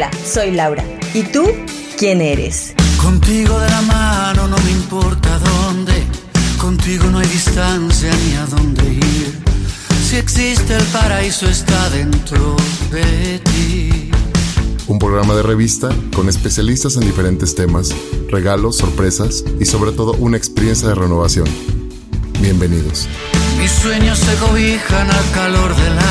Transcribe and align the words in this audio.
Hola, 0.00 0.10
soy 0.24 0.52
Laura. 0.52 0.82
¿Y 1.12 1.24
tú? 1.24 1.44
¿Quién 1.98 2.22
eres? 2.22 2.72
Contigo 3.02 3.60
de 3.60 3.68
la 3.68 3.82
mano 3.82 4.48
no 4.48 4.56
me 4.56 4.70
importa 4.70 5.38
dónde, 5.38 5.92
contigo 6.56 7.04
no 7.10 7.18
hay 7.18 7.28
distancia 7.28 8.10
ni 8.10 8.34
a 8.36 8.46
dónde 8.46 8.94
ir. 8.94 9.42
Si 10.08 10.16
existe 10.16 10.74
el 10.74 10.84
paraíso 10.84 11.46
está 11.46 11.90
dentro 11.90 12.56
de 12.90 13.40
ti. 13.40 14.10
Un 14.86 14.98
programa 14.98 15.34
de 15.34 15.42
revista 15.42 15.90
con 16.16 16.30
especialistas 16.30 16.96
en 16.96 17.02
diferentes 17.02 17.54
temas, 17.54 17.94
regalos, 18.30 18.78
sorpresas 18.78 19.44
y 19.60 19.66
sobre 19.66 19.92
todo 19.92 20.14
una 20.14 20.38
experiencia 20.38 20.88
de 20.88 20.94
renovación. 20.94 21.46
Bienvenidos. 22.40 23.06
Mis 23.58 23.70
sueños 23.70 24.18
se 24.18 24.34
cobijan 24.36 25.10
al 25.10 25.30
calor 25.32 25.76
del 25.76 25.98
alma, 25.98 26.00
la 26.00 26.09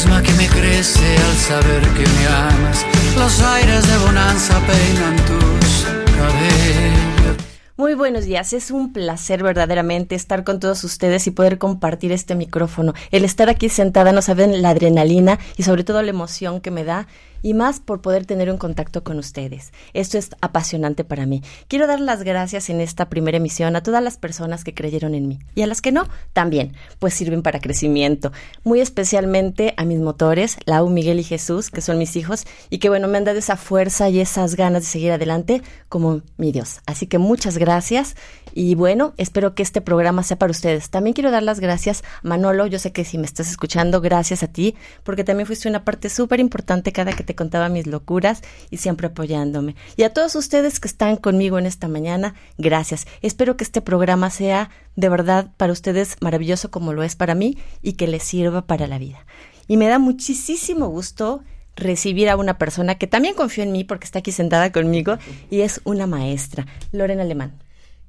que 0.00 0.32
me 0.32 0.48
crece 0.48 1.16
al 1.18 1.36
saber 1.36 1.82
que 1.82 2.00
me 2.00 2.26
amas. 2.26 2.86
Los 3.16 3.40
aires 3.42 3.86
de 3.86 3.98
bonanza 3.98 4.58
peinan 4.66 5.16
tus 5.26 5.84
cabellos. 6.16 7.36
Muy 7.76 7.94
buenos 7.94 8.24
días, 8.24 8.54
es 8.54 8.70
un 8.70 8.94
placer 8.94 9.42
verdaderamente 9.42 10.14
estar 10.14 10.42
con 10.42 10.58
todos 10.58 10.84
ustedes 10.84 11.26
y 11.26 11.32
poder 11.32 11.58
compartir 11.58 12.12
este 12.12 12.34
micrófono. 12.34 12.94
El 13.10 13.24
estar 13.24 13.50
aquí 13.50 13.68
sentada, 13.68 14.12
no 14.12 14.22
saben 14.22 14.62
la 14.62 14.70
adrenalina 14.70 15.38
y 15.58 15.64
sobre 15.64 15.84
todo 15.84 16.00
la 16.00 16.10
emoción 16.10 16.62
que 16.62 16.70
me 16.70 16.84
da 16.84 17.06
y 17.42 17.54
más 17.54 17.80
por 17.80 18.00
poder 18.00 18.26
tener 18.26 18.50
un 18.50 18.58
contacto 18.58 19.02
con 19.04 19.18
ustedes. 19.18 19.72
Esto 19.94 20.18
es 20.18 20.30
apasionante 20.40 21.04
para 21.04 21.26
mí. 21.26 21.42
Quiero 21.68 21.86
dar 21.86 22.00
las 22.00 22.22
gracias 22.22 22.70
en 22.70 22.80
esta 22.80 23.08
primera 23.08 23.38
emisión 23.38 23.76
a 23.76 23.82
todas 23.82 24.02
las 24.02 24.16
personas 24.18 24.64
que 24.64 24.74
creyeron 24.74 25.14
en 25.14 25.28
mí 25.28 25.38
y 25.54 25.62
a 25.62 25.66
las 25.66 25.80
que 25.80 25.92
no, 25.92 26.08
también, 26.32 26.74
pues 26.98 27.14
sirven 27.14 27.42
para 27.42 27.60
crecimiento. 27.60 28.32
Muy 28.64 28.80
especialmente 28.80 29.74
a 29.76 29.84
mis 29.84 29.98
motores, 29.98 30.56
Lau, 30.66 30.88
Miguel 30.88 31.20
y 31.20 31.24
Jesús, 31.24 31.70
que 31.70 31.80
son 31.80 31.98
mis 31.98 32.16
hijos 32.16 32.44
y 32.68 32.78
que 32.78 32.88
bueno, 32.88 33.08
me 33.08 33.18
han 33.18 33.24
dado 33.24 33.38
esa 33.38 33.56
fuerza 33.56 34.08
y 34.08 34.20
esas 34.20 34.54
ganas 34.54 34.82
de 34.82 34.88
seguir 34.88 35.12
adelante 35.12 35.62
como 35.88 36.22
mi 36.36 36.52
Dios. 36.52 36.80
Así 36.86 37.06
que 37.06 37.18
muchas 37.18 37.58
gracias 37.58 38.16
y 38.54 38.74
bueno, 38.74 39.14
espero 39.16 39.54
que 39.54 39.62
este 39.62 39.80
programa 39.80 40.22
sea 40.22 40.38
para 40.38 40.50
ustedes. 40.50 40.90
También 40.90 41.14
quiero 41.14 41.30
dar 41.30 41.42
las 41.42 41.60
gracias 41.60 42.02
Manolo, 42.22 42.66
yo 42.66 42.78
sé 42.78 42.92
que 42.92 43.04
si 43.04 43.18
me 43.18 43.26
estás 43.26 43.50
escuchando, 43.50 44.00
gracias 44.00 44.42
a 44.42 44.48
ti, 44.48 44.74
porque 45.04 45.24
también 45.24 45.46
fuiste 45.46 45.68
una 45.68 45.84
parte 45.84 46.08
súper 46.08 46.40
importante 46.40 46.92
cada 46.92 47.12
que 47.12 47.24
te 47.24 47.34
contaba 47.34 47.68
mis 47.68 47.86
locuras 47.86 48.42
y 48.70 48.78
siempre 48.78 49.08
apoyándome. 49.08 49.76
Y 49.96 50.02
a 50.02 50.12
todos 50.12 50.34
ustedes 50.34 50.80
que 50.80 50.88
están 50.88 51.16
conmigo 51.16 51.58
en 51.58 51.66
esta 51.66 51.88
mañana, 51.88 52.34
gracias. 52.58 53.06
Espero 53.22 53.56
que 53.56 53.64
este 53.64 53.80
programa 53.80 54.30
sea 54.30 54.70
de 54.96 55.08
verdad 55.08 55.50
para 55.56 55.72
ustedes 55.72 56.16
maravilloso 56.20 56.70
como 56.70 56.92
lo 56.92 57.02
es 57.02 57.16
para 57.16 57.34
mí 57.34 57.58
y 57.82 57.94
que 57.94 58.06
les 58.06 58.22
sirva 58.22 58.66
para 58.66 58.86
la 58.86 58.98
vida. 58.98 59.26
Y 59.68 59.76
me 59.76 59.86
da 59.86 59.98
muchísimo 59.98 60.88
gusto 60.88 61.42
recibir 61.76 62.28
a 62.28 62.36
una 62.36 62.58
persona 62.58 62.96
que 62.96 63.06
también 63.06 63.34
confío 63.34 63.64
en 63.64 63.72
mí 63.72 63.84
porque 63.84 64.04
está 64.04 64.18
aquí 64.18 64.32
sentada 64.32 64.72
conmigo 64.72 65.18
y 65.50 65.60
es 65.60 65.80
una 65.84 66.06
maestra, 66.06 66.66
Lorena 66.92 67.22
Alemán. 67.22 67.54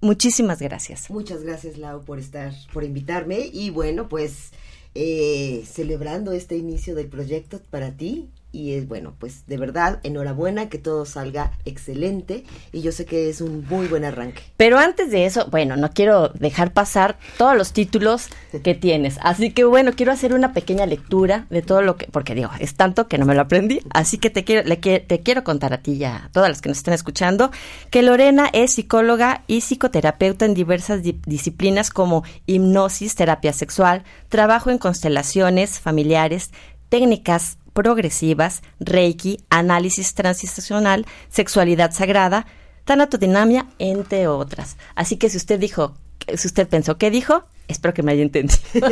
Muchísimas 0.01 0.59
gracias. 0.59 1.09
Muchas 1.09 1.43
gracias, 1.43 1.77
Lau, 1.77 2.03
por 2.03 2.19
estar, 2.19 2.53
por 2.73 2.83
invitarme. 2.83 3.49
Y 3.53 3.69
bueno, 3.69 4.09
pues 4.09 4.51
eh, 4.95 5.63
celebrando 5.71 6.31
este 6.31 6.57
inicio 6.57 6.95
del 6.95 7.07
proyecto 7.07 7.61
para 7.69 7.91
ti, 7.91 8.27
y 8.51 8.73
es 8.73 8.87
bueno, 8.87 9.13
pues 9.17 9.45
de 9.47 9.57
verdad, 9.57 9.99
enhorabuena, 10.03 10.69
que 10.69 10.77
todo 10.77 11.05
salga 11.05 11.51
excelente 11.65 12.43
y 12.71 12.81
yo 12.81 12.91
sé 12.91 13.05
que 13.05 13.29
es 13.29 13.41
un 13.41 13.65
muy 13.69 13.87
buen 13.87 14.03
arranque. 14.03 14.41
Pero 14.57 14.77
antes 14.77 15.11
de 15.11 15.25
eso, 15.25 15.47
bueno, 15.49 15.77
no 15.77 15.89
quiero 15.91 16.29
dejar 16.29 16.73
pasar 16.73 17.17
todos 17.37 17.55
los 17.55 17.71
títulos 17.73 18.27
que 18.63 18.75
tienes, 18.75 19.17
así 19.21 19.51
que 19.51 19.63
bueno, 19.63 19.93
quiero 19.93 20.11
hacer 20.11 20.33
una 20.33 20.53
pequeña 20.53 20.85
lectura 20.85 21.45
de 21.49 21.61
todo 21.61 21.81
lo 21.81 21.97
que, 21.97 22.07
porque 22.07 22.35
digo, 22.35 22.49
es 22.59 22.75
tanto 22.75 23.07
que 23.07 23.17
no 23.17 23.25
me 23.25 23.35
lo 23.35 23.41
aprendí, 23.41 23.81
así 23.93 24.17
que 24.17 24.29
te 24.29 24.43
quiero, 24.43 24.67
le, 24.67 24.77
te 24.77 25.19
quiero 25.21 25.43
contar 25.43 25.73
a 25.73 25.77
ti 25.77 25.93
y 25.93 26.03
a 26.03 26.29
todas 26.33 26.49
las 26.49 26.61
que 26.61 26.69
nos 26.69 26.77
están 26.77 26.93
escuchando, 26.93 27.51
que 27.89 28.01
Lorena 28.01 28.49
es 28.51 28.73
psicóloga 28.73 29.43
y 29.47 29.61
psicoterapeuta 29.61 30.45
en 30.45 30.53
diversas 30.53 31.03
di 31.03 31.19
disciplinas 31.25 31.89
como 31.89 32.23
hipnosis, 32.45 33.15
terapia 33.15 33.53
sexual, 33.53 34.03
trabajo 34.29 34.69
en 34.69 34.77
constelaciones 34.77 35.79
familiares, 35.79 36.51
técnicas 36.89 37.57
progresivas, 37.73 38.61
Reiki, 38.79 39.39
análisis 39.49 40.13
transicional, 40.13 41.05
sexualidad 41.29 41.91
sagrada, 41.91 42.45
tanatodinamia, 42.85 43.67
entre 43.79 44.27
otras. 44.27 44.77
Así 44.95 45.17
que 45.17 45.29
si 45.29 45.37
usted 45.37 45.59
dijo, 45.59 45.95
si 46.35 46.47
usted 46.47 46.67
pensó, 46.67 46.97
¿qué 46.97 47.11
dijo? 47.11 47.45
Espero 47.67 47.93
que 47.93 48.03
me 48.03 48.11
haya 48.11 48.23
entendido. 48.23 48.59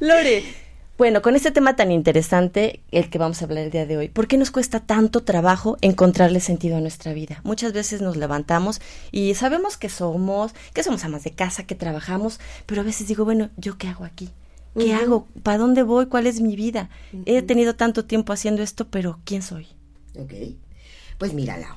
Lore, 0.00 0.44
bueno, 0.98 1.20
con 1.20 1.36
este 1.36 1.50
tema 1.50 1.76
tan 1.76 1.92
interesante, 1.92 2.80
el 2.90 3.10
que 3.10 3.18
vamos 3.18 3.42
a 3.42 3.44
hablar 3.44 3.64
el 3.64 3.70
día 3.70 3.84
de 3.84 3.98
hoy, 3.98 4.08
¿por 4.08 4.26
qué 4.26 4.38
nos 4.38 4.50
cuesta 4.50 4.80
tanto 4.80 5.24
trabajo 5.24 5.76
encontrarle 5.82 6.40
sentido 6.40 6.78
a 6.78 6.80
nuestra 6.80 7.12
vida? 7.12 7.40
Muchas 7.44 7.74
veces 7.74 8.00
nos 8.00 8.16
levantamos 8.16 8.80
y 9.12 9.34
sabemos 9.34 9.76
que 9.76 9.90
somos, 9.90 10.54
que 10.72 10.82
somos 10.82 11.04
amas 11.04 11.22
de 11.22 11.32
casa, 11.32 11.64
que 11.64 11.74
trabajamos, 11.74 12.40
pero 12.64 12.80
a 12.80 12.84
veces 12.84 13.08
digo, 13.08 13.26
bueno, 13.26 13.50
¿yo 13.58 13.76
qué 13.76 13.88
hago 13.88 14.04
aquí? 14.04 14.30
¿Qué 14.78 14.94
hago? 14.94 15.26
¿Para 15.42 15.58
dónde 15.58 15.82
voy? 15.82 16.06
¿Cuál 16.06 16.26
es 16.26 16.40
mi 16.40 16.56
vida? 16.56 16.90
He 17.24 17.42
tenido 17.42 17.76
tanto 17.76 18.04
tiempo 18.04 18.32
haciendo 18.32 18.62
esto, 18.62 18.86
pero 18.88 19.18
¿quién 19.24 19.42
soy? 19.42 19.66
Ok. 20.18 20.32
Pues 21.18 21.32
mira, 21.32 21.56
Lau. 21.56 21.76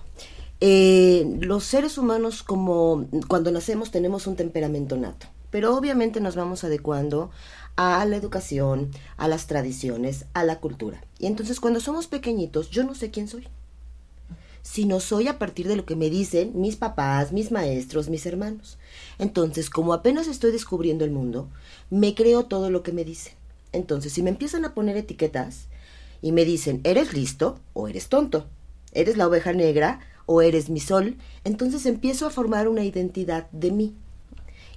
Eh, 0.62 1.38
los 1.40 1.64
seres 1.64 1.98
humanos, 1.98 2.44
como 2.44 3.08
cuando 3.28 3.52
nacemos, 3.52 3.92
tenemos 3.92 4.28
un 4.28 4.36
temperamento 4.36 4.98
nato, 4.98 5.28
pero 5.52 5.76
obviamente 5.76 6.20
nos 6.20 6.36
vamos 6.36 6.66
adecuando 6.66 7.32
a 7.78 8.04
la 8.06 8.18
educación, 8.18 8.92
a 9.16 9.30
las 9.30 9.48
tradiciones, 9.48 10.26
a 10.34 10.44
la 10.44 10.60
cultura. 10.60 11.02
Y 11.18 11.28
entonces 11.28 11.62
cuando 11.62 11.80
somos 11.80 12.08
pequeñitos, 12.08 12.70
yo 12.72 12.84
no 12.84 12.94
sé 12.94 13.10
quién 13.10 13.30
soy, 13.30 13.48
sino 14.62 15.00
soy 15.00 15.30
a 15.30 15.40
partir 15.40 15.68
de 15.68 15.78
lo 15.78 15.86
que 15.86 15.96
me 15.96 16.10
dicen 16.10 16.52
mis 16.56 16.76
papás, 16.76 17.31
mis 17.31 17.52
maestros, 17.52 18.10
mis 18.10 18.26
hermanos. 18.26 18.78
Entonces, 19.18 19.70
como 19.70 19.94
apenas 19.94 20.28
estoy 20.28 20.52
descubriendo 20.52 21.06
el 21.06 21.12
mundo, 21.12 21.50
me 21.89 22.16
creo 22.16 22.45
todo 22.45 22.69
lo 22.69 22.83
que 22.83 22.91
me 22.91 23.03
dicen. 23.03 23.33
Entonces, 23.72 24.13
si 24.13 24.23
me 24.23 24.29
empiezan 24.29 24.66
a 24.66 24.73
poner 24.73 24.97
etiquetas 24.97 25.67
y 26.22 26.31
me 26.31 26.45
dicen, 26.45 26.81
eres 26.83 27.13
listo 27.13 27.59
o 27.73 27.88
eres 27.88 28.07
tonto, 28.07 28.47
eres 28.91 29.17
la 29.17 29.27
oveja 29.27 29.53
negra 29.53 30.00
o 30.25 30.41
eres 30.41 30.69
mi 30.69 30.79
sol, 30.79 31.17
entonces 31.44 31.85
empiezo 31.85 32.25
a 32.25 32.31
formar 32.31 32.67
una 32.67 32.83
identidad 32.83 33.50
de 33.51 33.72
mí. 33.72 33.95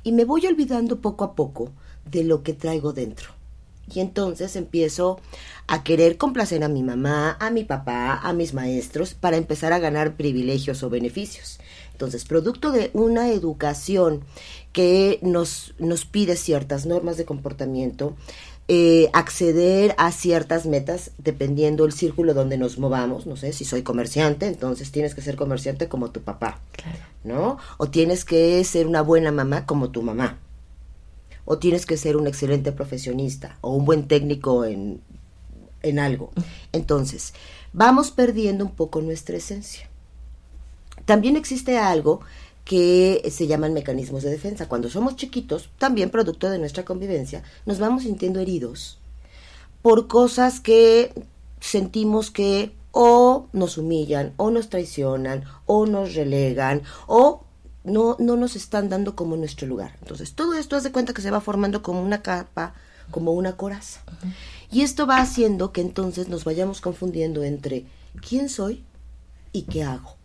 Y 0.02 0.12
me 0.12 0.24
voy 0.24 0.46
olvidando 0.46 1.00
poco 1.00 1.24
a 1.24 1.34
poco 1.34 1.70
de 2.10 2.24
lo 2.24 2.42
que 2.42 2.54
traigo 2.54 2.92
dentro. 2.92 3.30
Y 3.92 4.00
entonces 4.00 4.56
empiezo 4.56 5.20
a 5.66 5.82
querer 5.82 6.16
complacer 6.16 6.64
a 6.64 6.68
mi 6.68 6.82
mamá, 6.82 7.36
a 7.40 7.50
mi 7.50 7.64
papá, 7.64 8.18
a 8.22 8.32
mis 8.32 8.54
maestros, 8.54 9.14
para 9.14 9.36
empezar 9.36 9.72
a 9.72 9.78
ganar 9.78 10.16
privilegios 10.16 10.82
o 10.82 10.90
beneficios. 10.90 11.58
Entonces, 11.92 12.25
producto 12.25 12.72
de 12.72 12.91
una 12.94 13.30
educación 13.30 14.25
que 14.72 15.19
nos, 15.22 15.75
nos 15.78 16.04
pide 16.04 16.36
ciertas 16.36 16.86
normas 16.86 17.16
de 17.16 17.25
comportamiento, 17.25 18.16
eh, 18.68 19.10
acceder 19.12 19.94
a 19.98 20.12
ciertas 20.12 20.66
metas 20.66 21.10
dependiendo 21.18 21.84
el 21.84 21.92
círculo 21.92 22.33
donde 22.33 22.56
nos 22.56 22.78
movamos. 22.78 23.27
No 23.27 23.36
sé, 23.36 23.53
si 23.53 23.65
soy 23.65 23.83
comerciante, 23.83 24.47
entonces 24.47 24.92
tienes 24.92 25.15
que 25.15 25.21
ser 25.21 25.36
comerciante 25.36 25.89
como 25.89 26.10
tu 26.10 26.22
papá, 26.22 26.60
¿no? 27.24 27.59
O 27.77 27.91
tienes 27.91 28.24
que 28.24 28.62
ser 28.65 28.86
una 28.86 29.03
buena 29.03 29.33
mamá 29.33 29.66
como 29.66 29.91
tu 29.91 30.03
mamá. 30.03 30.39
O 31.44 31.59
tienes 31.59 31.86
que 31.86 31.97
ser 31.97 32.16
un 32.16 32.27
excelente 32.28 32.72
profesionista 32.72 33.59
o 33.60 33.72
un 33.74 33.84
buen 33.84 34.06
técnico 34.06 34.65
en, 34.65 35.03
en 35.83 35.98
algo. 35.98 36.30
Entonces, 36.72 37.34
vamos 37.72 38.10
perdiendo 38.10 38.65
un 38.65 38.72
poco 38.72 39.00
nuestra 39.03 39.36
esencia. 39.36 39.91
También 41.04 41.37
existe 41.37 41.78
algo 41.78 42.21
que 42.65 43.28
se 43.31 43.47
llaman 43.47 43.72
mecanismos 43.72 44.22
de 44.22 44.31
defensa. 44.31 44.69
Cuando 44.69 44.89
somos 44.89 45.16
chiquitos, 45.16 45.71
también 45.78 46.10
producto 46.10 46.49
de 46.49 46.59
nuestra 46.59 46.84
convivencia, 46.84 47.43
nos 47.66 47.78
vamos 47.78 48.04
sintiendo 48.04 48.41
heridos 48.41 48.99
por 49.83 50.07
cosas 50.07 50.60
que 50.60 51.13
sentimos 51.60 52.31
que 52.31 52.72
o 52.93 53.49
nos 53.53 53.78
humillan, 53.78 54.34
o 54.37 54.51
nos 54.51 54.69
traicionan, 54.69 55.45
o 55.66 55.87
nos 55.87 56.15
relegan, 56.15 56.83
o 57.07 57.45
no, 57.84 58.16
no 58.21 58.37
nos 58.37 58.54
están 58.54 58.89
dando 58.89 59.16
como 59.16 59.37
nuestro 59.37 59.66
lugar. 59.66 59.97
Entonces, 60.03 60.34
todo 60.34 60.54
esto 60.54 60.77
hace 60.77 60.93
cuenta 60.93 61.15
que 61.15 61.22
se 61.22 61.31
va 61.31 61.41
formando 61.41 61.83
como 61.83 62.03
una 62.03 62.22
capa, 62.22 62.75
como 63.10 63.33
una 63.33 63.57
coraza. 63.57 64.03
Y 64.71 64.83
esto 64.83 65.07
va 65.07 65.19
haciendo 65.19 65.72
que 65.72 65.81
entonces 65.81 66.28
nos 66.28 66.45
vayamos 66.45 66.81
confundiendo 66.81 67.43
entre 67.43 67.87
quién 68.27 68.49
soy 68.49 68.84
y 69.53 69.63
qué 69.63 69.83
hago. 69.83 70.22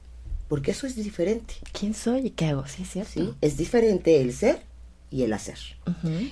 Porque 0.47 0.71
eso 0.71 0.87
es 0.87 0.95
diferente. 0.95 1.55
¿Quién 1.77 1.93
soy 1.93 2.27
y 2.27 2.29
qué 2.31 2.45
hago? 2.45 2.65
Sí, 2.67 2.83
es 2.83 2.89
cierto. 2.89 3.11
¿sí? 3.13 3.33
Es 3.41 3.57
diferente 3.57 4.21
el 4.21 4.33
ser 4.33 4.61
y 5.09 5.23
el 5.23 5.33
hacer. 5.33 5.57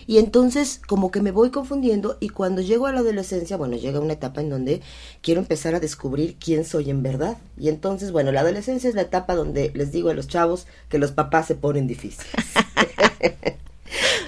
Y 0.06 0.18
entonces 0.18 0.82
como 0.86 1.10
que 1.10 1.22
me 1.22 1.32
voy 1.32 1.50
confundiendo 1.50 2.18
y 2.20 2.30
cuando 2.30 2.62
llego 2.62 2.88
a 2.88 2.92
la 2.92 3.00
adolescencia, 3.00 3.56
bueno, 3.56 3.78
llega 3.78 4.00
una 4.00 4.14
etapa 4.14 4.42
en 4.42 4.50
donde 4.50 4.82
quiero 5.22 5.40
empezar 5.40 5.76
a 5.76 5.80
descubrir 5.80 6.36
quién 6.36 6.66
soy 6.66 6.90
en 6.90 7.02
verdad. 7.02 7.38
Y 7.58 7.70
entonces, 7.70 8.12
bueno, 8.12 8.32
la 8.32 8.42
adolescencia 8.42 8.90
es 8.90 8.96
la 8.96 9.04
etapa 9.04 9.36
donde 9.36 9.72
les 9.74 9.92
digo 9.92 10.10
a 10.10 10.14
los 10.14 10.28
chavos 10.28 10.68
que 10.90 10.98
los 10.98 11.12
papás 11.12 11.48
se 11.48 11.56
ponen 11.56 11.88
difíciles. 11.88 12.28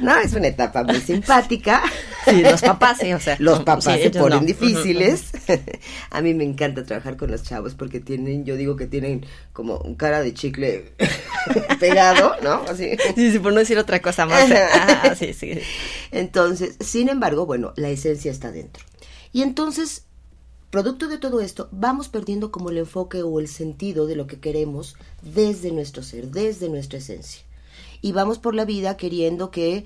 No, 0.02 0.18
es 0.18 0.34
una 0.34 0.48
etapa 0.48 0.84
muy 0.84 1.00
simpática. 1.02 1.84
Sí, 2.25 2.42
los 2.42 2.62
papás, 2.62 2.98
sí, 3.00 3.14
o 3.14 3.19
sea. 3.19 3.38
Los 3.40 3.60
papás 3.64 3.96
sí, 3.96 4.04
se 4.04 4.12
ponen 4.12 4.42
no. 4.42 4.46
difíciles. 4.46 5.31
A 6.10 6.22
mí 6.22 6.34
me 6.34 6.44
encanta 6.44 6.84
trabajar 6.84 7.18
con 7.18 7.31
los 7.31 7.44
chavos 7.44 7.74
porque 7.74 8.00
tienen, 8.00 8.46
yo 8.46 8.56
digo 8.56 8.75
que 8.75 8.88
tienen 8.88 9.25
como 9.54 9.78
un 9.78 9.96
cara 9.96 10.22
de 10.22 10.34
chicle 10.34 10.94
pegado, 11.80 12.36
¿no? 12.44 12.64
Así. 12.69 12.98
Sí, 13.16 13.31
sí, 13.31 13.40
por 13.40 13.54
no 13.54 13.60
decir 13.60 13.78
otra 13.78 14.02
cosa 14.02 14.25
más. 14.25 14.50
Ah, 14.52 15.16
sí, 15.16 15.34
sí. 15.34 15.60
Entonces, 16.12 16.75
sin 16.80 17.10
embargo, 17.10 17.46
bueno, 17.46 17.74
la 17.75 17.90
esencia 17.90 18.31
está 18.31 18.52
dentro. 18.52 18.84
Y 19.31 19.42
entonces, 19.42 20.04
producto 20.69 21.08
de 21.08 21.18
todo 21.18 21.42
esto, 21.42 21.69
vamos 21.72 22.10
perdiendo 22.10 22.52
como 22.52 22.69
el 22.69 22.78
enfoque 22.78 23.22
o 23.24 23.40
el 23.40 23.48
sentido 23.48 24.06
de 24.06 24.16
lo 24.16 24.28
que 24.28 24.40
queremos 24.40 24.96
desde 25.22 25.72
nuestro 25.72 26.04
ser, 26.04 26.28
desde 26.28 26.69
nuestra 26.69 27.00
esencia. 27.00 27.46
Y 28.01 28.11
vamos 28.11 28.39
por 28.39 28.55
la 28.55 28.65
vida 28.65 28.97
queriendo 28.97 29.51
que 29.51 29.85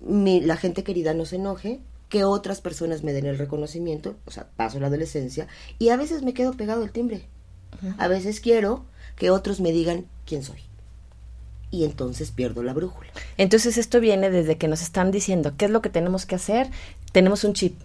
mi- 0.00 0.40
la 0.40 0.56
gente 0.56 0.84
querida 0.84 1.14
no 1.14 1.24
se 1.24 1.36
enoje, 1.36 1.80
que 2.08 2.24
otras 2.24 2.60
personas 2.60 3.02
me 3.02 3.12
den 3.12 3.26
el 3.26 3.38
reconocimiento, 3.38 4.16
o 4.26 4.30
sea, 4.30 4.46
paso 4.56 4.78
la 4.78 4.86
adolescencia, 4.88 5.48
y 5.78 5.88
a 5.88 5.96
veces 5.96 6.22
me 6.22 6.34
quedo 6.34 6.52
pegado 6.52 6.84
el 6.84 6.92
timbre. 6.92 7.26
A 7.98 8.06
veces 8.08 8.40
quiero 8.40 8.84
que 9.16 9.30
otros 9.30 9.60
me 9.60 9.72
digan 9.72 10.06
quién 10.26 10.42
soy. 10.44 10.60
Y 11.70 11.84
entonces 11.84 12.30
pierdo 12.30 12.62
la 12.62 12.72
brújula. 12.72 13.08
Entonces 13.36 13.78
esto 13.78 13.98
viene 13.98 14.30
desde 14.30 14.56
que 14.58 14.68
nos 14.68 14.80
están 14.80 15.10
diciendo 15.10 15.54
qué 15.56 15.64
es 15.64 15.70
lo 15.72 15.82
que 15.82 15.90
tenemos 15.90 16.24
que 16.24 16.36
hacer. 16.36 16.68
Tenemos 17.10 17.42
un 17.42 17.52
chip 17.54 17.76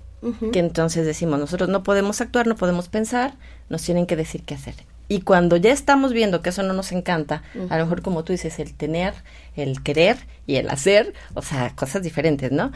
que 0.51 0.59
entonces 0.59 1.05
decimos, 1.07 1.39
nosotros 1.39 1.69
no 1.69 1.81
podemos 1.81 2.21
actuar, 2.21 2.45
no 2.45 2.55
podemos 2.55 2.87
pensar, 2.89 3.35
nos 3.69 3.81
tienen 3.81 4.05
que 4.05 4.15
decir 4.15 4.43
qué 4.43 4.53
hacer. 4.55 4.75
Y 5.11 5.21
cuando 5.21 5.57
ya 5.57 5.71
estamos 5.71 6.13
viendo 6.13 6.43
que 6.43 6.49
eso 6.49 6.61
no 6.61 6.73
nos 6.73 6.91
encanta, 6.91 7.41
a 7.69 7.77
lo 7.77 7.85
mejor 7.85 8.03
como 8.03 8.23
tú 8.23 8.31
dices, 8.31 8.59
el 8.59 8.75
tener, 8.75 9.15
el 9.55 9.81
querer 9.81 10.17
y 10.45 10.57
el 10.57 10.69
hacer, 10.69 11.15
o 11.33 11.41
sea, 11.41 11.75
cosas 11.75 12.03
diferentes, 12.03 12.51
¿no? 12.51 12.71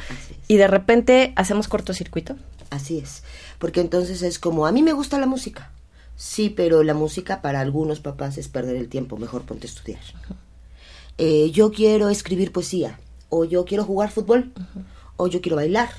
Y 0.48 0.58
de 0.58 0.68
repente 0.68 1.32
hacemos 1.36 1.68
cortocircuito. 1.68 2.36
Así 2.72 2.98
es, 2.98 3.24
porque 3.60 3.82
entonces 3.82 4.24
es 4.24 4.40
como, 4.40 4.66
a 4.66 4.72
mí 4.72 4.82
me 4.82 4.94
gusta 4.94 5.20
la 5.20 5.28
música. 5.28 5.72
Sí, 6.16 6.50
pero 6.50 6.84
la 6.84 6.96
música 6.96 7.42
para 7.42 7.60
algunos 7.60 8.00
papás 8.00 8.40
es 8.40 8.48
perder 8.48 8.78
el 8.78 8.90
tiempo, 8.90 9.18
mejor 9.18 9.44
ponte 9.44 9.68
a 9.68 9.70
estudiar. 9.70 10.02
Eh, 11.20 11.52
yo 11.52 11.72
quiero 11.72 12.10
escribir 12.10 12.52
poesía, 12.52 13.00
o 13.30 13.46
yo 13.46 13.64
quiero 13.64 13.84
jugar 13.84 14.10
fútbol, 14.10 14.52
o 15.18 15.28
yo 15.28 15.40
quiero 15.40 15.58
bailar. 15.58 15.90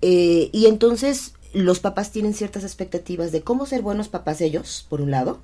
Eh, 0.00 0.48
y 0.52 0.66
entonces 0.66 1.34
los 1.62 1.80
papás 1.80 2.10
tienen 2.12 2.34
ciertas 2.34 2.64
expectativas 2.64 3.32
de 3.32 3.40
cómo 3.40 3.64
ser 3.64 3.80
buenos 3.80 4.08
papás 4.08 4.42
ellos, 4.42 4.84
por 4.90 5.00
un 5.00 5.10
lado, 5.10 5.40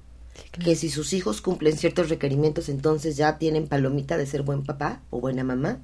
que 0.63 0.77
si 0.77 0.91
sus 0.91 1.15
hijos 1.15 1.41
cumplen 1.41 1.79
ciertos 1.79 2.11
requerimientos, 2.11 2.69
entonces 2.69 3.17
ya 3.17 3.39
tienen 3.39 3.67
palomita 3.67 4.19
de 4.19 4.27
ser 4.27 4.43
buen 4.43 4.63
papá 4.63 5.01
o 5.09 5.21
buena 5.21 5.43
mamá. 5.43 5.79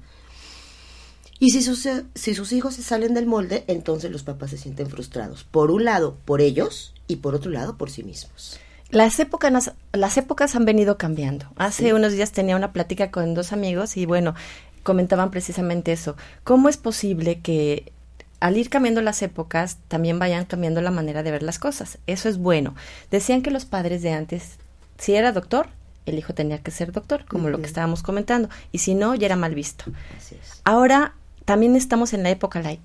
Y 1.39 1.49
si 1.49 1.63
sus, 1.63 1.87
si 2.13 2.35
sus 2.35 2.51
hijos 2.51 2.75
se 2.75 2.83
salen 2.83 3.15
del 3.15 3.25
molde, 3.25 3.63
entonces 3.65 4.11
los 4.11 4.21
papás 4.21 4.51
se 4.51 4.59
sienten 4.59 4.87
frustrados. 4.91 5.45
Por 5.45 5.71
un 5.71 5.85
lado, 5.85 6.17
por 6.25 6.41
ellos 6.41 6.93
y 7.07 7.17
por 7.17 7.33
otro 7.33 7.49
lado, 7.49 7.75
por 7.75 7.89
sí 7.89 8.03
mismos. 8.03 8.59
Las 8.91 9.19
épocas, 9.19 9.73
las 9.93 10.17
épocas 10.17 10.55
han 10.55 10.65
venido 10.65 10.99
cambiando. 10.99 11.47
Hace 11.55 11.95
unos 11.95 12.13
días 12.13 12.31
tenía 12.33 12.55
una 12.55 12.71
plática 12.71 13.09
con 13.09 13.33
dos 13.33 13.51
amigos 13.51 13.97
y 13.97 14.05
bueno, 14.05 14.35
comentaban 14.83 15.31
precisamente 15.31 15.91
eso. 15.91 16.15
¿Cómo 16.43 16.69
es 16.69 16.77
posible 16.77 17.39
que 17.41 17.93
al 18.39 18.57
ir 18.57 18.69
cambiando 18.69 19.01
las 19.01 19.21
épocas 19.21 19.77
también 19.87 20.19
vayan 20.19 20.45
cambiando 20.45 20.81
la 20.81 20.91
manera 20.91 21.23
de 21.23 21.31
ver 21.31 21.43
las 21.43 21.59
cosas? 21.59 21.97
Eso 22.07 22.29
es 22.29 22.37
bueno. 22.37 22.75
Decían 23.11 23.41
que 23.41 23.51
los 23.51 23.65
padres 23.65 24.01
de 24.01 24.11
antes, 24.13 24.57
si 24.97 25.15
era 25.15 25.31
doctor, 25.31 25.67
el 26.05 26.17
hijo 26.17 26.33
tenía 26.33 26.57
que 26.59 26.71
ser 26.71 26.91
doctor, 26.91 27.25
como 27.25 27.49
lo 27.49 27.59
que 27.59 27.67
estábamos 27.67 28.01
comentando, 28.03 28.49
y 28.71 28.79
si 28.79 28.95
no, 28.95 29.13
ya 29.15 29.25
era 29.27 29.35
mal 29.35 29.53
visto. 29.55 29.85
Así 30.17 30.35
es. 30.35 30.61
Ahora 30.63 31.13
también 31.45 31.75
estamos 31.75 32.13
en 32.13 32.23
la 32.23 32.29
época 32.29 32.61
light. 32.61 32.79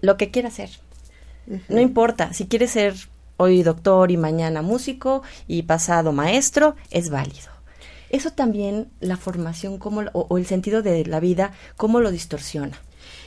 Lo 0.00 0.16
que 0.16 0.30
quiera 0.30 0.48
hacer. 0.48 0.70
No 1.68 1.80
importa, 1.80 2.32
si 2.34 2.46
quieres 2.48 2.72
ser 2.72 2.94
hoy 3.38 3.62
doctor 3.62 4.10
y 4.10 4.16
mañana 4.16 4.62
músico 4.62 5.22
y 5.46 5.62
pasado 5.62 6.12
maestro, 6.12 6.74
es 6.90 7.08
válido. 7.10 7.48
Eso 8.10 8.30
también, 8.30 8.88
la 9.00 9.16
formación 9.16 9.78
cómo, 9.78 10.02
lo- 10.02 10.10
o, 10.12 10.26
o 10.28 10.38
el 10.38 10.46
sentido 10.46 10.82
de 10.82 11.04
la 11.06 11.20
vida, 11.20 11.52
cómo 11.76 12.00
lo 12.00 12.10
distorsiona. 12.10 12.78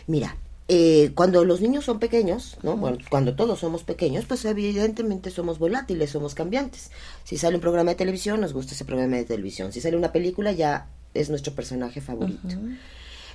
Mira, 0.07 0.35
eh, 0.71 1.11
cuando 1.15 1.43
los 1.45 1.61
niños 1.61 1.83
son 1.83 1.97
pequeños, 1.97 2.57
¿no? 2.61 2.77
Bueno, 2.77 2.99
cuando 3.09 3.35
todos 3.35 3.59
somos 3.59 3.83
pequeños, 3.83 4.25
pues 4.25 4.45
evidentemente 4.45 5.31
somos 5.31 5.57
volátiles, 5.57 6.11
somos 6.11 6.35
cambiantes. 6.35 6.91
Si 7.23 7.37
sale 7.37 7.55
un 7.55 7.61
programa 7.61 7.89
de 7.89 7.95
televisión, 7.95 8.39
nos 8.39 8.53
gusta 8.53 8.75
ese 8.75 8.85
programa 8.85 9.15
de 9.15 9.25
televisión. 9.25 9.73
Si 9.73 9.81
sale 9.81 9.97
una 9.97 10.11
película, 10.11 10.51
ya 10.51 10.87
es 11.15 11.29
nuestro 11.31 11.53
personaje 11.53 12.01
favorito. 12.01 12.55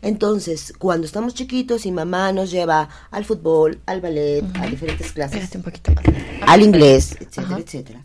Entonces, 0.01 0.73
cuando 0.79 1.07
estamos 1.07 1.35
chiquitos 1.35 1.87
y 1.87 1.91
mamá 1.93 2.33
nos 2.33 2.53
lleva 2.53 2.89
al 3.11 3.25
fútbol, 3.25 3.81
al 3.87 4.01
ballet, 4.01 4.45
a 4.61 4.67
diferentes 4.67 5.13
clases, 5.13 5.43
Espérate 5.43 5.59
un 5.59 5.65
poquito 5.65 5.93
más. 5.93 6.05
al 6.47 6.63
inglés, 6.63 7.17
etcétera, 7.21 7.59
etcétera. 7.59 8.05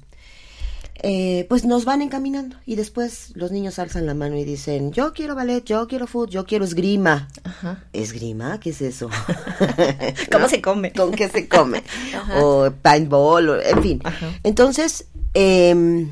Eh, 1.02 1.46
pues 1.48 1.64
nos 1.64 1.86
van 1.86 2.02
encaminando 2.02 2.58
y 2.66 2.76
después 2.76 3.32
los 3.36 3.52
niños 3.52 3.80
alzan 3.80 4.06
la 4.06 4.14
mano 4.14 4.36
y 4.38 4.44
dicen, 4.44 4.92
yo 4.92 5.14
quiero 5.14 5.34
ballet, 5.34 5.64
yo 5.64 5.88
quiero 5.88 6.08
fútbol, 6.08 6.30
yo 6.30 6.46
quiero 6.46 6.66
esgrima. 6.66 7.30
Ajá. 7.46 7.86
¿Esgrima? 7.94 8.60
¿Qué 8.60 8.72
es 8.72 8.82
eso? 8.82 9.10
¿Cómo 10.32 10.44
¿No? 10.44 10.50
se 10.50 10.62
come? 10.62 10.92
¿Con 10.92 11.12
qué 11.12 11.30
se 11.30 11.48
come? 11.48 11.84
Ajá. 12.14 12.44
O 12.44 12.70
paintball, 12.72 13.50
o- 13.50 13.62
en 13.62 13.82
fin. 13.82 14.02
Ajá. 14.04 14.28
Entonces, 14.44 15.06
em, 15.34 16.10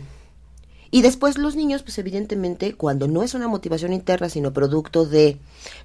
y 0.89 1.01
después 1.01 1.37
los 1.37 1.57
niños, 1.57 1.83
pues 1.83 1.97
evidentemente, 1.97 2.73
cuando 2.75 3.09
no 3.09 3.23
es 3.23 3.33
una 3.33 3.49
motivación 3.49 3.91
interna, 3.91 4.29
sino 4.29 4.53
producto 4.53 5.05
de 5.05 5.37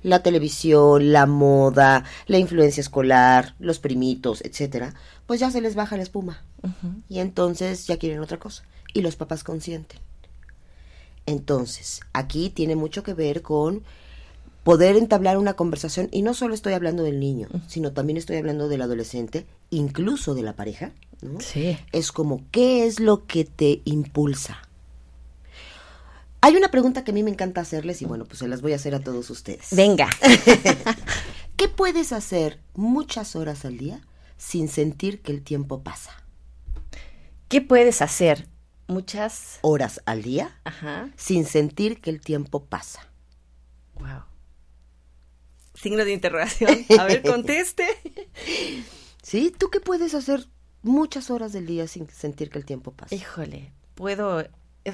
la 0.05 0.23
televisión, 0.23 1.13
la 1.13 1.27
moda, 1.27 2.05
la 2.29 2.39
influencia 2.39 2.81
escolar, 2.81 3.57
los 3.59 3.81
primitos, 3.81 4.43
etcétera, 4.43 4.95
pues 5.27 5.41
ya 5.41 5.51
se 5.51 5.61
les 5.61 5.75
baja 5.75 5.97
la 5.97 6.05
espuma. 6.05 6.45
Y 7.09 7.19
entonces 7.19 7.89
ya 7.89 7.97
quieren 7.97 8.21
otra 8.21 8.39
cosa. 8.39 8.63
Y 8.93 9.03
los 9.03 9.17
papás 9.17 9.45
consienten. 9.45 10.01
Entonces, 11.27 12.01
aquí 12.13 12.51
tiene 12.51 12.77
mucho 12.77 13.03
que 13.03 13.15
ver 13.15 13.43
con 13.43 13.83
poder 14.65 14.97
entablar 14.97 15.39
una 15.39 15.55
conversación, 15.55 16.09
y 16.13 16.23
no 16.23 16.35
solo 16.35 16.55
estoy 16.55 16.73
hablando 16.75 17.03
del 17.03 17.19
niño, 17.19 17.49
sino 17.67 17.93
también 17.93 18.17
estoy 18.17 18.37
hablando 18.37 18.69
del 18.69 18.83
adolescente, 18.83 19.47
incluso 19.71 20.35
de 20.35 20.43
la 20.43 20.55
pareja, 20.55 20.93
¿no? 21.21 21.41
Sí. 21.41 21.77
Es 21.91 22.13
como, 22.13 22.45
¿qué 22.53 22.87
es 22.87 23.01
lo 23.01 23.27
que 23.27 23.45
te 23.45 23.83
impulsa? 23.85 24.69
Hay 26.41 26.57
una 26.57 26.71
pregunta 26.71 27.05
que 27.05 27.13
a 27.13 27.15
mí 27.15 27.23
me 27.23 27.31
encanta 27.31 27.61
hacerles 27.61 28.03
y 28.03 28.05
bueno, 28.05 28.25
pues 28.25 28.41
se 28.41 28.49
las 28.49 28.63
voy 28.63 28.73
a 28.73 28.77
hacer 28.77 28.95
a 28.95 29.01
todos 29.01 29.31
ustedes. 29.31 29.69
Venga. 29.71 30.09
¿Qué 31.57 31.69
puedes 31.69 32.13
hacer 32.13 32.61
muchas 32.75 33.37
horas 33.37 33.65
al 33.65 33.79
día 33.79 34.01
sin 34.39 34.69
sentir 34.69 35.23
que 35.23 35.31
el 35.31 35.43
tiempo 35.43 35.83
pasa? 35.83 36.11
¿Qué 37.49 37.61
puedes 37.61 38.03
hacer? 38.03 38.49
Muchas. 38.89 39.59
Horas 39.63 40.03
al 40.07 40.23
día 40.23 40.61
Ajá. 40.65 41.11
sin 41.17 41.45
sentir 41.47 42.01
que 42.01 42.11
el 42.11 42.21
tiempo 42.21 42.65
pasa. 42.67 43.09
Wow. 43.95 44.25
Signo 45.75 46.05
de 46.05 46.13
interrogación. 46.13 46.85
A 46.99 47.05
ver, 47.05 47.23
conteste. 47.27 47.87
¿Sí? 49.23 49.55
¿Tú 49.57 49.71
qué 49.71 49.81
puedes 49.81 50.15
hacer 50.15 50.47
muchas 50.83 51.31
horas 51.31 51.53
del 51.53 51.67
día 51.67 51.87
sin 51.89 52.09
sentir 52.11 52.51
que 52.51 52.59
el 52.59 52.65
tiempo 52.65 52.93
pasa? 52.93 53.15
Híjole, 53.15 53.73
puedo 53.95 54.47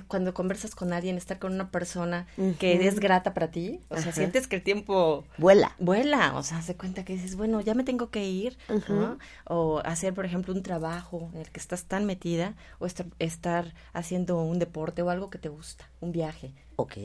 cuando 0.07 0.35
conversas 0.35 0.75
con 0.75 0.92
alguien, 0.92 1.16
estar 1.16 1.38
con 1.38 1.52
una 1.54 1.71
persona 1.71 2.26
que 2.59 2.87
es 2.87 3.00
grata 3.00 3.33
para 3.35 3.50
ti, 3.50 3.80
o 3.88 3.97
sea, 3.99 4.12
sientes 4.12 4.47
que 4.47 4.57
el 4.57 4.62
tiempo 4.62 5.25
Vuela. 5.38 5.75
vuela, 5.78 6.37
o 6.37 6.42
sea, 6.42 6.61
se 6.62 6.76
cuenta 6.76 7.04
que 7.04 7.14
dices, 7.14 7.37
bueno, 7.37 7.61
ya 7.61 7.75
me 7.75 7.85
tengo 7.85 8.11
que 8.11 8.28
ir, 8.28 8.59
¿no? 8.88 9.18
O 9.47 9.78
hacer, 9.85 10.12
por 10.14 10.26
ejemplo, 10.26 10.52
un 10.52 10.62
trabajo 10.62 11.30
en 11.33 11.40
el 11.40 11.50
que 11.50 11.61
estás 11.61 11.85
tan 11.87 12.04
metida, 12.04 12.54
o 12.78 12.87
estar, 12.87 13.07
estar 13.18 13.75
haciendo 13.92 14.42
un 14.42 14.59
deporte 14.59 15.02
o 15.02 15.11
algo 15.11 15.30
que 15.30 15.38
te 15.38 15.49
gusta, 15.49 15.88
un 16.00 16.12
viaje. 16.12 16.52
Ok. 16.76 16.97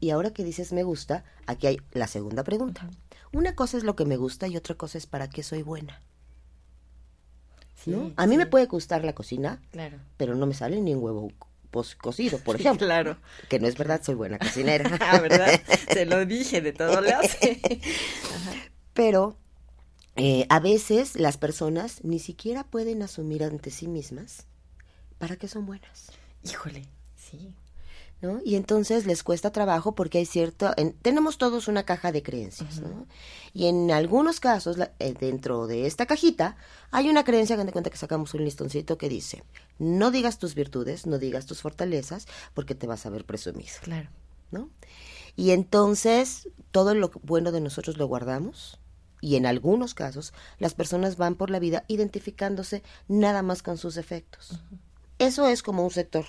Y 0.00 0.10
ahora 0.10 0.32
que 0.32 0.44
dices 0.44 0.72
me 0.72 0.82
gusta, 0.82 1.24
aquí 1.46 1.66
hay 1.66 1.80
la 1.92 2.06
segunda 2.08 2.42
pregunta. 2.44 2.88
Una 3.32 3.54
cosa 3.54 3.76
es 3.76 3.84
lo 3.84 3.94
que 3.96 4.04
me 4.04 4.16
gusta 4.16 4.48
y 4.48 4.56
otra 4.56 4.74
cosa 4.74 4.98
es 4.98 5.06
para 5.06 5.28
qué 5.30 5.42
soy 5.42 5.62
buena. 5.62 6.02
Sí, 7.74 7.90
¿no? 7.92 8.12
A 8.16 8.26
mí 8.26 8.32
sí, 8.32 8.38
me 8.38 8.46
puede 8.46 8.66
gustar 8.66 9.04
la 9.04 9.12
cocina, 9.14 9.60
Claro. 9.70 9.98
pero 10.16 10.34
no 10.34 10.46
me 10.46 10.54
sale 10.54 10.80
ni 10.80 10.94
un 10.94 11.02
huevo 11.02 11.30
cocido, 11.96 12.38
por 12.38 12.56
ejemplo. 12.56 12.86
claro. 12.86 13.18
Que 13.48 13.58
no 13.58 13.66
es 13.66 13.76
verdad, 13.76 14.02
soy 14.02 14.14
buena 14.14 14.38
cocinera. 14.38 14.96
ah, 15.00 15.20
¿verdad? 15.20 15.60
Se 15.92 16.06
lo 16.06 16.24
dije, 16.26 16.60
de 16.60 16.72
todo 16.72 17.00
le 17.00 17.12
hace. 17.12 17.60
Pero 18.94 19.36
eh, 20.16 20.46
a 20.48 20.60
veces 20.60 21.14
las 21.16 21.36
personas 21.36 22.02
ni 22.02 22.18
siquiera 22.18 22.64
pueden 22.64 23.02
asumir 23.02 23.44
ante 23.44 23.70
sí 23.70 23.86
mismas 23.86 24.46
para 25.18 25.36
qué 25.36 25.48
son 25.48 25.66
buenas. 25.66 26.10
Híjole, 26.42 26.84
sí. 27.14 27.54
¿No? 28.20 28.40
Y 28.44 28.56
entonces 28.56 29.06
les 29.06 29.22
cuesta 29.22 29.52
trabajo 29.52 29.94
porque 29.94 30.18
hay 30.18 30.26
cierto, 30.26 30.74
tenemos 31.02 31.38
todos 31.38 31.68
una 31.68 31.84
caja 31.84 32.12
de 32.12 32.22
creencias, 32.22 32.80
¿no? 32.80 33.06
Y 33.52 33.66
en 33.66 33.90
algunos 33.90 34.40
casos, 34.40 34.76
eh, 34.98 35.14
dentro 35.18 35.66
de 35.66 35.86
esta 35.86 36.06
cajita, 36.06 36.56
hay 36.90 37.08
una 37.08 37.24
creencia, 37.24 37.54
hagan 37.54 37.66
de 37.66 37.72
cuenta 37.72 37.90
que 37.90 37.96
sacamos 37.96 38.34
un 38.34 38.44
listoncito 38.44 38.98
que 38.98 39.08
dice, 39.08 39.44
no 39.78 40.10
digas 40.10 40.38
tus 40.38 40.54
virtudes, 40.54 41.06
no 41.06 41.18
digas 41.18 41.46
tus 41.46 41.62
fortalezas, 41.62 42.26
porque 42.54 42.74
te 42.74 42.86
vas 42.86 43.06
a 43.06 43.10
ver 43.10 43.24
presumido. 43.24 43.74
Claro. 43.82 44.08
¿No? 44.50 44.70
Y 45.36 45.50
entonces, 45.50 46.48
todo 46.72 46.94
lo 46.94 47.10
bueno 47.22 47.52
de 47.52 47.60
nosotros 47.60 47.98
lo 47.98 48.06
guardamos, 48.06 48.80
y 49.20 49.36
en 49.36 49.46
algunos 49.46 49.94
casos, 49.94 50.32
las 50.58 50.74
personas 50.74 51.16
van 51.16 51.34
por 51.34 51.50
la 51.50 51.58
vida 51.58 51.84
identificándose 51.88 52.82
nada 53.08 53.42
más 53.42 53.62
con 53.62 53.78
sus 53.78 53.96
efectos. 53.96 54.60
Eso 55.18 55.46
es 55.48 55.62
como 55.62 55.84
un 55.84 55.90
sector 55.90 56.24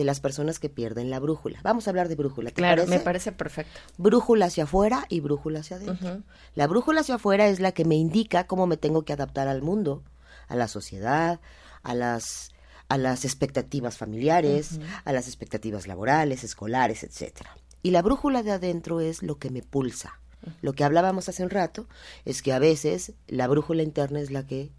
de 0.00 0.04
las 0.06 0.20
personas 0.20 0.58
que 0.58 0.70
pierden 0.70 1.10
la 1.10 1.20
brújula. 1.20 1.60
Vamos 1.62 1.86
a 1.86 1.90
hablar 1.90 2.08
de 2.08 2.14
brújula. 2.14 2.50
claro, 2.52 2.86
me 2.86 3.00
parece 3.00 3.32
perfecto. 3.32 3.78
Brújula 3.98 4.46
hacia 4.46 4.64
afuera 4.64 5.04
y 5.10 5.20
brújula 5.20 5.60
hacia 5.60 5.76
adentro. 5.76 6.22
La 6.54 6.66
brújula 6.66 7.02
hacia 7.02 7.16
afuera 7.16 7.48
es 7.48 7.60
la 7.60 7.72
que 7.72 7.84
me 7.84 7.96
indica 7.96 8.46
cómo 8.46 8.66
me 8.66 8.78
tengo 8.78 9.02
que 9.04 9.12
adaptar 9.12 9.46
al 9.46 9.60
mundo, 9.60 10.02
a 10.48 10.56
la 10.56 10.68
sociedad, 10.68 11.38
a 11.82 11.94
las 11.94 12.52
a 12.88 12.96
las 12.96 13.26
expectativas 13.26 13.98
familiares, 13.98 14.80
a 15.04 15.12
las 15.12 15.26
expectativas 15.26 15.86
laborales, 15.86 16.44
escolares, 16.44 17.04
etcétera. 17.04 17.54
Y 17.82 17.90
la 17.90 18.00
brújula 18.00 18.42
de 18.42 18.52
adentro 18.52 19.00
es 19.00 19.22
lo 19.22 19.38
que 19.38 19.50
me 19.50 19.62
pulsa. 19.62 20.18
Lo 20.62 20.72
que 20.72 20.82
hablábamos 20.82 21.28
hace 21.28 21.44
un 21.44 21.50
rato 21.50 21.86
es 22.24 22.40
que 22.40 22.54
a 22.54 22.58
veces 22.58 23.12
la 23.28 23.46
brújula 23.46 23.82
interna 23.82 24.20
es 24.20 24.30
la 24.30 24.46
que 24.46 24.72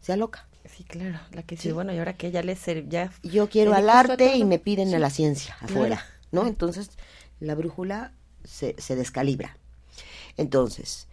se 0.00 0.14
aloca. 0.14 0.47
Sí, 0.76 0.84
claro, 0.84 1.18
la 1.32 1.42
que 1.42 1.56
sí, 1.56 1.72
bueno, 1.72 1.92
y 1.92 1.98
ahora 1.98 2.16
que 2.16 2.30
ya 2.30 2.42
le 2.42 2.56
ya 2.88 3.10
Yo 3.22 3.48
quiero 3.48 3.74
al 3.74 3.88
arte 3.88 4.36
y 4.36 4.44
me 4.44 4.58
piden 4.58 4.94
a 4.94 4.98
la 4.98 5.10
ciencia 5.10 5.56
afuera, 5.60 6.04
¿no? 6.30 6.46
Entonces, 6.46 6.90
la 7.40 7.54
brújula 7.54 8.12
se, 8.44 8.74
se 8.78 8.96
descalibra. 8.96 9.56
Entonces, 10.36 11.08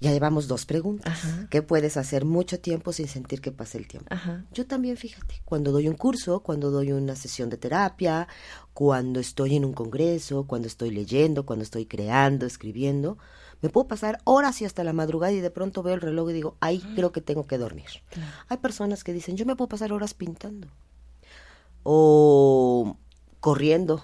ya 0.00 0.12
llevamos 0.12 0.46
dos 0.46 0.64
preguntas. 0.64 1.20
¿Qué 1.50 1.62
puedes 1.62 1.96
hacer 1.96 2.24
mucho 2.24 2.60
tiempo 2.60 2.92
sin 2.92 3.08
sentir 3.08 3.40
que 3.40 3.50
pase 3.50 3.78
el 3.78 3.88
tiempo? 3.88 4.14
Yo 4.52 4.66
también, 4.66 4.96
fíjate, 4.96 5.42
cuando 5.44 5.72
doy 5.72 5.88
un 5.88 5.96
curso, 5.96 6.40
cuando 6.40 6.70
doy 6.70 6.92
una 6.92 7.16
sesión 7.16 7.50
de 7.50 7.56
terapia, 7.56 8.28
cuando 8.74 9.18
estoy 9.18 9.56
en 9.56 9.64
un 9.64 9.72
congreso, 9.72 10.46
cuando 10.46 10.68
estoy 10.68 10.90
leyendo, 10.90 11.44
cuando 11.44 11.64
estoy 11.64 11.86
creando, 11.86 12.46
escribiendo, 12.46 13.18
me 13.60 13.68
puedo 13.68 13.88
pasar 13.88 14.20
horas 14.24 14.60
y 14.62 14.64
hasta 14.64 14.84
la 14.84 14.92
madrugada 14.92 15.32
y 15.32 15.40
de 15.40 15.50
pronto 15.50 15.82
veo 15.82 15.94
el 15.94 16.00
reloj 16.00 16.30
y 16.30 16.34
digo, 16.34 16.56
ahí 16.60 16.80
creo 16.94 17.12
que 17.12 17.20
tengo 17.20 17.46
que 17.46 17.58
dormir. 17.58 17.88
Hay 18.48 18.58
personas 18.58 19.04
que 19.04 19.12
dicen, 19.12 19.36
yo 19.36 19.46
me 19.46 19.56
puedo 19.56 19.68
pasar 19.68 19.92
horas 19.92 20.14
pintando 20.14 20.68
o 21.82 22.96
corriendo. 23.40 24.02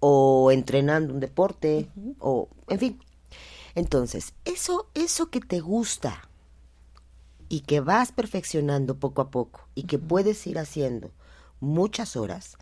O 0.00 0.52
entrenando 0.52 1.12
un 1.12 1.20
deporte. 1.20 1.90
O 2.20 2.48
en 2.68 2.78
fin. 2.78 3.00
Entonces, 3.74 4.34
eso 4.44 4.88
eso 4.94 5.30
que 5.30 5.40
te 5.40 5.58
gusta 5.58 6.28
y 7.48 7.60
que 7.60 7.80
vas 7.80 8.12
perfeccionando 8.12 8.98
poco 8.98 9.22
a 9.22 9.30
poco 9.30 9.68
y 9.74 9.84
que 9.84 9.98
puedes 9.98 10.46
ir 10.46 10.58
haciendo 10.58 11.10
muchas 11.60 12.14
horas 12.14 12.56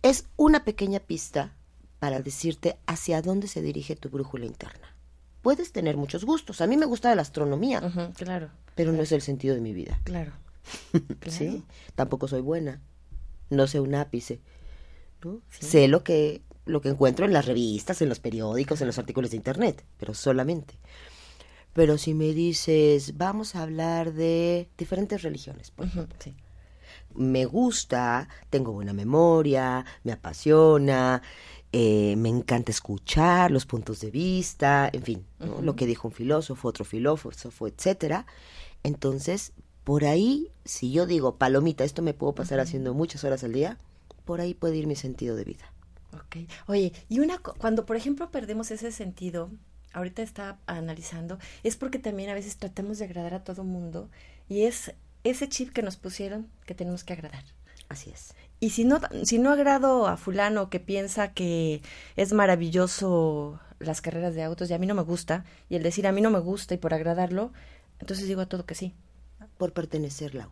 es 0.00 0.26
una 0.36 0.64
pequeña 0.64 1.00
pista 1.00 1.54
para 1.98 2.20
decirte 2.20 2.78
hacia 2.86 3.22
dónde 3.22 3.48
se 3.48 3.62
dirige 3.62 3.96
tu 3.96 4.08
brújula 4.08 4.46
interna. 4.46 4.94
Puedes 5.42 5.72
tener 5.72 5.96
muchos 5.96 6.24
gustos. 6.24 6.60
A 6.60 6.66
mí 6.66 6.76
me 6.76 6.86
gusta 6.86 7.14
la 7.14 7.22
astronomía. 7.22 7.82
claro. 8.16 8.50
Pero 8.74 8.92
no 8.92 9.02
es 9.02 9.12
el 9.12 9.22
sentido 9.22 9.54
de 9.54 9.60
mi 9.60 9.72
vida. 9.72 10.00
Claro. 10.04 10.32
¿Sí? 11.26 11.64
Tampoco 11.94 12.28
soy 12.28 12.40
buena. 12.40 12.80
No 13.50 13.66
sé 13.66 13.80
un 13.80 13.94
ápice. 13.94 14.40
Sé 15.50 15.88
lo 15.88 16.04
que, 16.04 16.42
lo 16.64 16.80
que 16.80 16.90
encuentro 16.90 17.24
en 17.24 17.32
las 17.32 17.46
revistas, 17.46 18.02
en 18.02 18.08
los 18.08 18.20
periódicos, 18.20 18.80
en 18.80 18.86
los 18.86 18.98
artículos 18.98 19.30
de 19.30 19.36
internet, 19.36 19.84
pero 19.98 20.14
solamente. 20.14 20.78
Pero 21.72 21.98
si 21.98 22.14
me 22.14 22.32
dices, 22.34 23.16
vamos 23.16 23.54
a 23.54 23.62
hablar 23.62 24.12
de 24.12 24.68
diferentes 24.76 25.22
religiones, 25.22 25.70
por 25.70 25.86
ejemplo. 25.86 26.16
Sí. 26.20 26.34
Me 27.14 27.46
gusta, 27.46 28.28
tengo 28.50 28.72
buena 28.72 28.92
memoria, 28.92 29.84
me 30.04 30.12
apasiona, 30.12 31.22
eh, 31.72 32.16
me 32.16 32.28
encanta 32.28 32.72
escuchar 32.72 33.50
los 33.50 33.66
puntos 33.66 34.00
de 34.00 34.10
vista, 34.10 34.88
en 34.92 35.02
fin, 35.02 35.24
lo 35.62 35.76
que 35.76 35.86
dijo 35.86 36.08
un 36.08 36.14
filósofo, 36.14 36.68
otro 36.68 36.84
filósofo, 36.84 37.66
etcétera. 37.66 38.26
Entonces, 38.82 39.52
por 39.84 40.04
ahí, 40.04 40.50
si 40.64 40.92
yo 40.92 41.06
digo, 41.06 41.36
palomita, 41.36 41.84
esto 41.84 42.02
me 42.02 42.14
puedo 42.14 42.34
pasar 42.34 42.60
haciendo 42.60 42.94
muchas 42.94 43.24
horas 43.24 43.44
al 43.44 43.52
día, 43.52 43.78
por 44.24 44.40
ahí 44.40 44.54
puede 44.54 44.76
ir 44.76 44.86
mi 44.86 44.96
sentido 44.96 45.36
de 45.36 45.44
vida. 45.44 45.72
Ok. 46.14 46.48
Oye, 46.66 46.92
y 47.08 47.20
una 47.20 47.38
cuando 47.38 47.84
por 47.84 47.96
ejemplo 47.96 48.30
perdemos 48.30 48.70
ese 48.70 48.90
sentido, 48.92 49.50
ahorita 49.92 50.22
está 50.22 50.58
analizando, 50.66 51.38
es 51.62 51.76
porque 51.76 51.98
también 51.98 52.30
a 52.30 52.34
veces 52.34 52.56
tratamos 52.56 52.98
de 52.98 53.04
agradar 53.04 53.34
a 53.34 53.44
todo 53.44 53.64
mundo 53.64 54.08
y 54.48 54.62
es 54.62 54.94
ese 55.24 55.48
chip 55.48 55.72
que 55.72 55.82
nos 55.82 55.96
pusieron 55.96 56.48
que 56.64 56.74
tenemos 56.74 57.04
que 57.04 57.12
agradar. 57.12 57.44
Así 57.88 58.10
es. 58.10 58.34
Y 58.60 58.70
si 58.70 58.84
no, 58.84 59.00
si 59.24 59.38
no 59.38 59.52
agrado 59.52 60.06
a 60.06 60.16
fulano 60.16 60.68
que 60.68 60.80
piensa 60.80 61.32
que 61.32 61.82
es 62.16 62.32
maravilloso 62.32 63.60
las 63.78 64.00
carreras 64.00 64.34
de 64.34 64.42
autos 64.42 64.68
y 64.70 64.74
a 64.74 64.78
mí 64.78 64.86
no 64.86 64.94
me 64.94 65.02
gusta, 65.02 65.44
y 65.68 65.76
el 65.76 65.82
decir 65.82 66.06
a 66.06 66.12
mí 66.12 66.20
no 66.20 66.30
me 66.30 66.40
gusta 66.40 66.74
y 66.74 66.78
por 66.78 66.94
agradarlo, 66.94 67.52
entonces 68.00 68.26
digo 68.26 68.40
a 68.40 68.46
todo 68.46 68.66
que 68.66 68.74
sí. 68.74 68.94
Por 69.56 69.72
pertenecerla. 69.72 70.48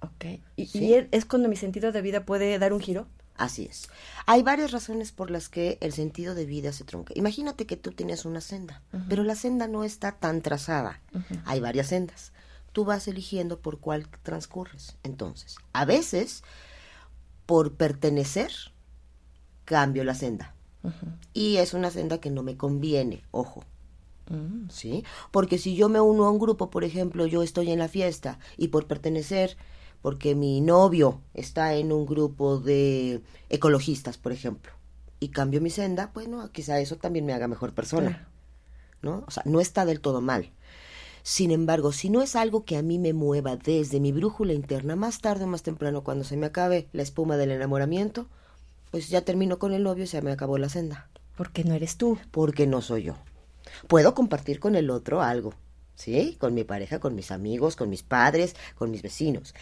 Ok. 0.00 0.40
¿Y, 0.56 0.94
es 1.10 1.24
cuando 1.24 1.48
mi 1.48 1.56
sentido 1.56 1.92
de 1.92 2.02
vida 2.02 2.24
puede 2.24 2.58
dar 2.58 2.72
un 2.72 2.80
giro? 2.80 3.06
Así 3.36 3.66
es. 3.66 3.88
Hay 4.26 4.42
varias 4.42 4.72
razones 4.72 5.12
por 5.12 5.30
las 5.30 5.48
que 5.48 5.78
el 5.80 5.92
sentido 5.92 6.34
de 6.34 6.46
vida 6.46 6.72
se 6.72 6.84
trunca. 6.84 7.12
Imagínate 7.16 7.66
que 7.66 7.76
tú 7.76 7.92
tienes 7.92 8.24
una 8.24 8.40
senda, 8.40 8.82
pero 9.08 9.24
la 9.24 9.34
senda 9.34 9.68
no 9.68 9.84
está 9.84 10.12
tan 10.12 10.40
trazada. 10.40 11.00
Hay 11.44 11.60
varias 11.60 11.88
sendas. 11.88 12.32
Tú 12.72 12.84
vas 12.84 13.08
eligiendo 13.08 13.58
por 13.60 13.78
cuál 13.78 14.08
transcurres. 14.22 14.96
Entonces, 15.02 15.56
a 15.72 15.84
veces 15.84 16.44
por 17.46 17.74
pertenecer, 17.74 18.52
cambio 19.64 20.04
la 20.04 20.14
senda. 20.14 20.54
Y 21.32 21.56
es 21.56 21.74
una 21.74 21.90
senda 21.90 22.18
que 22.18 22.30
no 22.30 22.42
me 22.42 22.56
conviene, 22.56 23.24
ojo. 23.32 23.64
Mm. 24.28 24.68
¿Sí? 24.70 25.04
Porque 25.30 25.58
si 25.58 25.74
yo 25.74 25.88
me 25.88 26.00
uno 26.00 26.26
a 26.26 26.30
un 26.30 26.38
grupo, 26.38 26.70
por 26.70 26.84
ejemplo, 26.84 27.26
yo 27.26 27.42
estoy 27.42 27.70
en 27.70 27.78
la 27.78 27.88
fiesta 27.88 28.38
y 28.56 28.68
por 28.68 28.86
pertenecer, 28.86 29.56
porque 30.02 30.34
mi 30.34 30.60
novio 30.60 31.20
está 31.34 31.74
en 31.74 31.92
un 31.92 32.06
grupo 32.06 32.58
de 32.58 33.22
ecologistas, 33.48 34.18
por 34.18 34.32
ejemplo, 34.32 34.72
y 35.18 35.28
cambio 35.28 35.60
mi 35.60 35.70
senda, 35.70 36.10
bueno, 36.14 36.50
quizá 36.52 36.78
eso 36.80 36.96
también 36.96 37.26
me 37.26 37.32
haga 37.32 37.48
mejor 37.48 37.72
persona. 37.72 38.28
¿No? 39.02 39.24
O 39.26 39.30
sea, 39.30 39.42
no 39.46 39.60
está 39.60 39.84
del 39.84 40.00
todo 40.00 40.20
mal. 40.20 40.50
Sin 41.28 41.50
embargo, 41.50 41.90
si 41.90 42.08
no 42.08 42.22
es 42.22 42.36
algo 42.36 42.64
que 42.64 42.76
a 42.76 42.82
mí 42.82 43.00
me 43.00 43.12
mueva 43.12 43.56
desde 43.56 43.98
mi 43.98 44.12
brújula 44.12 44.52
interna, 44.52 44.94
más 44.94 45.20
tarde 45.20 45.42
o 45.42 45.48
más 45.48 45.64
temprano, 45.64 46.04
cuando 46.04 46.22
se 46.22 46.36
me 46.36 46.46
acabe 46.46 46.86
la 46.92 47.02
espuma 47.02 47.36
del 47.36 47.50
enamoramiento, 47.50 48.28
pues 48.92 49.08
ya 49.08 49.22
termino 49.22 49.58
con 49.58 49.72
el 49.72 49.82
novio 49.82 50.04
y 50.04 50.06
se 50.06 50.22
me 50.22 50.30
acabó 50.30 50.56
la 50.56 50.68
senda. 50.68 51.08
Porque 51.36 51.64
no 51.64 51.74
eres 51.74 51.96
tú. 51.96 52.16
Porque 52.30 52.68
no 52.68 52.80
soy 52.80 53.02
yo. 53.02 53.16
Puedo 53.88 54.14
compartir 54.14 54.60
con 54.60 54.76
el 54.76 54.88
otro 54.88 55.20
algo, 55.20 55.52
¿sí? 55.96 56.36
Con 56.38 56.54
mi 56.54 56.62
pareja, 56.62 57.00
con 57.00 57.16
mis 57.16 57.32
amigos, 57.32 57.74
con 57.74 57.90
mis 57.90 58.04
padres, 58.04 58.54
con 58.76 58.92
mis 58.92 59.02
vecinos. 59.02 59.52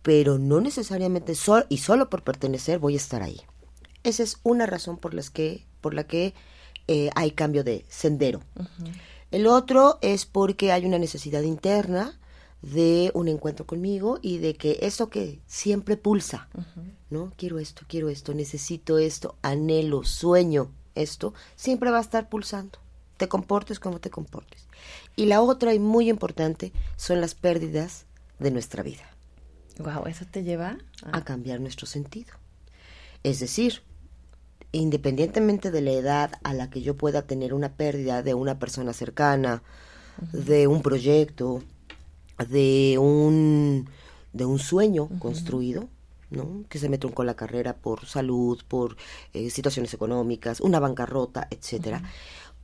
Pero 0.00 0.38
no 0.38 0.62
necesariamente 0.62 1.34
sol 1.34 1.66
y 1.68 1.76
solo 1.76 2.08
por 2.08 2.24
pertenecer 2.24 2.78
voy 2.78 2.94
a 2.94 2.96
estar 2.96 3.22
ahí. 3.22 3.42
Esa 4.02 4.22
es 4.22 4.38
una 4.44 4.64
razón 4.64 4.96
por, 4.96 5.12
las 5.12 5.28
que, 5.28 5.66
por 5.82 5.92
la 5.92 6.04
que 6.04 6.32
eh, 6.88 7.10
hay 7.14 7.32
cambio 7.32 7.64
de 7.64 7.84
sendero. 7.90 8.40
El 9.32 9.46
otro 9.46 9.98
es 10.02 10.26
porque 10.26 10.72
hay 10.72 10.84
una 10.84 10.98
necesidad 10.98 11.40
interna 11.42 12.18
de 12.60 13.10
un 13.14 13.28
encuentro 13.28 13.66
conmigo 13.66 14.18
y 14.20 14.38
de 14.38 14.54
que 14.54 14.78
eso 14.82 15.08
que 15.08 15.40
siempre 15.46 15.96
pulsa, 15.96 16.48
¿no? 17.08 17.32
Quiero 17.36 17.58
esto, 17.58 17.82
quiero 17.88 18.10
esto, 18.10 18.34
necesito 18.34 18.98
esto, 18.98 19.36
anhelo, 19.40 20.04
sueño 20.04 20.70
esto, 20.94 21.32
siempre 21.56 21.90
va 21.90 21.98
a 21.98 22.02
estar 22.02 22.28
pulsando. 22.28 22.78
Te 23.16 23.26
comportes 23.28 23.80
como 23.80 24.00
te 24.00 24.10
comportes. 24.10 24.68
Y 25.16 25.24
la 25.24 25.40
otra 25.40 25.72
y 25.72 25.78
muy 25.78 26.10
importante 26.10 26.72
son 26.96 27.22
las 27.22 27.34
pérdidas 27.34 28.04
de 28.38 28.50
nuestra 28.50 28.82
vida. 28.82 29.08
Wow, 29.78 30.08
eso 30.08 30.26
te 30.30 30.44
lleva 30.44 30.76
a 31.10 31.24
cambiar 31.24 31.58
nuestro 31.58 31.86
sentido. 31.86 32.34
Es 33.22 33.40
decir, 33.40 33.82
independientemente 34.72 35.70
de 35.70 35.82
la 35.82 35.92
edad 35.92 36.32
a 36.42 36.54
la 36.54 36.70
que 36.70 36.80
yo 36.80 36.96
pueda 36.96 37.22
tener 37.22 37.54
una 37.54 37.74
pérdida 37.74 38.22
de 38.22 38.34
una 38.34 38.58
persona 38.58 38.92
cercana, 38.92 39.62
de 40.32 40.66
un 40.66 40.82
proyecto, 40.82 41.62
de 42.48 42.96
un, 42.98 43.88
de 44.32 44.44
un 44.44 44.58
sueño 44.58 45.08
construido, 45.18 45.88
¿no? 46.30 46.64
Que 46.68 46.78
se 46.78 46.88
me 46.88 46.98
truncó 46.98 47.24
la 47.24 47.34
carrera 47.34 47.76
por 47.76 48.06
salud, 48.06 48.60
por 48.66 48.96
eh, 49.34 49.50
situaciones 49.50 49.92
económicas, 49.92 50.60
una 50.60 50.80
bancarrota, 50.80 51.46
etcétera. 51.50 52.02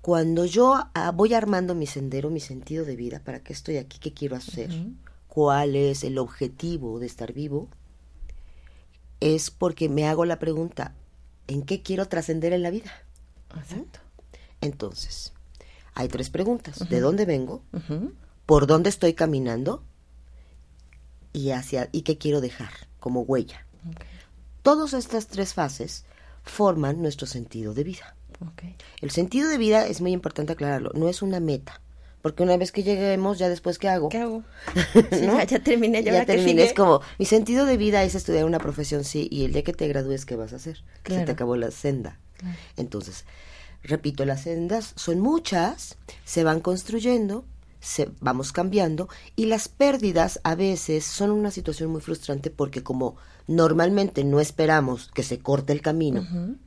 Cuando 0.01 0.47
yo 0.47 0.77
ah, 0.95 1.11
voy 1.11 1.35
armando 1.35 1.75
mi 1.75 1.87
sendero, 1.87 2.31
mi 2.31 2.41
sentido 2.41 2.85
de 2.85 2.97
vida, 2.97 3.21
¿para 3.23 3.41
qué 3.41 3.53
estoy 3.53 3.77
aquí? 3.77 3.99
¿Qué 3.99 4.15
quiero 4.15 4.37
hacer? 4.37 4.71
¿Cuál 5.27 5.77
es 5.77 6.05
el 6.05 6.19
objetivo 6.19 6.99
de 6.99 7.07
estar 7.07 7.33
vivo? 7.33 7.69
Es 9.21 9.51
porque 9.51 9.89
me 9.89 10.07
hago 10.07 10.25
la 10.25 10.39
pregunta, 10.39 10.95
¿en 11.49 11.63
qué 11.63 11.83
quiero 11.83 12.07
trascender 12.07 12.53
en 12.53 12.63
la 12.63 12.71
vida? 12.71 12.93
Exacto. 13.57 13.99
Entonces, 14.61 15.33
hay 15.95 16.09
tres 16.09 16.31
preguntas. 16.31 16.89
¿De 16.89 17.01
dónde 17.01 17.25
vengo? 17.25 17.63
¿Por 18.47 18.67
dónde 18.69 18.89
estoy 18.89 19.15
caminando? 19.15 19.83
Y, 21.33 21.51
hacia, 21.51 21.89
y 21.93 22.03
qué 22.03 22.19
quiero 22.19 22.41
dejar 22.41 22.71
como 23.01 23.23
huella. 23.23 23.67
Todas 24.63 24.93
estas 24.93 25.27
tres 25.27 25.55
fases 25.55 26.05
forman 26.45 27.03
nuestro 27.03 27.27
sentido 27.27 27.75
de 27.75 27.85
vida. 27.85 28.15
El 29.01 29.11
sentido 29.11 29.49
de 29.49 29.59
vida 29.59 29.87
es 29.87 30.01
muy 30.01 30.13
importante 30.13 30.53
aclararlo, 30.53 30.93
no 30.95 31.09
es 31.09 31.23
una 31.23 31.41
meta. 31.41 31.81
Porque 32.23 32.43
una 32.43 32.57
vez 32.57 32.73
que 32.73 32.83
lleguemos, 32.83 33.39
ya 33.39 33.49
después, 33.49 33.79
¿qué 33.79 33.89
hago? 33.89 34.09
¿Qué 34.09 34.19
hago? 34.19 34.43
ya, 35.49 35.59
terminé, 35.61 36.03
ya, 36.03 36.27
terminé. 36.27 36.65
Es 36.65 36.75
como, 36.75 37.01
mi 37.19 37.25
sentido 37.25 37.65
de 37.65 37.77
vida 37.77 38.03
es 38.03 38.15
estudiar 38.15 38.45
una 38.45 38.59
profesión, 38.59 39.05
sí, 39.05 39.29
y 39.31 39.45
el 39.45 39.53
día 39.53 39.63
que 39.63 39.73
te 39.73 39.87
gradúes, 39.87 40.27
¿qué 40.27 40.35
vas 40.37 40.53
a 40.53 40.57
hacer? 40.57 40.83
Se 41.07 41.25
te 41.25 41.33
acabó 41.33 41.57
la 41.57 41.71
senda. 41.71 42.19
Entonces, 42.77 43.25
repito, 43.83 44.25
las 44.25 44.43
sendas 44.43 44.93
son 44.97 45.21
muchas, 45.21 45.97
se 46.25 46.45
van 46.45 46.61
construyendo, 46.61 47.45
se, 47.81 48.11
vamos 48.21 48.53
cambiando, 48.53 49.09
y 49.37 49.47
las 49.47 49.69
pérdidas 49.69 50.41
a 50.43 50.55
veces 50.55 51.05
son 51.05 51.31
una 51.31 51.51
situación 51.51 51.91
muy 51.91 52.01
frustrante 52.01 52.51
porque 52.51 52.83
como 52.83 53.17
normalmente 53.49 54.23
no 54.23 54.39
esperamos 54.39 55.11
que 55.13 55.25
se 55.25 55.41
corte 55.41 55.73
el 55.73 55.83
camino 55.83 56.25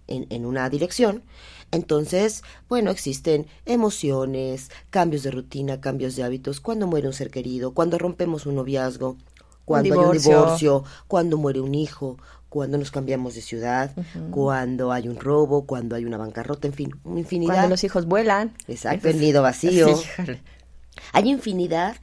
en, 0.07 0.27
en 0.29 0.45
una 0.45 0.69
dirección, 0.69 1.23
entonces, 1.71 2.43
bueno, 2.67 2.91
existen 2.91 3.47
emociones, 3.65 4.69
cambios 4.89 5.23
de 5.23 5.31
rutina, 5.31 5.79
cambios 5.79 6.15
de 6.15 6.23
hábitos, 6.23 6.59
cuando 6.59 6.85
muere 6.85 7.07
un 7.07 7.13
ser 7.13 7.31
querido, 7.31 7.73
cuando 7.73 7.97
rompemos 7.97 8.45
un 8.45 8.55
noviazgo, 8.55 9.15
cuando 9.63 9.93
hay 9.93 10.00
un 10.00 10.17
divorcio, 10.17 10.83
cuando 11.07 11.38
muere 11.38 11.61
un 11.61 11.73
hijo, 11.73 12.17
cuando 12.50 12.77
nos 12.77 12.91
cambiamos 12.91 13.35
de 13.35 13.41
ciudad, 13.41 13.91
cuando 14.31 14.91
hay 14.91 15.07
un 15.07 15.17
robo, 15.17 15.65
cuando 15.65 15.95
hay 15.95 16.03
una 16.03 16.17
bancarrota, 16.17 16.67
en 16.67 16.73
fin, 16.73 16.91
infinidad. 17.05 17.53
Cuando 17.53 17.69
los 17.69 17.83
hijos 17.85 18.05
vuelan. 18.05 18.53
Exacto, 18.67 19.07
el 19.07 19.21
nido 19.21 19.41
vacío. 19.41 19.88
hay 21.13 21.29
infinidad 21.29 21.95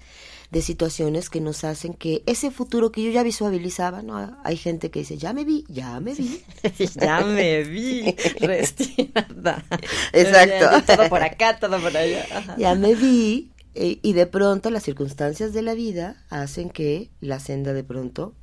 de 0.50 0.62
situaciones 0.62 1.28
que 1.28 1.40
nos 1.40 1.64
hacen 1.64 1.92
que 1.92 2.22
ese 2.26 2.50
futuro 2.50 2.90
que 2.90 3.02
yo 3.02 3.10
ya 3.10 3.22
visualizaba, 3.22 4.02
¿no? 4.02 4.38
Hay 4.44 4.56
gente 4.56 4.90
que 4.90 5.00
dice, 5.00 5.18
ya 5.18 5.32
me 5.32 5.44
vi, 5.44 5.64
ya 5.68 6.00
me 6.00 6.14
vi. 6.14 6.42
ya 7.00 7.20
me 7.20 7.64
vi, 7.64 8.16
restirada. 8.40 9.64
Exacto. 10.12 10.94
todo 10.94 11.08
por 11.08 11.22
acá, 11.22 11.58
todo 11.58 11.78
por 11.80 11.94
allá. 11.96 12.56
Ya 12.56 12.74
me 12.74 12.94
vi. 12.94 13.52
Eh, 13.74 14.00
y 14.02 14.12
de 14.14 14.26
pronto 14.26 14.70
las 14.70 14.82
circunstancias 14.82 15.52
de 15.52 15.62
la 15.62 15.74
vida 15.74 16.24
hacen 16.30 16.70
que 16.70 17.10
la 17.20 17.38
senda 17.38 17.72
de 17.74 17.84
pronto 17.84 18.34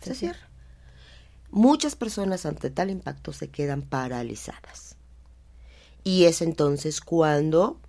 se 0.00 0.14
cierre. 0.14 0.38
Muchas 1.50 1.96
personas 1.96 2.46
ante 2.46 2.70
tal 2.70 2.90
impacto 2.90 3.32
se 3.32 3.48
quedan 3.48 3.82
paralizadas. 3.82 4.96
Y 6.04 6.24
es 6.24 6.40
entonces 6.40 7.00
cuando 7.00 7.80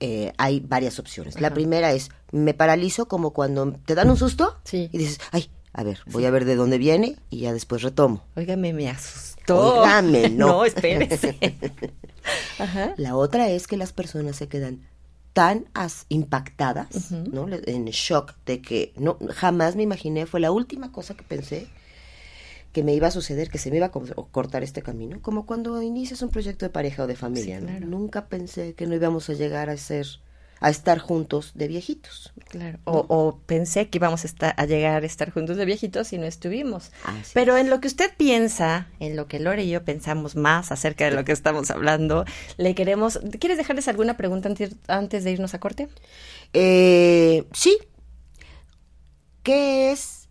eh, 0.00 0.32
hay 0.36 0.60
varias 0.60 0.98
opciones. 0.98 1.40
La 1.40 1.54
primera 1.54 1.92
es, 1.92 2.10
me 2.32 2.54
paralizo 2.54 3.06
como 3.06 3.30
cuando 3.32 3.72
te 3.72 3.94
dan 3.94 4.10
un 4.10 4.16
susto 4.16 4.56
y 4.72 4.88
dices, 4.88 5.20
ay, 5.30 5.50
a 5.72 5.84
ver, 5.84 6.00
voy 6.06 6.24
a 6.24 6.30
ver 6.30 6.44
de 6.44 6.56
dónde 6.56 6.78
viene 6.78 7.16
y 7.30 7.40
ya 7.40 7.52
después 7.52 7.82
retomo. 7.82 8.24
Óigame, 8.36 8.72
me 8.72 8.90
asustó. 8.90 9.80
Óigame, 9.80 10.28
no. 10.30 10.46
no, 10.48 10.64
espérese. 10.64 11.38
La 12.96 13.16
otra 13.16 13.48
es 13.50 13.66
que 13.66 13.76
las 13.76 13.92
personas 13.92 14.36
se 14.36 14.48
quedan 14.48 14.80
tan 15.32 15.66
impactadas, 16.08 17.10
¿no? 17.10 17.48
En 17.48 17.86
shock 17.86 18.34
de 18.44 18.60
que 18.60 18.92
no 18.96 19.18
jamás 19.30 19.76
me 19.76 19.82
imaginé, 19.82 20.26
fue 20.26 20.40
la 20.40 20.52
última 20.52 20.92
cosa 20.92 21.14
que 21.14 21.22
pensé 21.22 21.68
que 22.72 22.82
me 22.82 22.94
iba 22.94 23.08
a 23.08 23.10
suceder, 23.10 23.50
que 23.50 23.58
se 23.58 23.70
me 23.70 23.76
iba 23.76 23.86
a 23.86 23.90
cortar 23.90 24.62
este 24.62 24.82
camino, 24.82 25.20
como 25.20 25.44
cuando 25.46 25.82
inicias 25.82 26.22
un 26.22 26.30
proyecto 26.30 26.64
de 26.64 26.70
pareja 26.70 27.04
o 27.04 27.06
de 27.06 27.16
familia. 27.16 27.60
Nunca 27.60 28.26
pensé 28.26 28.74
que 28.74 28.86
no 28.86 28.94
íbamos 28.94 29.28
a 29.28 29.34
llegar 29.34 29.68
a 29.68 29.76
ser 29.76 30.06
a 30.62 30.70
estar 30.70 30.98
juntos 30.98 31.52
de 31.54 31.68
viejitos. 31.68 32.32
Claro. 32.48 32.78
O, 32.84 33.38
pensé 33.46 33.88
que 33.88 33.98
íbamos 33.98 34.24
a, 34.24 34.26
estar, 34.26 34.54
a 34.56 34.64
llegar 34.64 35.02
a 35.02 35.06
estar 35.06 35.30
juntos 35.30 35.56
de 35.56 35.64
viejitos 35.64 36.12
y 36.12 36.18
no 36.18 36.24
estuvimos. 36.24 36.92
Pero 37.34 37.56
en 37.56 37.68
lo 37.68 37.80
que 37.80 37.88
usted 37.88 38.10
piensa, 38.16 38.88
en 39.00 39.16
lo 39.16 39.26
que 39.26 39.40
Lore 39.40 39.64
y 39.64 39.70
yo 39.70 39.84
pensamos 39.84 40.36
más 40.36 40.72
acerca 40.72 41.04
de 41.04 41.10
lo 41.10 41.24
que 41.24 41.32
estamos 41.32 41.70
hablando, 41.70 42.24
le 42.56 42.74
queremos. 42.74 43.20
¿Quieres 43.38 43.58
dejarles 43.58 43.88
alguna 43.88 44.16
pregunta 44.16 44.48
antes 44.88 45.24
de 45.24 45.30
irnos 45.30 45.54
a 45.54 45.60
corte? 45.60 45.88
Eh, 46.52 47.44
sí. 47.52 47.76
¿Qué 49.42 49.90
es 49.90 50.22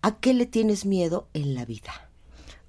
¿A 0.00 0.20
qué 0.20 0.32
le 0.32 0.46
tienes 0.46 0.86
miedo 0.86 1.28
en 1.34 1.54
la 1.54 1.64
vida? 1.64 2.10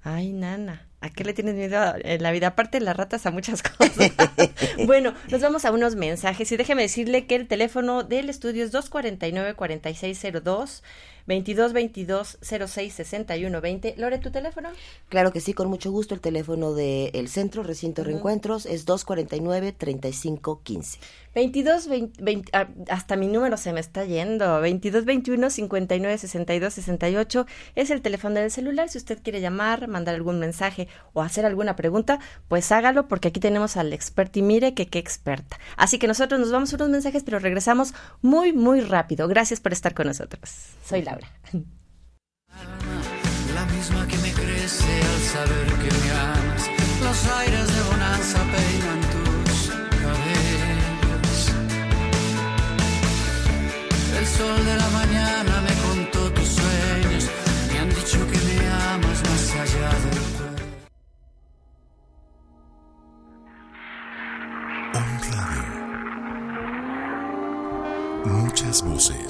Ay, 0.02 0.32
nana. 0.32 0.89
¿A 1.02 1.08
qué 1.08 1.24
le 1.24 1.32
tienes 1.32 1.54
miedo 1.54 1.94
en 2.04 2.22
la 2.22 2.30
vida? 2.30 2.48
Aparte 2.48 2.78
de 2.78 2.84
las 2.84 2.94
ratas, 2.94 3.24
a 3.24 3.30
muchas 3.30 3.62
cosas. 3.62 4.12
bueno, 4.86 5.14
nos 5.30 5.40
vamos 5.40 5.64
a 5.64 5.72
unos 5.72 5.96
mensajes 5.96 6.52
y 6.52 6.58
déjeme 6.58 6.82
decirle 6.82 7.26
que 7.26 7.36
el 7.36 7.48
teléfono 7.48 8.02
del 8.02 8.28
estudio 8.28 8.64
es 8.64 8.74
249-4602 8.74 10.82
22 11.30 11.72
22 11.72 12.38
06 12.42 12.92
61 12.92 13.60
20. 13.60 13.94
Lore, 13.98 14.18
¿tu 14.18 14.32
teléfono? 14.32 14.68
Claro 15.08 15.32
que 15.32 15.40
sí, 15.40 15.54
con 15.54 15.68
mucho 15.68 15.92
gusto. 15.92 16.12
El 16.12 16.20
teléfono 16.20 16.74
del 16.74 17.28
Centro 17.28 17.62
Recinto 17.62 18.02
Reencuentros 18.02 18.66
es 18.66 18.84
249 18.84 19.70
35 19.70 20.60
15. 20.64 20.98
22 21.32 21.86
20, 21.86 22.50
hasta 22.88 23.14
mi 23.14 23.28
número 23.28 23.56
se 23.56 23.72
me 23.72 23.78
está 23.78 24.04
yendo. 24.04 24.60
22 24.60 25.04
21 25.04 25.50
59 25.50 26.18
62 26.18 26.74
68 26.74 27.46
es 27.76 27.90
el 27.90 28.02
teléfono 28.02 28.34
del 28.34 28.50
celular. 28.50 28.88
Si 28.88 28.98
usted 28.98 29.22
quiere 29.22 29.40
llamar, 29.40 29.86
mandar 29.86 30.16
algún 30.16 30.40
mensaje 30.40 30.88
o 31.12 31.22
hacer 31.22 31.46
alguna 31.46 31.76
pregunta, 31.76 32.18
pues 32.48 32.72
hágalo 32.72 33.06
porque 33.06 33.28
aquí 33.28 33.38
tenemos 33.38 33.76
al 33.76 33.92
experto 33.92 34.40
y 34.40 34.42
mire 34.42 34.74
que 34.74 34.88
qué 34.88 34.98
experta. 34.98 35.60
Así 35.76 36.00
que 36.00 36.08
nosotros 36.08 36.40
nos 36.40 36.50
vamos 36.50 36.72
a 36.72 36.76
unos 36.76 36.88
mensajes, 36.88 37.22
pero 37.22 37.38
regresamos 37.38 37.94
muy, 38.20 38.52
muy 38.52 38.80
rápido. 38.80 39.28
Gracias 39.28 39.60
por 39.60 39.72
estar 39.72 39.94
con 39.94 40.08
nosotros. 40.08 40.50
Soy 40.84 41.02
Laura. 41.02 41.19
La 43.54 43.64
misma 43.66 44.06
que 44.06 44.18
me 44.18 44.32
crece 44.32 44.94
al 45.12 45.20
saber 45.34 45.66
que 45.82 45.90
me 46.00 46.10
amas. 46.12 46.62
Los 47.06 47.18
aires 47.40 47.66
de 47.74 47.82
bonanza 47.90 48.38
peinan 48.54 49.00
tus 49.12 49.60
cabellos. 50.02 51.38
El 54.18 54.26
sol 54.26 54.60
de 54.64 54.74
la 54.82 54.88
mañana 55.00 55.54
me 55.66 55.74
contó 55.86 56.20
tus 56.32 56.48
sueños. 56.60 57.24
Me 57.68 57.76
han 57.80 57.88
dicho 57.88 58.18
que 58.30 58.38
me 58.48 58.56
amas 58.92 59.18
más 59.28 59.44
allá 59.62 59.90
de 60.04 60.10
todo. 60.36 60.64
Un 65.00 65.12
radio. 65.32 65.74
Muchas 68.24 68.76
voces. 68.82 69.29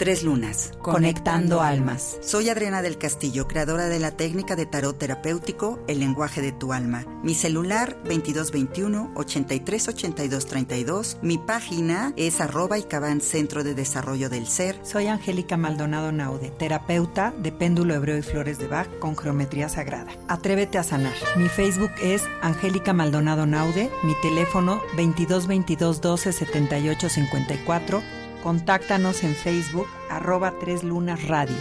Tres 0.00 0.22
lunas, 0.22 0.72
conectando 0.80 1.60
almas. 1.60 2.16
Soy 2.22 2.48
Adriana 2.48 2.80
del 2.80 2.96
Castillo, 2.96 3.46
creadora 3.46 3.84
de 3.84 3.98
la 3.98 4.12
técnica 4.12 4.56
de 4.56 4.64
tarot 4.64 4.96
terapéutico 4.96 5.78
El 5.88 6.00
lenguaje 6.00 6.40
de 6.40 6.52
tu 6.52 6.72
alma. 6.72 7.04
Mi 7.22 7.34
celular 7.34 7.98
2221 8.04 9.12
838232. 9.14 11.18
Mi 11.20 11.36
página 11.36 12.14
es 12.16 12.40
arroba 12.40 12.78
y 12.78 12.86
Centro 13.20 13.62
de 13.62 13.74
Desarrollo 13.74 14.30
del 14.30 14.46
Ser. 14.46 14.80
Soy 14.84 15.08
Angélica 15.08 15.58
Maldonado 15.58 16.12
Naude, 16.12 16.48
terapeuta 16.48 17.34
de 17.36 17.52
péndulo 17.52 17.92
hebreo 17.92 18.16
y 18.16 18.22
flores 18.22 18.56
de 18.56 18.68
Bach 18.68 18.88
con 19.00 19.18
geometría 19.18 19.68
sagrada. 19.68 20.12
Atrévete 20.28 20.78
a 20.78 20.82
sanar. 20.82 21.12
Mi 21.36 21.50
Facebook 21.50 21.92
es 22.02 22.22
Angélica 22.40 22.94
Maldonado 22.94 23.44
Naude, 23.44 23.90
mi 24.02 24.14
teléfono 24.22 24.80
2222 24.96 26.00
12 26.00 26.32
78 26.32 27.08
54 27.10 28.19
Contáctanos 28.42 29.22
en 29.22 29.34
Facebook 29.34 29.86
arroba 30.08 30.54
Tres 30.58 30.82
Lunas 30.82 31.28
Radio. 31.28 31.56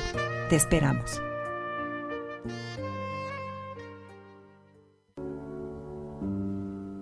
Te 0.50 0.56
esperamos. 0.56 1.22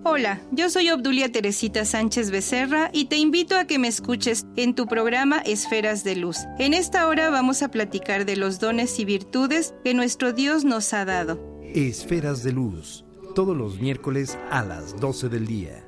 Hola, 0.04 0.40
yo 0.50 0.68
soy 0.68 0.90
Obdulia 0.90 1.30
Teresita 1.30 1.84
Sánchez 1.84 2.32
Becerra 2.32 2.90
y 2.92 3.04
te 3.04 3.18
invito 3.18 3.56
a 3.56 3.66
que 3.66 3.78
me 3.78 3.86
escuches 3.86 4.46
en 4.56 4.74
tu 4.74 4.86
programa 4.86 5.38
Esferas 5.38 6.02
de 6.02 6.16
Luz. 6.16 6.38
En 6.58 6.74
esta 6.74 7.06
hora 7.06 7.30
vamos 7.30 7.62
a 7.62 7.70
platicar 7.70 8.24
de 8.24 8.34
los 8.34 8.58
dones 8.58 8.98
y 8.98 9.04
virtudes 9.04 9.74
que 9.84 9.94
nuestro 9.94 10.32
Dios 10.32 10.64
nos 10.64 10.92
ha 10.92 11.04
dado. 11.04 11.38
Esferas 11.62 12.42
de 12.42 12.52
Luz, 12.52 13.04
todos 13.36 13.56
los 13.56 13.78
miércoles 13.78 14.38
a 14.50 14.64
las 14.64 14.98
12 14.98 15.28
del 15.28 15.46
día. 15.46 15.87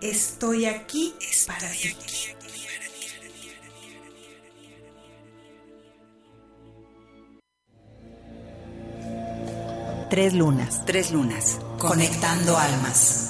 Estoy 0.00 0.64
aquí 0.64 1.14
es 1.20 1.44
para 1.44 1.68
ti. 1.70 1.94
Tres 10.08 10.32
lunas. 10.32 10.84
Tres 10.86 11.12
lunas. 11.12 11.60
Conectando 11.78 12.56
almas. 12.56 13.29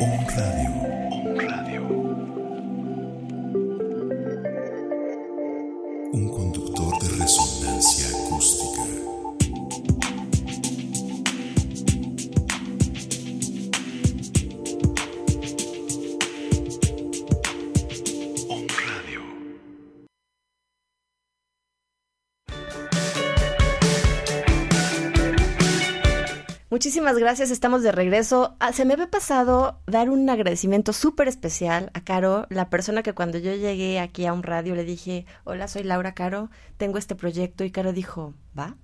On 0.00 0.24
Radio. 0.36 1.05
Muchísimas 26.86 27.18
gracias, 27.18 27.50
estamos 27.50 27.82
de 27.82 27.90
regreso. 27.90 28.54
Ah, 28.60 28.72
se 28.72 28.84
me 28.84 28.94
había 28.94 29.10
pasado 29.10 29.80
dar 29.88 30.08
un 30.08 30.30
agradecimiento 30.30 30.92
súper 30.92 31.26
especial 31.26 31.90
a 31.94 32.04
Caro, 32.04 32.46
la 32.48 32.70
persona 32.70 33.02
que 33.02 33.12
cuando 33.12 33.38
yo 33.38 33.52
llegué 33.56 33.98
aquí 33.98 34.24
a 34.24 34.32
un 34.32 34.44
radio 34.44 34.76
le 34.76 34.84
dije, 34.84 35.26
hola, 35.42 35.66
soy 35.66 35.82
Laura 35.82 36.14
Caro, 36.14 36.48
tengo 36.76 36.98
este 36.98 37.16
proyecto 37.16 37.64
y 37.64 37.72
Caro 37.72 37.92
dijo, 37.92 38.34
va, 38.56 38.76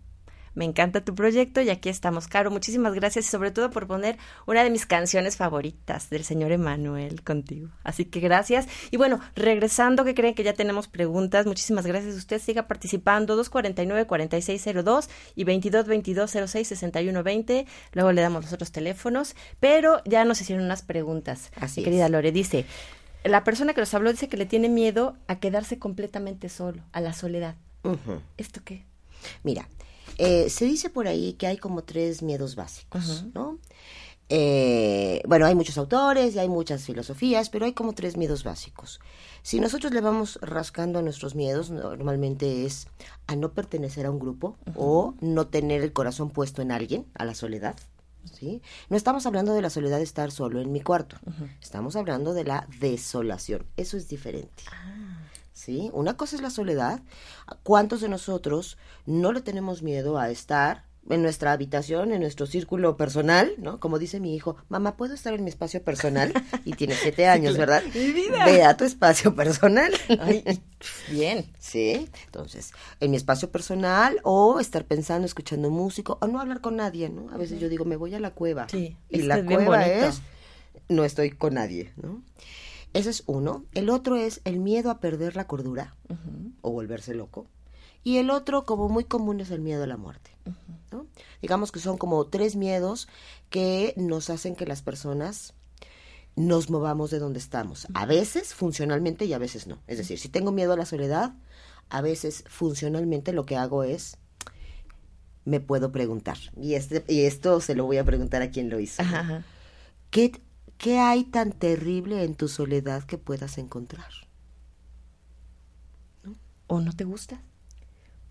me 0.54 0.64
encanta 0.64 1.04
tu 1.04 1.14
proyecto 1.14 1.60
y 1.60 1.70
aquí 1.70 1.88
estamos. 1.88 2.28
Caro, 2.28 2.50
muchísimas 2.50 2.94
gracias 2.94 3.26
y 3.26 3.30
sobre 3.30 3.50
todo 3.50 3.70
por 3.70 3.86
poner 3.86 4.18
una 4.46 4.64
de 4.64 4.70
mis 4.70 4.86
canciones 4.86 5.36
favoritas 5.36 6.10
del 6.10 6.24
señor 6.24 6.52
Emanuel 6.52 7.22
contigo. 7.22 7.68
Así 7.84 8.04
que 8.04 8.20
gracias. 8.20 8.68
Y 8.90 8.96
bueno, 8.96 9.20
regresando, 9.34 10.04
que 10.04 10.14
creen 10.14 10.34
que 10.34 10.42
ya 10.42 10.52
tenemos 10.52 10.88
preguntas, 10.88 11.46
muchísimas 11.46 11.86
gracias. 11.86 12.16
Usted 12.16 12.40
siga 12.40 12.66
participando, 12.66 13.40
249-4602 13.42 15.08
y 15.34 15.44
2222-066120. 15.44 17.66
Luego 17.92 18.12
le 18.12 18.22
damos 18.22 18.44
los 18.44 18.52
otros 18.52 18.72
teléfonos, 18.72 19.34
pero 19.60 20.02
ya 20.04 20.24
nos 20.24 20.40
hicieron 20.40 20.64
unas 20.64 20.82
preguntas. 20.82 21.50
Así 21.56 21.82
querida 21.82 22.08
Lore, 22.08 22.32
dice, 22.32 22.64
la 23.24 23.44
persona 23.44 23.74
que 23.74 23.80
nos 23.80 23.94
habló 23.94 24.10
dice 24.10 24.28
que 24.28 24.36
le 24.36 24.46
tiene 24.46 24.68
miedo 24.68 25.16
a 25.28 25.38
quedarse 25.38 25.78
completamente 25.78 26.48
solo, 26.48 26.82
a 26.92 27.00
la 27.00 27.12
soledad. 27.12 27.54
¿Esto 28.36 28.60
qué? 28.64 28.84
Mira, 29.42 29.68
eh, 30.18 30.48
se 30.50 30.64
dice 30.64 30.90
por 30.90 31.06
ahí 31.06 31.34
que 31.34 31.46
hay 31.46 31.56
como 31.56 31.82
tres 31.82 32.22
miedos 32.22 32.56
básicos, 32.56 33.24
¿no? 33.34 33.58
Eh, 34.34 35.20
bueno, 35.26 35.44
hay 35.44 35.54
muchos 35.54 35.76
autores 35.76 36.34
y 36.34 36.38
hay 36.38 36.48
muchas 36.48 36.84
filosofías, 36.84 37.50
pero 37.50 37.66
hay 37.66 37.74
como 37.74 37.92
tres 37.92 38.16
miedos 38.16 38.44
básicos. 38.44 38.98
Si 39.42 39.60
nosotros 39.60 39.92
le 39.92 40.00
vamos 40.00 40.38
rascando 40.40 41.00
a 41.00 41.02
nuestros 41.02 41.34
miedos, 41.34 41.70
normalmente 41.70 42.64
es 42.64 42.86
a 43.26 43.36
no 43.36 43.52
pertenecer 43.52 44.06
a 44.06 44.10
un 44.10 44.18
grupo 44.18 44.56
o 44.74 45.14
no 45.20 45.48
tener 45.48 45.82
el 45.82 45.92
corazón 45.92 46.30
puesto 46.30 46.62
en 46.62 46.72
alguien, 46.72 47.04
a 47.14 47.26
la 47.26 47.34
soledad. 47.34 47.76
¿sí? 48.32 48.62
No 48.88 48.96
estamos 48.96 49.26
hablando 49.26 49.52
de 49.52 49.60
la 49.60 49.68
soledad 49.68 49.98
de 49.98 50.04
estar 50.04 50.30
solo 50.30 50.62
en 50.62 50.72
mi 50.72 50.80
cuarto, 50.80 51.16
estamos 51.60 51.94
hablando 51.96 52.32
de 52.32 52.44
la 52.44 52.66
desolación. 52.80 53.66
Eso 53.76 53.98
es 53.98 54.08
diferente. 54.08 54.62
Ah. 54.72 55.11
¿Sí? 55.62 55.90
Una 55.92 56.16
cosa 56.16 56.36
es 56.36 56.42
la 56.42 56.50
soledad. 56.50 57.00
¿Cuántos 57.62 58.00
de 58.00 58.08
nosotros 58.08 58.78
no 59.06 59.32
le 59.32 59.42
tenemos 59.42 59.82
miedo 59.82 60.18
a 60.18 60.30
estar 60.30 60.84
en 61.08 61.22
nuestra 61.22 61.52
habitación, 61.52 62.12
en 62.12 62.20
nuestro 62.20 62.46
círculo 62.46 62.96
personal, 62.96 63.54
¿no? 63.58 63.80
Como 63.80 63.98
dice 63.98 64.20
mi 64.20 64.34
hijo, 64.36 64.56
mamá, 64.68 64.96
¿puedo 64.96 65.14
estar 65.14 65.34
en 65.34 65.42
mi 65.42 65.50
espacio 65.50 65.82
personal? 65.82 66.32
Y 66.64 66.72
tiene 66.72 66.94
siete 66.94 67.26
años, 67.28 67.56
¿verdad? 67.56 67.82
Mi 67.94 68.12
vida. 68.12 68.44
Ve 68.44 68.62
a 68.62 68.76
tu 68.76 68.84
espacio 68.84 69.34
personal. 69.34 69.92
bien. 71.10 71.52
Sí, 71.58 72.08
entonces, 72.24 72.72
en 73.00 73.10
mi 73.10 73.16
espacio 73.16 73.50
personal 73.50 74.18
o 74.22 74.60
estar 74.60 74.84
pensando, 74.84 75.26
escuchando 75.26 75.70
música 75.70 76.14
o 76.14 76.26
no 76.26 76.40
hablar 76.40 76.60
con 76.60 76.76
nadie, 76.76 77.08
¿no? 77.08 77.30
A 77.30 77.36
veces 77.36 77.60
yo 77.60 77.68
digo, 77.68 77.84
me 77.84 77.96
voy 77.96 78.14
a 78.14 78.20
la 78.20 78.30
cueva. 78.30 78.68
Sí, 78.68 78.96
y 79.08 79.22
la 79.22 79.44
cueva 79.44 79.86
es, 79.86 80.22
no 80.88 81.04
estoy 81.04 81.30
con 81.30 81.54
nadie, 81.54 81.92
¿no? 81.96 82.22
Ese 82.92 83.10
es 83.10 83.22
uno. 83.26 83.64
El 83.74 83.90
otro 83.90 84.16
es 84.16 84.40
el 84.44 84.60
miedo 84.60 84.90
a 84.90 85.00
perder 85.00 85.36
la 85.36 85.46
cordura 85.46 85.96
o 86.60 86.70
volverse 86.70 87.14
loco. 87.14 87.46
Y 88.04 88.18
el 88.18 88.30
otro, 88.30 88.64
como 88.64 88.88
muy 88.88 89.04
común, 89.04 89.40
es 89.40 89.50
el 89.50 89.60
miedo 89.60 89.84
a 89.84 89.86
la 89.86 89.96
muerte. 89.96 90.30
¿no? 90.90 91.06
Digamos 91.40 91.72
que 91.72 91.80
son 91.80 91.96
como 91.98 92.26
tres 92.26 92.56
miedos 92.56 93.08
que 93.48 93.94
nos 93.96 94.28
hacen 94.28 94.56
que 94.56 94.66
las 94.66 94.82
personas 94.82 95.54
nos 96.34 96.70
movamos 96.70 97.10
de 97.10 97.18
donde 97.18 97.38
estamos. 97.38 97.86
A 97.94 98.06
veces 98.06 98.54
funcionalmente 98.54 99.24
y 99.24 99.32
a 99.32 99.38
veces 99.38 99.66
no. 99.66 99.78
Es 99.86 99.98
decir, 99.98 100.18
si 100.18 100.28
tengo 100.28 100.50
miedo 100.50 100.72
a 100.72 100.76
la 100.76 100.86
soledad, 100.86 101.34
a 101.90 102.00
veces 102.00 102.44
funcionalmente 102.48 103.32
lo 103.32 103.46
que 103.46 103.56
hago 103.56 103.84
es 103.84 104.18
me 105.44 105.60
puedo 105.60 105.92
preguntar. 105.92 106.38
Y, 106.56 106.74
este, 106.74 107.04
y 107.08 107.22
esto 107.22 107.60
se 107.60 107.74
lo 107.74 107.84
voy 107.84 107.98
a 107.98 108.04
preguntar 108.04 108.42
a 108.42 108.50
quien 108.50 108.70
lo 108.70 108.80
hizo. 108.80 109.02
¿Qué 110.10 110.40
¿Qué 110.82 110.98
hay 110.98 111.24
tan 111.24 111.52
terrible 111.52 112.24
en 112.24 112.34
tu 112.34 112.46
soledad 112.48 113.04
que 113.04 113.16
puedas 113.16 113.56
encontrar? 113.56 114.12
¿O 116.66 116.80
no 116.80 116.92
te 116.92 117.04
gusta? 117.04 117.40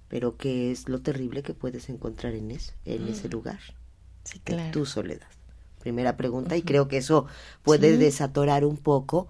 pero 0.08 0.36
qué 0.36 0.72
es 0.72 0.90
lo 0.90 1.02
terrible 1.02 1.42
que 1.42 1.54
puedes 1.54 1.88
encontrar 1.90 2.34
en, 2.36 2.52
eso, 2.52 2.74
en 2.86 3.08
ese 3.08 3.30
Mm. 3.30 3.32
lugar. 3.32 3.60
Sí, 4.26 4.40
en 4.40 4.44
claro. 4.44 4.72
tu 4.72 4.86
soledad. 4.86 5.28
Primera 5.80 6.18
pregunta, 6.18 6.58
y 6.58 6.64
creo 6.64 6.88
que 6.90 6.98
eso 6.98 7.28
puede 7.64 7.92
Sí. 7.92 7.98
desatorar 7.98 8.66
un 8.66 8.78
poco 8.78 9.30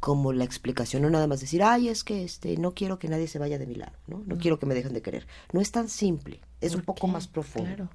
como 0.00 0.32
la 0.32 0.44
explicación, 0.44 1.02
no 1.02 1.10
nada 1.10 1.26
más 1.28 1.40
decir, 1.40 1.62
ay, 1.62 1.88
es 1.88 2.04
que 2.04 2.24
este, 2.24 2.56
no 2.58 2.74
quiero 2.74 2.98
que 2.98 3.08
nadie 3.08 3.28
se 3.28 3.38
vaya 3.38 3.58
de 3.58 3.66
mi 3.66 3.76
lado, 3.76 3.92
¿no? 4.08 4.22
No 4.26 4.36
Mm. 4.36 4.38
quiero 4.38 4.58
que 4.58 4.66
me 4.66 4.74
dejen 4.74 4.94
de 4.94 5.02
querer. 5.02 5.26
No 5.52 5.60
es 5.60 5.72
tan 5.72 5.88
simple, 5.88 6.40
es 6.60 6.74
un 6.74 6.82
¿Por 6.82 6.86
poco 6.86 7.06
qué? 7.06 7.12
más 7.12 7.28
profundo. 7.28 7.68
Claro. 7.68 7.90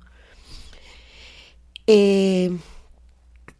Eh, 1.87 2.57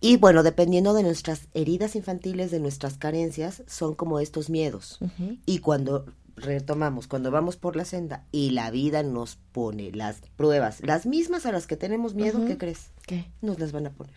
y 0.04 0.18
bueno, 0.18 0.44
dependiendo 0.44 0.94
de 0.94 1.02
nuestras 1.02 1.48
heridas 1.54 1.96
infantiles, 1.96 2.52
de 2.52 2.60
nuestras 2.60 2.98
carencias, 2.98 3.64
son 3.68 3.96
como 3.96 4.20
estos 4.20 4.50
miedos. 4.50 5.00
Y 5.46 5.60
cuando 5.60 6.06
retomamos, 6.36 7.08
cuando 7.08 7.32
vamos 7.32 7.56
por 7.56 7.78
la 7.78 7.86
senda 7.86 8.26
y 8.32 8.50
la 8.50 8.70
vida 8.70 9.02
nos 9.02 9.38
pone 9.54 9.92
las 9.94 10.18
pruebas, 10.36 10.82
las 10.82 11.06
mismas 11.06 11.46
a 11.46 11.54
las 11.54 11.68
que 11.68 11.78
tenemos 11.78 12.16
miedo. 12.16 12.46
¿qué 12.46 12.58
crees? 12.58 12.90
¿Qué? 13.08 13.32
Nos 13.42 13.60
las 13.60 13.72
van 13.72 13.88
a 13.88 13.92
poner. 13.92 14.14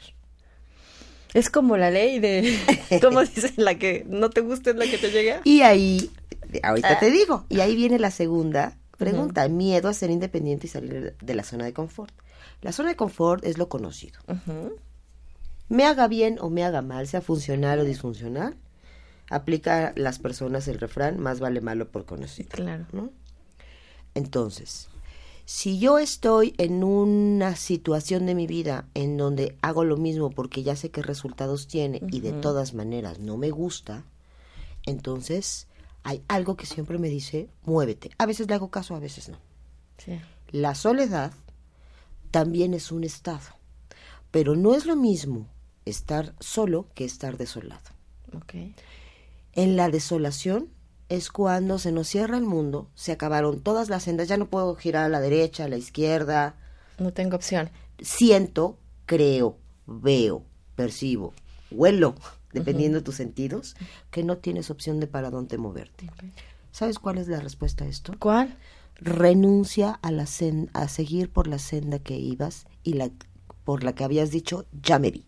Es 1.35 1.51
como 1.51 1.77
la 1.77 1.93
ley 1.93 2.19
de, 2.19 2.59
¿cómo 3.01 3.21
dicen? 3.21 3.53
La 3.57 3.79
que 3.79 4.05
no 4.09 4.31
te 4.31 4.41
gusta 4.41 4.71
es 4.71 4.77
la 4.77 4.87
que 4.87 4.99
te 4.99 5.13
llega. 5.13 5.41
Y 5.45 5.61
ahí, 5.61 6.11
ahorita 6.65 6.95
Ah. 6.95 6.99
te 6.99 7.13
digo, 7.13 7.45
y 7.49 7.61
ahí 7.61 7.77
viene 7.77 8.01
la 8.01 8.11
segunda 8.11 8.77
pregunta, 8.99 9.47
miedo 9.49 9.89
a 9.89 9.95
ser 9.95 10.11
independiente 10.11 10.67
y 10.67 10.71
salir 10.71 11.15
de 11.21 11.35
la 11.35 11.45
zona 11.45 11.65
de 11.67 11.73
confort. 11.73 12.13
La 12.63 12.73
zona 12.73 12.89
de 12.89 12.97
confort 12.97 13.45
es 13.45 13.59
lo 13.59 13.69
conocido. 13.69 14.19
Me 15.69 15.85
haga 15.85 16.09
bien 16.09 16.39
o 16.41 16.51
me 16.51 16.65
haga 16.65 16.83
mal, 16.83 17.07
sea 17.07 17.21
funcional 17.21 17.81
o 17.81 17.85
disfuncional, 17.85 18.57
aplica 19.31 19.89
a 19.89 19.93
las 19.97 20.19
personas 20.19 20.69
el 20.69 20.79
refrán, 20.79 21.19
más 21.19 21.41
vale 21.41 21.61
malo 21.61 21.91
por 21.91 22.05
conocido. 22.05 22.51
Claro. 22.51 22.87
¿no? 22.93 23.11
Entonces, 24.15 24.89
si 25.45 25.79
yo 25.79 25.99
estoy 25.99 26.55
en 26.59 26.83
una 26.85 27.55
situación 27.57 28.27
de 28.27 28.35
mi 28.35 28.47
vida 28.47 28.89
en 28.95 29.17
donde 29.17 29.57
hago 29.63 29.85
lo 29.85 29.97
mismo 29.97 30.31
porque 30.31 30.63
ya 30.63 30.77
sé 30.77 30.91
qué 30.91 31.03
resultados 31.03 31.69
tiene 31.69 32.01
y 32.11 32.21
de 32.21 32.33
todas 32.33 32.75
maneras 32.75 33.19
no 33.19 33.37
me 33.37 33.51
gusta, 33.51 34.05
entonces 34.85 35.69
hay 36.03 36.23
algo 36.29 36.57
que 36.57 36.67
siempre 36.67 36.99
me 36.99 37.09
dice, 37.09 37.49
muévete. 37.65 38.11
A 38.19 38.27
veces 38.27 38.49
le 38.49 38.55
hago 38.55 38.71
caso, 38.71 38.95
a 38.95 39.01
veces 39.01 39.29
no. 39.29 39.39
Sí. 39.99 40.19
La 40.51 40.75
soledad 40.75 41.33
también 42.31 42.75
es 42.75 42.93
un 42.93 43.05
estado, 43.05 43.49
pero 44.31 44.55
no 44.55 44.75
es 44.75 44.87
lo 44.87 44.95
mismo 44.95 45.47
estar 45.87 46.35
solo 46.41 46.89
que 46.95 47.05
estar 47.05 47.37
desolado. 47.39 47.81
Ok. 48.35 48.55
En 49.55 49.77
la 49.77 49.89
desolación 49.89 50.69
es 51.09 51.31
cuando 51.31 51.79
se 51.79 51.93
nos 51.93 52.09
cierra 52.09 52.37
el 52.37 52.45
mundo, 52.45 52.91
se 52.95 53.13
acabaron 53.13 53.61
todas 53.61 53.89
las 53.89 54.03
sendas, 54.03 54.29
ya 54.29 54.37
no 54.37 54.49
puedo 54.51 54.75
girar 54.75 55.05
a 55.05 55.09
la 55.09 55.21
derecha, 55.21 55.65
a 55.65 55.69
la 55.69 55.77
izquierda. 55.79 56.57
No 56.99 57.13
tengo 57.13 57.37
opción. 57.37 57.71
Siento, 58.01 58.79
creo, 59.07 59.57
veo, 59.87 60.43
percibo, 60.75 61.33
huelo, 61.71 62.15
dependiendo 62.53 62.99
de 62.99 63.05
tus 63.05 63.15
sentidos, 63.15 63.77
que 64.11 64.23
no 64.25 64.39
tienes 64.39 64.71
opción 64.71 64.99
de 65.01 65.07
para 65.07 65.31
dónde 65.31 65.57
moverte. 65.59 66.11
¿Sabes 66.73 66.99
cuál 66.99 67.19
es 67.19 67.29
la 67.29 67.41
respuesta 67.41 67.85
a 67.85 67.89
esto? 67.89 68.13
¿Cuál? 68.19 68.57
Renuncia 68.97 69.93
a 70.03 70.11
la 70.11 70.25
sen- 70.25 70.69
a 70.73 70.89
seguir 70.89 71.31
por 71.31 71.47
la 71.47 71.59
senda 71.59 71.99
que 71.99 72.17
ibas 72.19 72.67
y 72.83 72.95
la 72.95 73.11
por 73.65 73.85
la 73.85 73.95
que 73.95 74.05
habías 74.05 74.31
dicho 74.31 74.65
ya 74.83 74.99
me 74.99 75.11
vi. 75.11 75.26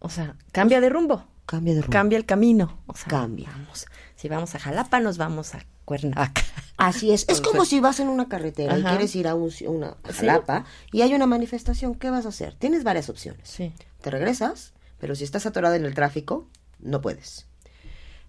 O 0.00 0.08
sea, 0.08 0.36
cambia 0.52 0.80
de 0.80 0.88
rumbo. 0.88 1.24
Cambia 1.46 1.74
de 1.74 1.80
rumbo. 1.82 1.92
Cambia 1.92 2.18
el 2.18 2.26
camino. 2.26 2.78
O 2.86 2.94
sea, 2.94 3.06
Cambia. 3.08 3.48
Vamos. 3.50 3.86
Si 4.16 4.28
vamos 4.28 4.54
a 4.54 4.58
Jalapa, 4.58 5.00
nos 5.00 5.16
vamos 5.18 5.54
a 5.54 5.64
Cuernavaca. 5.84 6.42
Así 6.76 7.10
es. 7.12 7.26
Es 7.28 7.40
como 7.40 7.64
si 7.64 7.80
vas 7.80 7.98
en 8.00 8.08
una 8.08 8.28
carretera 8.28 8.78
y 8.78 8.82
quieres 8.82 9.16
ir 9.16 9.26
a 9.26 9.34
un, 9.34 9.50
una 9.66 9.96
a 10.04 10.12
Sí. 10.12 10.18
Jalapa 10.26 10.64
y 10.92 11.02
hay 11.02 11.14
una 11.14 11.26
manifestación. 11.26 11.94
¿Qué 11.94 12.10
vas 12.10 12.26
a 12.26 12.28
hacer? 12.28 12.54
Tienes 12.54 12.84
varias 12.84 13.08
opciones. 13.08 13.48
Sí. 13.48 13.72
Te 14.00 14.10
regresas, 14.10 14.74
pero 15.00 15.14
si 15.16 15.24
estás 15.24 15.46
atorada 15.46 15.74
en 15.76 15.84
el 15.84 15.94
tráfico, 15.94 16.46
no 16.78 17.00
puedes. 17.00 17.46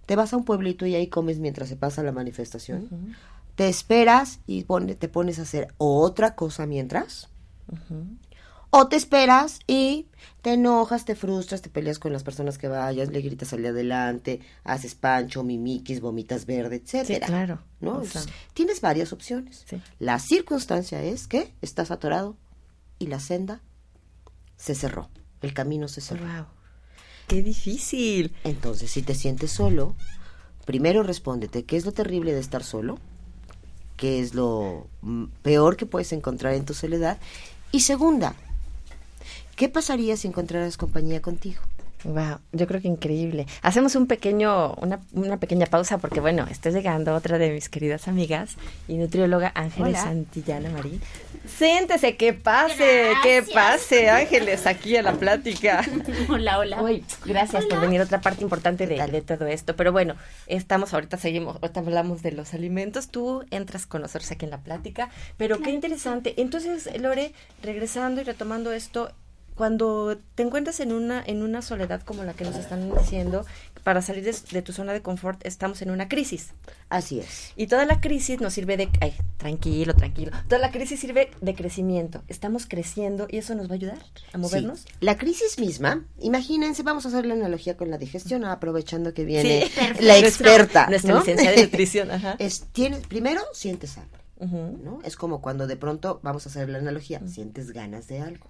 Te 0.08 0.15
vas 0.15 0.34
a 0.34 0.38
un 0.38 0.45
pueblito 0.45 0.88
y 0.88 0.95
ahí 0.95 1.08
comes 1.08 1.38
mientras 1.39 1.69
se 1.69 1.75
pasa 1.75 2.01
la 2.01 2.12
manifestación. 2.12 3.15
Te 3.55 3.67
esperas 3.69 4.39
y 4.47 4.63
pone- 4.63 4.95
te 4.95 5.10
pones 5.10 5.38
a 5.38 5.43
hacer 5.43 5.67
otra 5.77 6.34
cosa 6.36 6.65
mientras. 6.65 7.29
O 8.71 8.88
te 8.88 8.95
esperas 8.95 9.60
y 9.65 10.08
te 10.41 10.53
enojas, 10.53 11.05
te 11.05 11.15
frustras, 11.15 11.62
te 11.62 11.69
peleas 11.69 11.99
con 11.99 12.13
las 12.13 12.23
personas 12.23 12.58
que 12.58 12.67
vayas, 12.67 13.10
le 13.10 13.21
gritas 13.21 13.51
al 13.53 13.63
de 13.63 13.69
adelante, 13.69 14.41
haces 14.63 14.95
pancho, 14.95 15.43
mimiquis, 15.43 16.01
vomitas 16.01 16.45
verde, 16.45 16.77
etcétera. 16.77 17.25
Sí, 17.25 17.32
claro. 17.32 17.60
¿no? 17.82 17.97
O 17.97 18.05
sea, 18.05 18.21
Tienes 18.53 18.82
varias 18.82 19.12
opciones. 19.12 19.65
Sí. 19.67 19.82
La 19.97 20.19
circunstancia 20.19 21.01
es 21.01 21.27
que 21.27 21.53
estás 21.62 21.91
atorado 21.91 22.38
y 22.99 23.08
la 23.08 23.19
senda 23.19 23.62
se 24.55 24.75
cerró, 24.75 25.10
el 25.41 25.53
camino 25.53 25.88
se 25.88 26.01
cerró. 26.01 26.25
Wow. 26.25 26.45
Qué 27.27 27.41
difícil. 27.41 28.34
Entonces, 28.43 28.91
si 28.91 29.01
te 29.01 29.15
sientes 29.15 29.51
solo, 29.51 29.95
primero 30.65 31.03
respóndete, 31.03 31.63
¿qué 31.63 31.77
es 31.77 31.86
lo 31.86 31.91
terrible 31.91 32.34
de 32.34 32.39
estar 32.39 32.63
solo? 32.63 32.97
¿Qué 33.97 34.19
es 34.19 34.34
lo 34.34 34.88
peor 35.41 35.75
que 35.75 35.86
puedes 35.86 36.12
encontrar 36.13 36.53
en 36.53 36.65
tu 36.65 36.73
soledad? 36.73 37.19
Y 37.71 37.82
segunda, 37.82 38.36
¿qué 39.60 39.67
pasaría 39.67 40.15
si 40.15 40.26
encontraras 40.26 40.78
compañía 40.78 41.22
contigo? 41.22 41.60
Wow, 42.06 42.38
yo 42.54 42.65
creo 42.65 42.82
que 42.82 42.88
increíble. 42.88 43.45
Hacemos 43.62 43.93
un 43.95 44.08
pequeño, 44.08 44.74
una, 44.76 45.02
una 45.12 45.36
pequeña 45.36 45.65
pausa 45.65 45.98
porque 45.98 46.22
bueno, 46.22 46.48
está 46.50 46.69
llegando 46.69 47.13
otra 47.13 47.38
de 47.38 47.52
mis 47.52 47.67
queridas 47.67 48.08
amigas 48.08 48.56
y 48.88 48.95
nutrióloga 48.95 49.52
Ángeles 49.54 49.95
Hola. 49.95 50.04
Santillana 50.04 50.69
Marín. 50.69 51.02
Siéntese, 51.45 52.15
que 52.15 52.32
pase, 52.32 53.12
que 53.22 53.43
pase, 53.54 54.10
Ángeles, 54.10 54.65
aquí 54.65 54.95
a 54.95 55.02
la 55.02 55.15
plática. 55.15 55.86
Hola, 56.30 56.60
hola. 56.60 56.82
Uy, 56.82 57.04
gracias 57.26 57.65
por 57.65 57.82
venir, 57.82 58.00
otra 58.00 58.22
parte 58.22 58.43
importante 58.43 58.88
de, 58.88 59.06
de 59.06 59.22
todo 59.22 59.45
esto. 59.48 59.76
Pero 59.76 59.91
bueno, 59.91 60.15
estamos, 60.48 60.93
ahorita 60.93 61.17
seguimos, 61.17 61.58
ahorita 61.62 61.82
hablamos 61.82 62.22
de 62.22 62.32
los 62.32 62.54
alimentos, 62.54 63.10
tú 63.10 63.43
entras 63.52 63.86
con 63.86 64.04
nosotros 64.04 64.32
aquí 64.32 64.45
en 64.45 64.52
la 64.52 64.60
plática, 64.60 65.10
pero 65.36 65.60
qué 65.60 65.72
interesante. 65.72 66.36
Entonces, 66.38 66.89
Lore, 66.98 67.34
regresando 67.62 68.22
y 68.22 68.24
retomando 68.24 68.72
esto, 68.72 69.12
cuando 69.60 70.17
te 70.36 70.43
encuentras 70.43 70.80
en 70.80 70.93
una, 70.93 71.22
en 71.22 71.43
una 71.43 71.62
soledad 71.62 72.02
como 72.04 72.24
la 72.24 72.32
que 72.34 72.45
nos 72.45 72.56
están 72.56 72.89
diciendo, 72.98 73.45
para 73.84 74.02
salir 74.02 74.24
de, 74.24 74.34
de 74.52 74.62
tu 74.62 74.72
zona 74.72 74.93
de 74.93 75.02
confort 75.02 75.45
estamos 75.45 75.82
en 75.82 75.91
una 75.91 76.08
crisis. 76.08 76.52
Así 76.88 77.19
es. 77.19 77.52
Y 77.58 77.67
toda 77.67 77.84
la 77.86 78.00
crisis 78.00 78.39
nos 78.39 78.54
sirve 78.54 78.78
de... 78.78 78.88
Ay, 79.02 79.13
tranquilo, 79.36 79.93
tranquilo. 79.93 80.32
Toda 80.48 80.62
la 80.62 80.72
crisis 80.72 81.02
sirve 81.02 81.32
de 81.41 81.56
crecimiento. 81.56 82.24
Estamos 82.30 82.67
creciendo 82.67 83.28
y 83.30 83.36
eso 83.36 83.54
nos 83.54 83.67
va 83.67 83.74
a 83.74 83.76
ayudar 83.76 84.00
a 84.32 84.38
movernos. 84.38 84.80
Sí. 84.80 84.86
La 85.02 85.17
crisis 85.17 85.60
misma, 85.60 86.06
imagínense, 86.22 86.82
vamos 86.84 87.06
a 87.06 87.10
hacer 87.10 87.26
la 87.26 87.34
analogía 87.34 87.76
con 87.76 87.91
la 87.91 87.98
digestión, 87.98 88.45
aprovechando 88.45 89.13
que 89.13 89.26
viene 89.26 89.65
Sí, 89.65 90.04
la 90.06 90.17
experta. 90.19 90.88
Nuestra 90.88 91.15
¿no? 91.15 91.19
licenciada 91.19 91.58
de 91.58 91.63
nutrición, 91.63 92.12
ajá. 92.12 92.38
Es, 92.39 92.62
tienes, 92.72 93.06
primero, 93.08 93.41
sientes 93.52 93.98
hambre. 93.98 94.18
¿No? 94.39 94.99
Es 95.04 95.15
como 95.15 95.41
cuando 95.41 95.67
de 95.67 95.75
pronto, 95.75 96.19
vamos 96.23 96.45
a 96.45 96.49
hacer 96.49 96.69
la 96.69 96.78
analogía, 96.80 97.21
sientes 97.28 97.71
ganas 97.71 98.08
de 98.08 98.19
algo, 98.21 98.47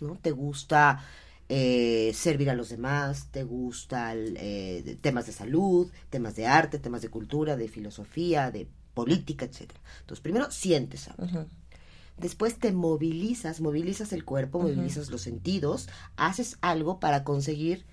¿no? 0.00 0.16
Te 0.22 0.30
gusta 0.30 1.04
eh, 1.48 2.12
servir 2.14 2.48
a 2.50 2.54
los 2.54 2.68
demás, 2.70 3.28
te 3.30 3.44
gustan 3.44 4.18
eh, 4.36 4.96
temas 5.00 5.26
de 5.26 5.32
salud, 5.32 5.90
temas 6.10 6.36
de 6.36 6.46
arte, 6.46 6.78
temas 6.78 7.02
de 7.02 7.08
cultura, 7.08 7.56
de 7.56 7.68
filosofía, 7.68 8.50
de 8.50 8.68
política, 8.94 9.44
etcétera. 9.44 9.80
Entonces, 10.00 10.22
primero 10.22 10.50
sientes. 10.50 11.08
Ujú. 11.18 11.46
Después 12.16 12.58
te 12.58 12.72
movilizas, 12.72 13.60
movilizas 13.60 14.12
el 14.12 14.24
cuerpo, 14.24 14.60
movilizas 14.60 15.10
los 15.10 15.22
sentidos, 15.22 15.88
haces 16.16 16.58
algo 16.60 17.00
para 17.00 17.24
conseguir 17.24 17.84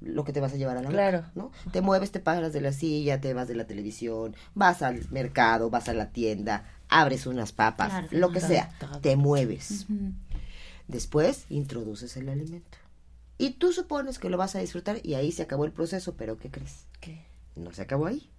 lo 0.00 0.24
que 0.24 0.32
te 0.32 0.40
vas 0.40 0.52
a 0.52 0.56
llevar 0.56 0.76
a 0.76 0.82
la 0.82 0.90
boca, 0.90 0.98
Claro. 0.98 1.24
¿no? 1.34 1.50
Te 1.72 1.80
mueves, 1.80 2.12
te 2.12 2.20
paras 2.20 2.52
de 2.52 2.60
la 2.60 2.72
silla, 2.72 3.20
te 3.20 3.32
vas 3.34 3.48
de 3.48 3.54
la 3.54 3.66
televisión, 3.66 4.36
vas 4.54 4.82
al 4.82 5.08
mercado, 5.10 5.70
vas 5.70 5.88
a 5.88 5.94
la 5.94 6.10
tienda, 6.10 6.64
abres 6.94 7.26
unas 7.26 7.52
papas, 7.52 7.90
Claro, 7.90 8.08
lo 8.12 8.30
que 8.30 8.40
sea, 8.40 8.70
te 9.02 9.16
mueves. 9.16 9.86
Después 10.86 11.46
introduces 11.48 12.16
el 12.16 12.28
alimento. 12.28 12.78
Y 13.36 13.50
tú 13.54 13.72
supones 13.72 14.18
que 14.18 14.30
lo 14.30 14.36
vas 14.38 14.54
a 14.54 14.60
disfrutar 14.60 15.00
y 15.02 15.14
ahí 15.14 15.32
se 15.32 15.42
acabó 15.42 15.64
el 15.64 15.72
proceso, 15.72 16.14
pero 16.16 16.38
¿qué 16.38 16.50
crees? 16.50 16.86
¿Qué? 17.00 17.24
No 17.56 17.72
se 17.72 17.82
acabó 17.82 18.06
ahí. 18.06 18.30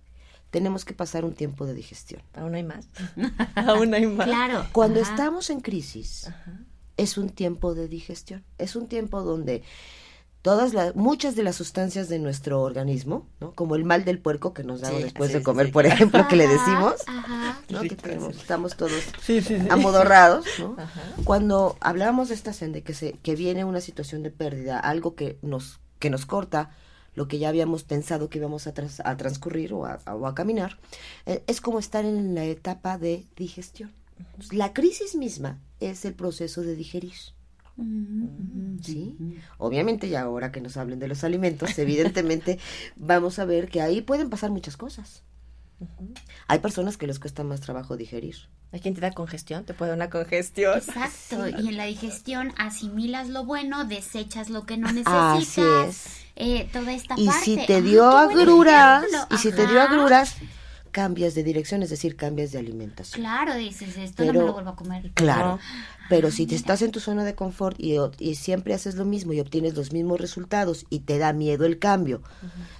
Tenemos 0.51 0.85
que 0.85 0.93
pasar 0.93 1.25
un 1.25 1.33
tiempo 1.33 1.65
de 1.65 1.73
digestión. 1.73 2.21
Aún 2.33 2.55
hay 2.55 2.63
más. 2.63 2.87
Aún 3.55 3.93
hay 3.93 4.05
más. 4.05 4.25
Claro. 4.25 4.65
Cuando 4.71 5.01
Ajá. 5.01 5.11
estamos 5.11 5.49
en 5.49 5.59
crisis, 5.59 6.29
es 6.95 7.17
un 7.17 7.29
tiempo 7.29 7.75
de 7.75 7.89
digestión. 7.89 8.45
Es 8.57 8.77
un 8.77 8.87
tiempo 8.87 9.21
donde 9.21 9.63
todas 10.45 10.75
las, 10.75 10.95
muchas 10.95 11.35
de 11.35 11.41
las 11.41 11.55
sustancias 11.55 12.07
de 12.07 12.19
nuestro 12.19 12.61
organismo, 12.61 13.27
¿no? 13.41 13.51
Como 13.55 13.75
el 13.75 13.83
mal 13.83 14.05
del 14.05 14.19
puerco 14.19 14.53
que 14.53 14.63
nos 14.63 14.79
da 14.81 14.91
Sí, 14.91 15.01
después 15.01 15.31
sí, 15.31 15.37
de 15.39 15.43
comer, 15.43 15.65
sí, 15.65 15.71
por 15.71 15.87
ejemplo, 15.87 16.27
que 16.27 16.35
le 16.35 16.47
decimos, 16.47 16.93
Ajá. 17.07 17.59
¿no? 17.69 17.81
Sí, 17.81 17.87
que 17.89 17.95
tenemos- 17.95 18.35
estamos 18.37 18.77
todos 18.77 18.91
Sí, 19.23 19.41
sí, 19.41 19.59
sí. 19.59 19.67
amodorrados, 19.71 20.45
¿no? 20.59 20.75
Ajá. 20.77 21.01
Cuando 21.23 21.75
hablábamos 21.79 22.29
de 22.29 22.35
esta 22.35 22.53
senda, 22.53 22.81
que 22.81 22.93
se, 22.93 23.13
que 23.23 23.35
viene 23.35 23.65
una 23.65 23.81
situación 23.81 24.21
de 24.21 24.29
pérdida, 24.29 24.79
algo 24.79 25.15
que 25.15 25.39
nos, 25.41 25.79
que 25.97 26.11
nos 26.11 26.27
corta 26.27 26.69
lo 27.15 27.27
que 27.27 27.39
ya 27.39 27.49
habíamos 27.49 27.83
pensado 27.83 28.29
que 28.29 28.37
íbamos 28.37 28.67
a, 28.67 28.73
trans- 28.75 28.99
a 29.03 29.17
transcurrir 29.17 29.73
o 29.73 29.87
a, 29.87 29.99
o 30.13 30.27
a 30.27 30.35
caminar, 30.35 30.77
eh, 31.25 31.43
es 31.47 31.59
como 31.59 31.79
estar 31.79 32.05
en 32.05 32.35
la 32.35 32.43
etapa 32.43 32.99
de 32.99 33.25
digestión. 33.35 33.91
La 34.51 34.73
crisis 34.73 35.15
misma 35.15 35.59
es 35.79 36.05
el 36.05 36.13
proceso 36.13 36.61
de 36.61 36.75
digerir. 36.75 37.13
¿Sí? 38.81 39.15
Obviamente, 39.57 40.09
ya 40.09 40.21
ahora 40.21 40.51
que 40.51 40.61
nos 40.61 40.77
hablen 40.77 40.99
de 40.99 41.07
los 41.07 41.23
alimentos, 41.23 41.77
evidentemente 41.79 42.59
vamos 42.95 43.39
a 43.39 43.45
ver 43.45 43.69
que 43.69 43.81
ahí 43.81 44.01
pueden 44.01 44.29
pasar 44.29 44.51
muchas 44.51 44.77
cosas. 44.77 45.23
Hay 46.47 46.59
personas 46.59 46.97
que 46.97 47.07
les 47.07 47.19
cuesta 47.19 47.43
más 47.43 47.61
trabajo 47.61 47.97
digerir. 47.97 48.35
Hay 48.71 48.79
quien 48.79 48.93
te 48.95 49.01
da 49.01 49.11
congestión, 49.13 49.65
te 49.65 49.73
puede 49.73 49.89
dar 49.91 49.97
una 49.97 50.09
congestión. 50.09 50.77
Exacto, 50.77 51.47
y 51.47 51.69
en 51.69 51.77
la 51.77 51.85
digestión 51.85 52.53
asimilas 52.57 53.29
lo 53.29 53.45
bueno, 53.45 53.85
desechas 53.85 54.49
lo 54.49 54.65
que 54.65 54.77
no 54.77 54.91
Así 55.03 55.61
necesitas. 55.61 55.97
es. 55.97 56.25
eh, 56.35 56.69
toda 56.71 56.93
esta 56.93 57.15
Y 57.15 57.27
parte. 57.27 57.45
si 57.45 57.57
te 57.57 57.81
Ay, 57.81 57.81
dio 57.81 58.03
buen 58.11 58.39
agruras, 58.39 59.05
y 59.29 59.37
si 59.37 59.51
te 59.51 59.67
dio 59.67 59.81
agruras, 59.81 60.35
cambias 60.95 61.35
de 61.35 61.43
dirección, 61.43 61.83
es 61.83 61.89
decir, 61.89 62.15
cambias 62.15 62.53
de 62.53 62.59
alimentación. 62.59 63.19
Claro, 63.21 63.53
dices, 63.55 63.97
esto 63.97 64.23
no 64.23 64.31
Pero- 64.31 64.39
me 64.39 64.45
lo 64.47 64.53
vuelvo 64.53 64.69
a 64.69 64.75
comer. 64.77 65.11
Claro, 65.13 65.59
pero 66.07 66.31
si 66.31 66.47
te 66.47 66.55
estás 66.55 66.81
en 66.81 66.91
tu 66.91 67.01
zona 67.01 67.25
de 67.25 67.35
confort 67.35 67.75
y, 67.77 67.97
y 68.19 68.35
siempre 68.35 68.73
haces 68.73 68.95
lo 68.95 69.03
mismo 69.03 69.33
y 69.33 69.41
obtienes 69.41 69.75
los 69.75 69.91
mismos 69.91 70.21
resultados 70.21 70.85
y 70.89 70.99
te 70.99 71.17
da 71.17 71.33
miedo 71.33 71.65
el 71.65 71.79
cambio, 71.79 72.21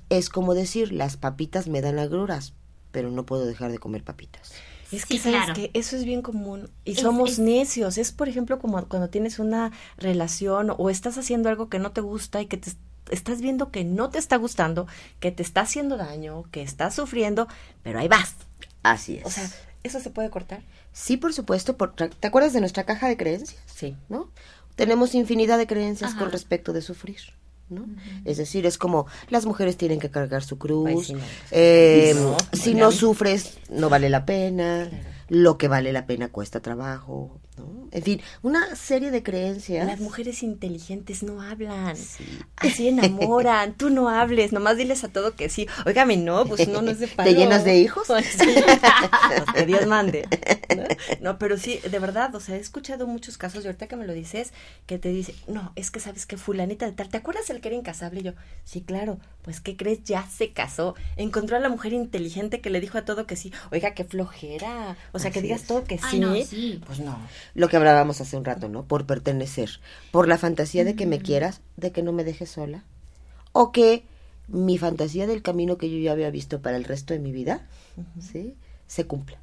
es 0.08 0.30
como 0.30 0.54
decir, 0.54 0.93
las 0.93 1.17
papitas 1.17 1.67
me 1.67 1.82
dan 1.82 1.99
agruras, 1.99 2.54
pero 2.93 3.12
no 3.12 3.25
puedo 3.25 3.45
dejar 3.45 3.69
de 3.73 3.80
comer 3.80 4.04
papitas. 4.06 4.54
Es 4.93 5.06
que 5.06 5.15
Sí, 5.17 5.23
sabes 5.23 5.39
claro. 5.45 5.54
que 5.56 5.71
eso 5.73 5.97
es 5.97 6.06
bien 6.06 6.21
común 6.21 6.69
y 6.86 6.93
Es- 6.93 6.99
somos 7.01 7.32
es- 7.34 7.39
necios. 7.39 7.97
Es 7.97 8.13
por 8.13 8.30
ejemplo 8.30 8.60
como 8.60 8.82
cuando 8.88 9.10
tienes 9.10 9.39
una 9.39 9.71
relación 9.97 10.71
o 10.78 10.89
estás 10.89 11.17
haciendo 11.17 11.49
algo 11.49 11.67
que 11.67 11.80
no 11.80 11.91
te 11.91 11.99
gusta 12.01 12.39
y 12.41 12.45
que 12.45 12.56
te 12.58 12.71
estás 13.11 13.41
viendo 13.41 13.71
que 13.71 13.83
no 13.83 14.09
te 14.09 14.17
está 14.19 14.35
gustando, 14.37 14.87
que 15.19 15.31
te 15.31 15.43
está 15.43 15.61
haciendo 15.61 15.97
daño, 15.97 16.43
que 16.51 16.61
estás 16.61 16.95
sufriendo, 16.95 17.47
pero 17.83 17.99
ahí 17.99 18.07
vas. 18.07 18.35
Así 18.83 19.17
es. 19.17 19.25
O 19.25 19.29
sea, 19.29 19.49
¿eso 19.83 19.99
se 19.99 20.09
puede 20.09 20.29
cortar? 20.29 20.61
Sí, 20.93 21.17
por 21.17 21.33
supuesto. 21.33 21.75
Por, 21.77 21.93
¿Te 21.93 22.27
acuerdas 22.27 22.53
de 22.53 22.59
nuestra 22.61 22.83
caja 22.85 23.07
de 23.07 23.17
creencias? 23.17 23.61
Sí. 23.65 23.95
¿No? 24.09 24.31
Tenemos 24.75 25.15
infinidad 25.15 25.57
de 25.57 25.67
creencias 25.67 26.11
Ajá. 26.11 26.19
con 26.19 26.31
respecto 26.31 26.73
de 26.73 26.81
sufrir. 26.81 27.17
¿no? 27.67 27.83
Es 28.25 28.37
decir, 28.37 28.67
es 28.67 28.77
como 28.77 29.07
las 29.29 29.45
mujeres 29.47 29.75
tienen 29.75 29.99
que 29.99 30.11
cargar 30.11 30.43
su 30.43 30.59
cruz. 30.59 30.87
Ay, 30.87 31.03
sí, 31.03 31.13
no. 31.13 31.21
eh, 31.51 32.13
No, 32.15 32.37
si 32.53 32.75
no, 32.75 32.91
sufres, 32.91 33.57
no 33.69 33.89
vale 33.89 34.09
la 34.09 34.25
pena. 34.25 34.87
Lo 35.29 35.57
que 35.57 35.67
vale 35.67 35.91
la 35.91 36.05
pena 36.05 36.27
cuesta 36.27 36.59
trabajo. 36.59 37.39
¿No? 37.57 37.87
En 37.91 38.03
fin, 38.03 38.21
una 38.41 38.75
serie 38.75 39.11
de 39.11 39.23
creencias. 39.23 39.85
Las 39.85 39.99
mujeres 39.99 40.43
inteligentes 40.43 41.23
no 41.23 41.41
hablan, 41.41 41.95
así 42.57 42.87
enamoran, 42.87 43.73
tú 43.73 43.89
no 43.89 44.09
hables, 44.09 44.51
nomás 44.51 44.77
diles 44.77 45.03
a 45.03 45.07
todo 45.09 45.35
que 45.35 45.49
sí. 45.49 45.67
Óigame, 45.85 46.17
no, 46.17 46.45
pues 46.45 46.67
no, 46.67 46.81
no 46.81 46.91
es 46.91 46.99
de 46.99 47.07
palo. 47.07 47.29
¿Te 47.31 47.35
llenas 47.35 47.63
de 47.63 47.77
hijos? 47.77 48.07
Sí, 48.07 48.13
pues 48.37 49.53
que 49.55 49.65
Dios 49.65 49.85
mande. 49.87 50.27
¿no? 50.75 50.83
No, 51.21 51.37
pero 51.39 51.57
sí, 51.57 51.79
de 51.89 51.99
verdad, 51.99 52.33
o 52.35 52.39
sea, 52.39 52.55
he 52.55 52.59
escuchado 52.59 53.07
muchos 53.07 53.37
casos 53.37 53.63
y 53.63 53.67
ahorita 53.67 53.87
que 53.87 53.95
me 53.95 54.05
lo 54.05 54.13
dices, 54.13 54.51
que 54.85 54.97
te 54.99 55.09
dice, 55.09 55.35
no, 55.47 55.71
es 55.75 55.91
que 55.91 55.99
sabes 55.99 56.25
que 56.25 56.37
fulanita 56.37 56.85
de 56.85 56.91
tal, 56.91 57.09
¿te 57.09 57.17
acuerdas 57.17 57.49
el 57.49 57.61
que 57.61 57.69
era 57.69 57.77
incasable? 57.77 58.19
Y 58.19 58.23
yo, 58.23 58.33
sí, 58.63 58.81
claro, 58.81 59.19
pues 59.41 59.61
¿qué 59.61 59.77
crees? 59.77 60.03
Ya 60.03 60.27
se 60.27 60.51
casó, 60.51 60.95
encontró 61.17 61.55
a 61.55 61.59
la 61.59 61.69
mujer 61.69 61.93
inteligente 61.93 62.61
que 62.61 62.69
le 62.69 62.81
dijo 62.81 62.97
a 62.97 63.05
todo 63.05 63.25
que 63.27 63.35
sí. 63.35 63.53
Oiga, 63.71 63.93
qué 63.93 64.03
flojera, 64.03 64.97
o 65.11 65.19
sea, 65.19 65.31
que 65.31 65.41
digas 65.41 65.61
es. 65.61 65.67
todo 65.67 65.83
que 65.83 65.99
Ay, 66.01 66.11
sí. 66.11 66.19
no, 66.19 66.35
sí. 66.35 66.81
Pues 66.85 66.99
no. 66.99 67.19
Lo 67.55 67.69
que 67.69 67.77
hablábamos 67.77 68.21
hace 68.21 68.37
un 68.37 68.45
rato, 68.45 68.69
¿no? 68.69 68.83
Por 68.83 69.05
pertenecer. 69.05 69.79
Por 70.11 70.27
la 70.27 70.37
fantasía 70.37 70.83
de 70.83 70.95
que 70.95 71.05
me 71.05 71.19
quieras, 71.19 71.61
de 71.77 71.91
que 71.91 72.03
no 72.03 72.11
me 72.11 72.23
dejes 72.23 72.51
sola. 72.51 72.83
O 73.53 73.71
que 73.71 74.03
mi 74.47 74.77
fantasía 74.77 75.25
del 75.25 75.41
camino 75.41 75.77
que 75.77 75.89
yo 75.89 75.97
ya 75.97 76.11
había 76.11 76.29
visto 76.29 76.61
para 76.61 76.77
el 76.77 76.83
resto 76.83 77.13
de 77.13 77.19
mi 77.19 77.31
vida, 77.31 77.65
¿sí? 78.19 78.55
Se 78.87 79.07
cumpla. 79.07 79.39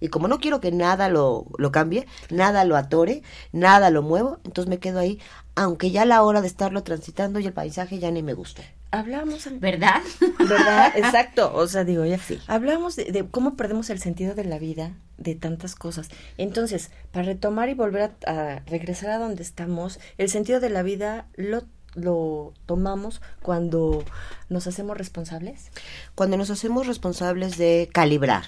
Y 0.00 0.08
como 0.08 0.28
no 0.28 0.38
quiero 0.38 0.60
que 0.60 0.70
nada 0.70 1.08
lo, 1.08 1.46
lo 1.56 1.72
cambie, 1.72 2.06
nada 2.30 2.64
lo 2.64 2.76
atore, 2.76 3.22
nada 3.52 3.88
lo 3.90 4.02
muevo, 4.02 4.38
entonces 4.44 4.68
me 4.68 4.78
quedo 4.78 4.98
ahí, 4.98 5.18
aunque 5.54 5.90
ya 5.90 6.04
la 6.04 6.22
hora 6.22 6.42
de 6.42 6.46
estarlo 6.46 6.82
transitando 6.82 7.40
y 7.40 7.46
el 7.46 7.54
paisaje 7.54 7.98
ya 7.98 8.10
ni 8.10 8.22
me 8.22 8.34
gusta. 8.34 8.62
Hablamos 8.98 9.48
¿Verdad? 9.60 10.02
¿Verdad? 10.38 10.92
Exacto. 10.96 11.52
O 11.54 11.66
sea, 11.66 11.84
digo, 11.84 12.04
ya 12.04 12.18
hablamos 12.46 12.96
de, 12.96 13.04
de 13.12 13.26
cómo 13.28 13.56
perdemos 13.56 13.90
el 13.90 13.98
sentido 13.98 14.34
de 14.34 14.44
la 14.44 14.58
vida, 14.58 14.92
de 15.18 15.34
tantas 15.34 15.74
cosas. 15.74 16.08
Entonces, 16.38 16.90
para 17.10 17.26
retomar 17.26 17.68
y 17.68 17.74
volver 17.74 18.12
a, 18.26 18.30
a 18.30 18.58
regresar 18.66 19.10
a 19.10 19.18
donde 19.18 19.42
estamos, 19.42 19.98
el 20.18 20.28
sentido 20.28 20.60
de 20.60 20.70
la 20.70 20.82
vida 20.82 21.26
lo, 21.34 21.64
lo 21.94 22.52
tomamos 22.66 23.20
cuando 23.42 24.04
nos 24.48 24.66
hacemos 24.66 24.96
responsables. 24.96 25.70
Cuando 26.14 26.36
nos 26.36 26.50
hacemos 26.50 26.86
responsables 26.86 27.58
de 27.58 27.88
calibrar 27.92 28.44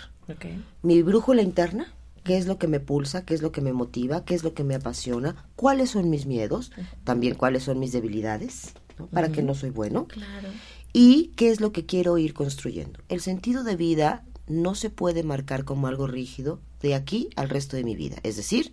mi 0.82 1.02
brújula 1.02 1.42
interna, 1.42 1.92
qué 2.24 2.36
es 2.36 2.46
lo 2.46 2.58
que 2.58 2.66
me 2.66 2.80
pulsa, 2.80 3.24
qué 3.24 3.34
es 3.34 3.42
lo 3.42 3.52
que 3.52 3.60
me 3.60 3.72
motiva, 3.72 4.24
qué 4.24 4.34
es 4.34 4.42
lo 4.42 4.54
que 4.54 4.64
me 4.64 4.74
apasiona, 4.74 5.46
cuáles 5.54 5.90
son 5.90 6.10
mis 6.10 6.26
miedos, 6.26 6.72
también 7.04 7.36
cuáles 7.36 7.62
son 7.62 7.78
mis 7.78 7.92
debilidades, 7.92 8.74
¿no? 8.98 9.06
para 9.08 9.28
que 9.28 9.40
Ujú. 9.40 9.48
no 9.48 9.54
soy 9.54 9.70
bueno, 9.70 10.06
Claro. 10.06 10.48
y 10.92 11.32
qué 11.36 11.50
es 11.50 11.60
lo 11.60 11.72
que 11.72 11.86
quiero 11.86 12.18
ir 12.18 12.34
construyendo. 12.34 13.00
El 13.08 13.20
sentido 13.20 13.64
de 13.64 13.76
vida 13.76 14.24
no 14.46 14.74
se 14.74 14.90
puede 14.90 15.22
marcar 15.22 15.64
como 15.64 15.86
algo 15.88 16.06
rígido 16.06 16.60
de 16.80 16.94
aquí 16.94 17.30
al 17.36 17.48
resto 17.48 17.76
de 17.76 17.84
mi 17.84 17.96
vida. 17.96 18.16
Es 18.22 18.36
decir, 18.36 18.72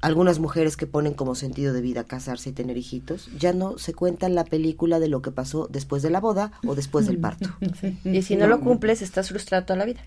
algunas 0.00 0.38
mujeres 0.38 0.76
que 0.78 0.86
ponen 0.86 1.12
como 1.12 1.34
sentido 1.34 1.74
de 1.74 1.82
vida 1.82 2.04
casarse 2.04 2.48
y 2.50 2.52
tener 2.52 2.78
hijitos, 2.78 3.28
ya 3.38 3.52
no 3.52 3.76
se 3.76 3.92
cuentan 3.92 4.34
la 4.34 4.44
película 4.46 4.98
de 4.98 5.08
lo 5.08 5.20
que 5.20 5.30
pasó 5.30 5.68
después 5.70 6.02
de 6.02 6.08
la 6.08 6.20
boda 6.20 6.52
o 6.66 6.74
después 6.74 7.06
del 7.06 7.18
parto. 7.18 7.50
Y 8.04 8.22
si 8.22 8.36
no 8.36 8.46
lo 8.46 8.60
cumples, 8.60 9.02
estás 9.02 9.28
frustrado 9.28 9.64
toda 9.66 9.78
la 9.78 9.84
vida. 9.84 10.00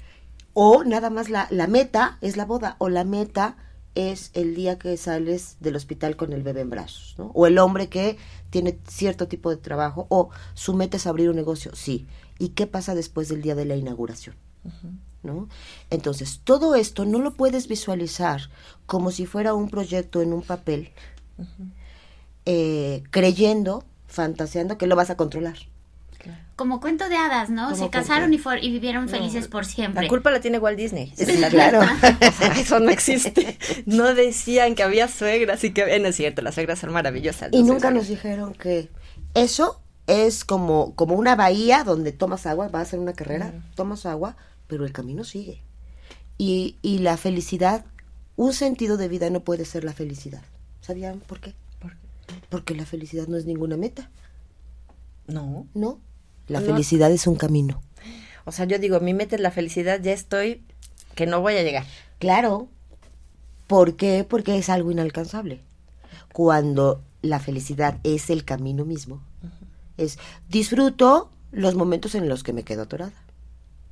O 0.53 0.83
nada 0.83 1.09
más 1.11 1.29
la, 1.29 1.47
la 1.51 1.67
meta 1.67 2.17
es 2.21 2.37
la 2.37 2.45
boda, 2.45 2.75
o 2.79 2.89
la 2.89 3.03
meta 3.03 3.55
es 3.95 4.31
el 4.33 4.55
día 4.55 4.79
que 4.79 4.95
sales 4.97 5.57
del 5.59 5.75
hospital 5.75 6.15
con 6.15 6.33
el 6.33 6.43
bebé 6.43 6.61
en 6.61 6.69
brazos, 6.69 7.15
¿no? 7.17 7.31
O 7.33 7.47
el 7.47 7.57
hombre 7.59 7.89
que 7.89 8.17
tiene 8.49 8.79
cierto 8.87 9.27
tipo 9.27 9.49
de 9.49 9.57
trabajo, 9.57 10.07
o 10.09 10.29
su 10.53 10.73
meta 10.73 10.97
es 10.97 11.07
abrir 11.07 11.29
un 11.29 11.35
negocio, 11.35 11.75
sí. 11.75 12.07
¿Y 12.39 12.49
qué 12.49 12.67
pasa 12.67 12.95
después 12.95 13.29
del 13.29 13.41
día 13.41 13.55
de 13.55 13.65
la 13.65 13.75
inauguración? 13.75 14.35
¿No? 15.21 15.47
Entonces, 15.89 16.41
todo 16.43 16.75
esto 16.75 17.05
no 17.05 17.19
lo 17.19 17.33
puedes 17.33 17.67
visualizar 17.67 18.49
como 18.85 19.11
si 19.11 19.25
fuera 19.25 19.53
un 19.53 19.69
proyecto 19.69 20.21
en 20.21 20.33
un 20.33 20.41
papel, 20.41 20.91
eh, 22.45 23.03
creyendo, 23.09 23.85
fantaseando 24.07 24.77
que 24.77 24.87
lo 24.87 24.95
vas 24.95 25.09
a 25.09 25.17
controlar. 25.17 25.57
Como 26.55 26.79
cuento 26.79 27.09
de 27.09 27.15
hadas, 27.17 27.49
¿no? 27.49 27.71
Como 27.71 27.83
Se 27.85 27.89
casaron 27.89 28.33
y, 28.33 28.37
for- 28.37 28.63
y 28.63 28.71
vivieron 28.71 29.05
No, 29.05 29.11
felices 29.11 29.47
por 29.47 29.65
siempre. 29.65 30.03
La 30.03 30.09
culpa 30.09 30.29
la 30.31 30.39
tiene 30.39 30.59
Walt 30.59 30.77
Disney. 30.77 31.11
Sí, 31.17 31.25
claro. 31.49 31.81
eso 32.57 32.79
no 32.79 32.89
existe. 32.91 33.57
No 33.85 34.13
decían 34.13 34.75
que 34.75 34.83
había 34.83 35.07
suegras 35.07 35.63
y 35.63 35.71
que 35.71 35.81
había... 35.83 35.99
No 35.99 36.07
es 36.09 36.15
cierto, 36.15 36.41
las 36.41 36.53
suegras 36.55 36.79
son 36.79 36.91
maravillosas. 36.93 37.49
Y 37.51 37.63
nunca 37.63 37.89
nos 37.91 38.07
dijeron 38.07 38.53
que 38.53 38.89
eso 39.33 39.81
es 40.05 40.45
como, 40.45 40.93
como 40.95 41.15
una 41.15 41.35
bahía 41.35 41.83
donde 41.83 42.11
tomas 42.11 42.45
agua, 42.45 42.67
vas 42.67 42.79
a 42.79 42.81
hacer 42.83 42.99
una 42.99 43.13
carrera, 43.13 43.53
tomas 43.75 44.05
agua, 44.05 44.35
pero 44.67 44.85
el 44.85 44.91
camino 44.91 45.23
sigue. 45.23 45.63
Y, 46.37 46.77
y 46.81 46.99
la 46.99 47.17
felicidad, 47.17 47.85
un 48.35 48.53
sentido 48.53 48.97
de 48.97 49.07
vida 49.07 49.29
no 49.29 49.39
puede 49.43 49.65
ser 49.65 49.83
la 49.83 49.93
felicidad. 49.93 50.41
¿Sabían 50.81 51.19
por 51.19 51.39
qué? 51.39 51.55
Porque 52.49 52.75
la 52.75 52.85
felicidad 52.85 53.27
no 53.27 53.37
es 53.37 53.45
ninguna 53.45 53.77
meta. 53.77 54.09
No. 55.27 55.67
No. 55.73 55.99
La 56.47 56.59
No. 56.59 56.65
felicidad 56.65 57.11
es 57.11 57.27
un 57.27 57.35
camino. 57.35 57.81
O 58.45 58.51
sea, 58.51 58.65
yo 58.65 58.77
digo, 58.79 58.99
mi 58.99 59.13
meta 59.13 59.35
es 59.35 59.41
la 59.41 59.51
felicidad, 59.51 60.01
ya 60.01 60.11
estoy, 60.11 60.61
que 61.15 61.25
no 61.25 61.41
voy 61.41 61.55
a 61.55 61.63
llegar. 61.63 61.85
Claro. 62.19 62.67
¿Por 63.67 63.95
qué? 63.95 64.25
Porque 64.27 64.57
es 64.57 64.69
algo 64.69 64.91
inalcanzable. 64.91 65.61
Cuando 66.33 67.01
la 67.21 67.39
felicidad 67.39 67.99
es 68.03 68.29
el 68.29 68.43
camino 68.43 68.83
mismo, 68.85 69.21
es 69.97 70.17
disfruto 70.49 71.29
los 71.51 71.75
momentos 71.75 72.15
en 72.15 72.27
los 72.27 72.43
que 72.43 72.51
me 72.53 72.63
quedo 72.63 72.83
atorada 72.83 73.13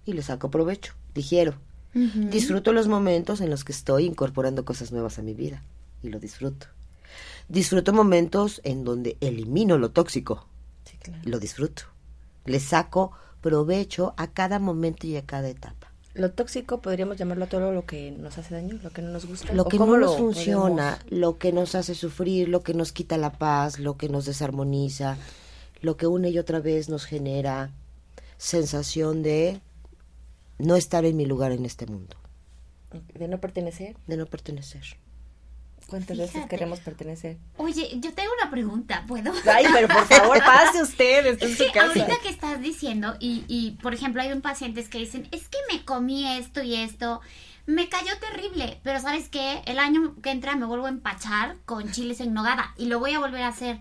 y 0.06 0.14
le 0.14 0.22
saco 0.24 0.50
provecho, 0.52 0.94
digiero. 1.16 1.56
Disfruto 1.94 2.72
los 2.74 2.88
momentos 2.88 3.42
en 3.42 3.50
los 3.50 3.64
que 3.64 3.72
estoy 3.74 4.06
incorporando 4.06 4.64
cosas 4.66 4.92
nuevas 4.92 5.20
a 5.20 5.22
mi 5.22 5.34
vida 5.34 5.62
y 6.02 6.10
lo 6.10 6.20
disfruto. 6.20 6.68
Disfruto 7.50 7.92
momentos 7.94 8.62
en 8.64 8.84
donde 8.86 9.18
elimino 9.22 9.78
lo 9.78 9.92
tóxico 9.92 10.46
y 11.26 11.30
lo 11.30 11.40
disfruto. 11.40 11.84
Le 12.46 12.60
saco 12.60 13.12
provecho 13.42 14.14
a 14.18 14.28
cada 14.32 14.60
momento 14.60 15.08
y 15.08 15.16
a 15.18 15.26
cada 15.26 15.50
etapa. 15.50 15.92
Lo 16.14 16.32
tóxico 16.32 16.82
podríamos 16.82 17.18
llamarlo 17.18 17.48
todo 17.48 17.72
lo 17.72 17.86
que 17.86 18.12
nos 18.12 18.38
hace 18.38 18.54
daño, 18.54 18.78
lo 18.84 18.90
que 18.90 19.02
no 19.02 19.12
nos 19.12 19.26
gusta. 19.26 19.54
Lo 19.54 19.64
¿O 19.64 19.68
que 19.70 19.80
no 19.80 19.98
nos 19.98 20.18
funciona, 20.18 21.00
lo 21.10 21.38
que 21.38 21.54
nos 21.54 21.74
hace 21.74 21.96
sufrir, 21.96 22.50
lo 22.50 22.64
que 22.64 22.74
nos 22.74 22.92
quita 22.92 23.18
la 23.18 23.32
paz, 23.32 23.80
lo 23.80 23.96
que 23.96 24.10
nos 24.10 24.26
desarmoniza, 24.26 25.18
lo 25.82 25.96
que 25.96 26.08
una 26.08 26.28
y 26.28 26.38
otra 26.38 26.60
vez 26.60 26.90
nos 26.90 27.06
genera 27.06 27.72
sensación 28.38 29.24
de 29.24 29.62
no 30.60 30.76
estar 30.76 31.06
en 31.06 31.16
mi 31.16 31.26
lugar 31.26 31.54
en 31.54 31.66
este 31.66 31.86
mundo, 31.86 32.18
De 33.14 33.28
no 33.30 33.40
pertenecer. 33.40 33.96
de 34.06 34.18
no 34.18 34.26
pertenecer. 34.26 34.84
¿Cuántas 35.92 36.18
veces 36.18 36.46
queremos 36.48 36.80
pertenecer? 36.80 37.38
Oye, 37.58 37.90
yo 38.00 38.14
tengo 38.14 38.32
una 38.42 38.50
pregunta, 38.50 39.04
¿puedo? 39.10 39.34
Ay, 39.54 39.66
pero 39.74 39.90
por 39.90 40.06
favor, 40.08 40.40
pase 40.46 40.82
usted, 40.82 41.26
está 41.26 41.46
en 41.46 41.58
su 41.58 41.66
casa. 41.74 41.88
ahorita 41.88 42.18
que 42.24 42.30
estás 42.30 42.62
diciendo, 42.62 43.18
y, 43.20 43.44
y 43.50 43.72
por 43.72 43.94
ejemplo, 43.94 44.22
hay 44.22 44.32
un 44.32 44.40
pacientes 44.40 44.88
que 44.88 45.00
dicen, 45.00 45.28
es 45.34 45.50
que 45.50 45.58
me 45.70 45.84
comí 45.84 46.26
esto 46.38 46.64
y 46.64 46.76
esto, 46.76 47.20
me 47.66 47.90
cayó 47.90 48.14
terrible, 48.22 48.80
pero 48.84 49.02
¿sabes 49.02 49.28
qué? 49.28 49.64
El 49.66 49.80
año 49.80 50.16
que 50.24 50.32
entra 50.32 50.56
me 50.56 50.66
vuelvo 50.66 50.86
a 50.86 50.90
empachar 50.90 51.58
con 51.66 51.92
chiles 51.92 52.22
en 52.22 52.34
nogada 52.34 52.74
y 52.78 52.86
lo 52.86 52.98
voy 53.00 53.14
a 53.14 53.20
volver 53.20 53.42
a 53.44 53.50
hacer. 53.50 53.80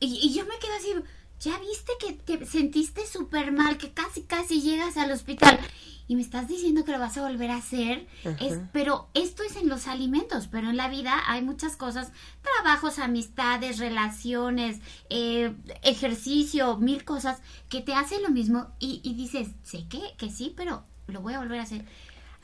Y, 0.00 0.18
y 0.20 0.34
yo 0.34 0.44
me 0.46 0.58
quedo 0.58 0.74
así, 0.74 0.94
ya 1.42 1.58
viste 1.58 1.92
que 1.98 2.12
te 2.12 2.46
sentiste 2.46 3.06
súper 3.06 3.50
mal, 3.50 3.76
que 3.76 3.92
casi, 3.92 4.22
casi 4.22 4.62
llegas 4.62 4.96
al 4.96 5.10
hospital 5.10 5.58
y 6.06 6.14
me 6.14 6.22
estás 6.22 6.46
diciendo 6.46 6.84
que 6.84 6.92
lo 6.92 7.00
vas 7.00 7.16
a 7.16 7.22
volver 7.22 7.50
a 7.50 7.56
hacer. 7.56 8.06
Es, 8.38 8.60
pero 8.72 9.08
esto 9.14 9.42
es 9.42 9.56
en 9.56 9.68
los 9.68 9.88
alimentos, 9.88 10.46
pero 10.46 10.70
en 10.70 10.76
la 10.76 10.88
vida 10.88 11.20
hay 11.26 11.42
muchas 11.42 11.76
cosas, 11.76 12.12
trabajos, 12.42 13.00
amistades, 13.00 13.78
relaciones, 13.78 14.78
eh, 15.10 15.52
ejercicio, 15.82 16.76
mil 16.76 17.04
cosas 17.04 17.40
que 17.68 17.80
te 17.80 17.94
hacen 17.94 18.22
lo 18.22 18.30
mismo 18.30 18.68
y, 18.78 19.00
y 19.02 19.14
dices, 19.14 19.48
sé 19.64 19.88
que, 19.88 20.00
que 20.16 20.30
sí, 20.30 20.54
pero 20.56 20.84
lo 21.08 21.22
voy 21.22 21.34
a 21.34 21.40
volver 21.40 21.58
a 21.58 21.64
hacer. 21.64 21.84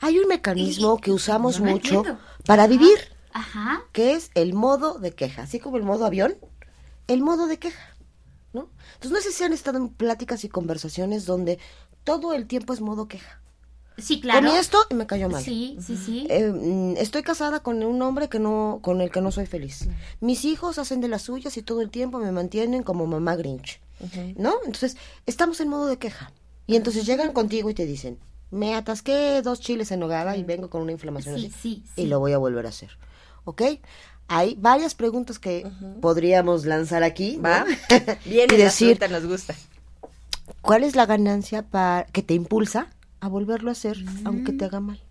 Hay 0.01 0.19
un 0.19 0.27
mecanismo 0.27 0.97
que 0.97 1.11
usamos 1.11 1.59
mucho 1.61 1.95
entiendo. 1.95 2.19
para 2.45 2.67
vivir, 2.67 2.97
Ajá. 3.31 3.81
que 3.93 4.13
es 4.13 4.31
el 4.35 4.53
modo 4.53 4.99
de 4.99 5.13
queja, 5.13 5.43
así 5.43 5.59
como 5.59 5.77
el 5.77 5.83
modo 5.83 6.05
avión, 6.05 6.35
el 7.07 7.21
modo 7.21 7.47
de 7.47 7.59
queja, 7.59 7.95
¿no? 8.53 8.69
Entonces 8.95 9.11
no 9.11 9.21
sé 9.21 9.31
si 9.31 9.43
han 9.43 9.53
estado 9.53 9.77
en 9.77 9.89
pláticas 9.89 10.43
y 10.43 10.49
conversaciones 10.49 11.25
donde 11.25 11.59
todo 12.03 12.33
el 12.33 12.47
tiempo 12.47 12.73
es 12.73 12.81
modo 12.81 13.07
queja. 13.07 13.41
Sí, 13.97 14.21
claro. 14.21 14.47
Comí 14.47 14.57
esto 14.57 14.77
y 14.89 14.93
me 14.93 15.05
cayó 15.05 15.27
mal. 15.29 15.43
Sí, 15.43 15.77
sí, 15.85 15.97
sí. 15.97 16.25
Eh, 16.29 16.49
mm, 16.53 16.95
estoy 16.97 17.21
casada 17.21 17.59
con 17.61 17.83
un 17.83 18.01
hombre 18.01 18.29
que 18.29 18.39
no, 18.39 18.79
con 18.81 19.01
el 19.01 19.11
que 19.11 19.19
no 19.19 19.31
soy 19.31 19.45
feliz. 19.45 19.89
Mis 20.21 20.45
hijos 20.45 20.79
hacen 20.79 21.01
de 21.01 21.09
las 21.09 21.23
suyas 21.23 21.57
y 21.57 21.61
todo 21.63 21.81
el 21.81 21.89
tiempo 21.89 22.17
me 22.19 22.31
mantienen 22.31 22.83
como 22.83 23.05
mamá 23.07 23.35
Grinch, 23.35 23.81
¿no? 24.37 24.53
Entonces 24.65 24.95
estamos 25.25 25.59
en 25.59 25.67
modo 25.67 25.87
de 25.87 25.97
queja 25.97 26.31
y 26.65 26.77
entonces 26.77 27.05
llegan 27.05 27.33
contigo 27.33 27.69
y 27.69 27.73
te 27.73 27.85
dicen, 27.85 28.19
me 28.51 28.73
atasqué 28.73 29.41
dos 29.41 29.59
chiles 29.59 29.91
en 29.91 29.99
nogada 29.99 30.37
y 30.37 30.43
vengo 30.43 30.69
con 30.69 30.81
una 30.81 30.93
inflamación 30.93 31.37
Sí, 31.37 31.47
así 31.47 31.55
sí, 31.61 31.83
y 31.97 32.01
sí. 32.03 32.07
lo 32.07 32.19
voy 32.19 32.31
a 32.31 32.37
volver 32.37 32.65
a 32.67 32.69
hacer, 32.69 32.91
¿ok? 33.43 33.63
Hay 34.29 34.55
varias 34.59 34.95
preguntas 34.95 35.39
que 35.39 35.69
podríamos 36.01 36.65
lanzar 36.65 37.03
aquí, 37.03 37.37
¿no? 37.37 37.43
Va. 37.49 37.65
Bien, 38.25 38.47
y 38.53 38.57
decir, 38.57 38.99
nos 39.09 39.25
gusta. 39.25 39.55
¿cuál 40.61 40.83
es 40.83 40.95
la 40.95 41.05
ganancia 41.05 41.63
para 41.63 42.05
que 42.05 42.21
te 42.21 42.33
impulsa 42.33 42.87
a 43.21 43.27
volverlo 43.27 43.69
a 43.69 43.73
hacer 43.73 43.97
aunque 44.25 44.53
te 44.53 44.65
haga 44.65 44.79
mal? 44.79 45.01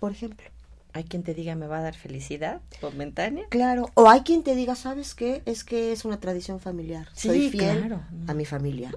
Por 0.00 0.12
ejemplo. 0.12 0.46
Hay 0.92 1.04
quien 1.04 1.22
te 1.22 1.34
diga 1.34 1.54
me 1.56 1.66
va 1.66 1.78
a 1.78 1.82
dar 1.82 1.94
felicidad 1.94 2.62
momentánea. 2.80 3.44
Claro, 3.50 3.90
o 3.92 4.08
hay 4.08 4.20
quien 4.22 4.42
te 4.42 4.54
diga, 4.54 4.74
¿sabes 4.74 5.14
qué? 5.14 5.42
Es 5.44 5.62
que 5.62 5.92
es 5.92 6.06
una 6.06 6.20
tradición 6.20 6.58
familiar. 6.58 7.08
Sí, 7.12 7.28
Soy 7.28 7.50
fiel 7.50 7.80
claro. 7.80 8.00
a 8.26 8.32
mi 8.32 8.46
familia. 8.46 8.94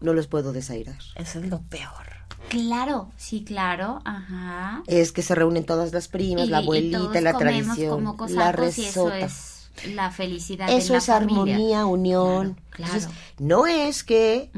No 0.00 0.14
los 0.14 0.28
puedo 0.28 0.52
desairar. 0.52 0.98
Eso 1.16 1.40
es 1.40 1.46
lo 1.50 1.60
peor. 1.62 2.09
Claro, 2.50 3.10
sí, 3.16 3.42
claro, 3.44 4.00
ajá. 4.04 4.82
Es 4.86 5.12
que 5.12 5.22
se 5.22 5.34
reúnen 5.34 5.64
todas 5.64 5.92
las 5.92 6.08
primas, 6.08 6.46
Y- 6.46 6.50
la 6.50 6.60
y 6.60 6.62
abuelita, 6.64 6.98
todos 6.98 7.22
la 7.22 7.32
comemos 7.32 7.76
tradición, 7.76 8.04
como 8.04 8.26
la 8.28 8.46
y 8.46 8.48
eso 8.48 9.08
resota. 9.08 9.18
es 9.20 9.70
la 9.94 10.10
felicidad 10.10 10.68
Eso 10.70 10.92
la 10.92 10.98
es 10.98 11.06
familia. 11.06 11.42
armonía, 11.54 11.86
unión. 11.86 12.60
Claro, 12.70 12.92
Entonces, 12.94 13.10
no 13.38 13.66
es 13.66 14.04
que, 14.04 14.50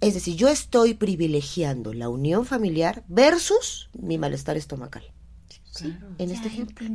es 0.00 0.14
decir, 0.14 0.36
yo 0.36 0.48
estoy 0.48 0.94
privilegiando 0.94 1.94
la 1.94 2.08
unión 2.08 2.44
familiar 2.44 3.04
versus 3.08 3.88
mi 3.98 4.18
malestar 4.18 4.56
estomacal. 4.56 5.04
en 6.18 6.30
este 6.32 6.48
ejemplo. 6.48 6.88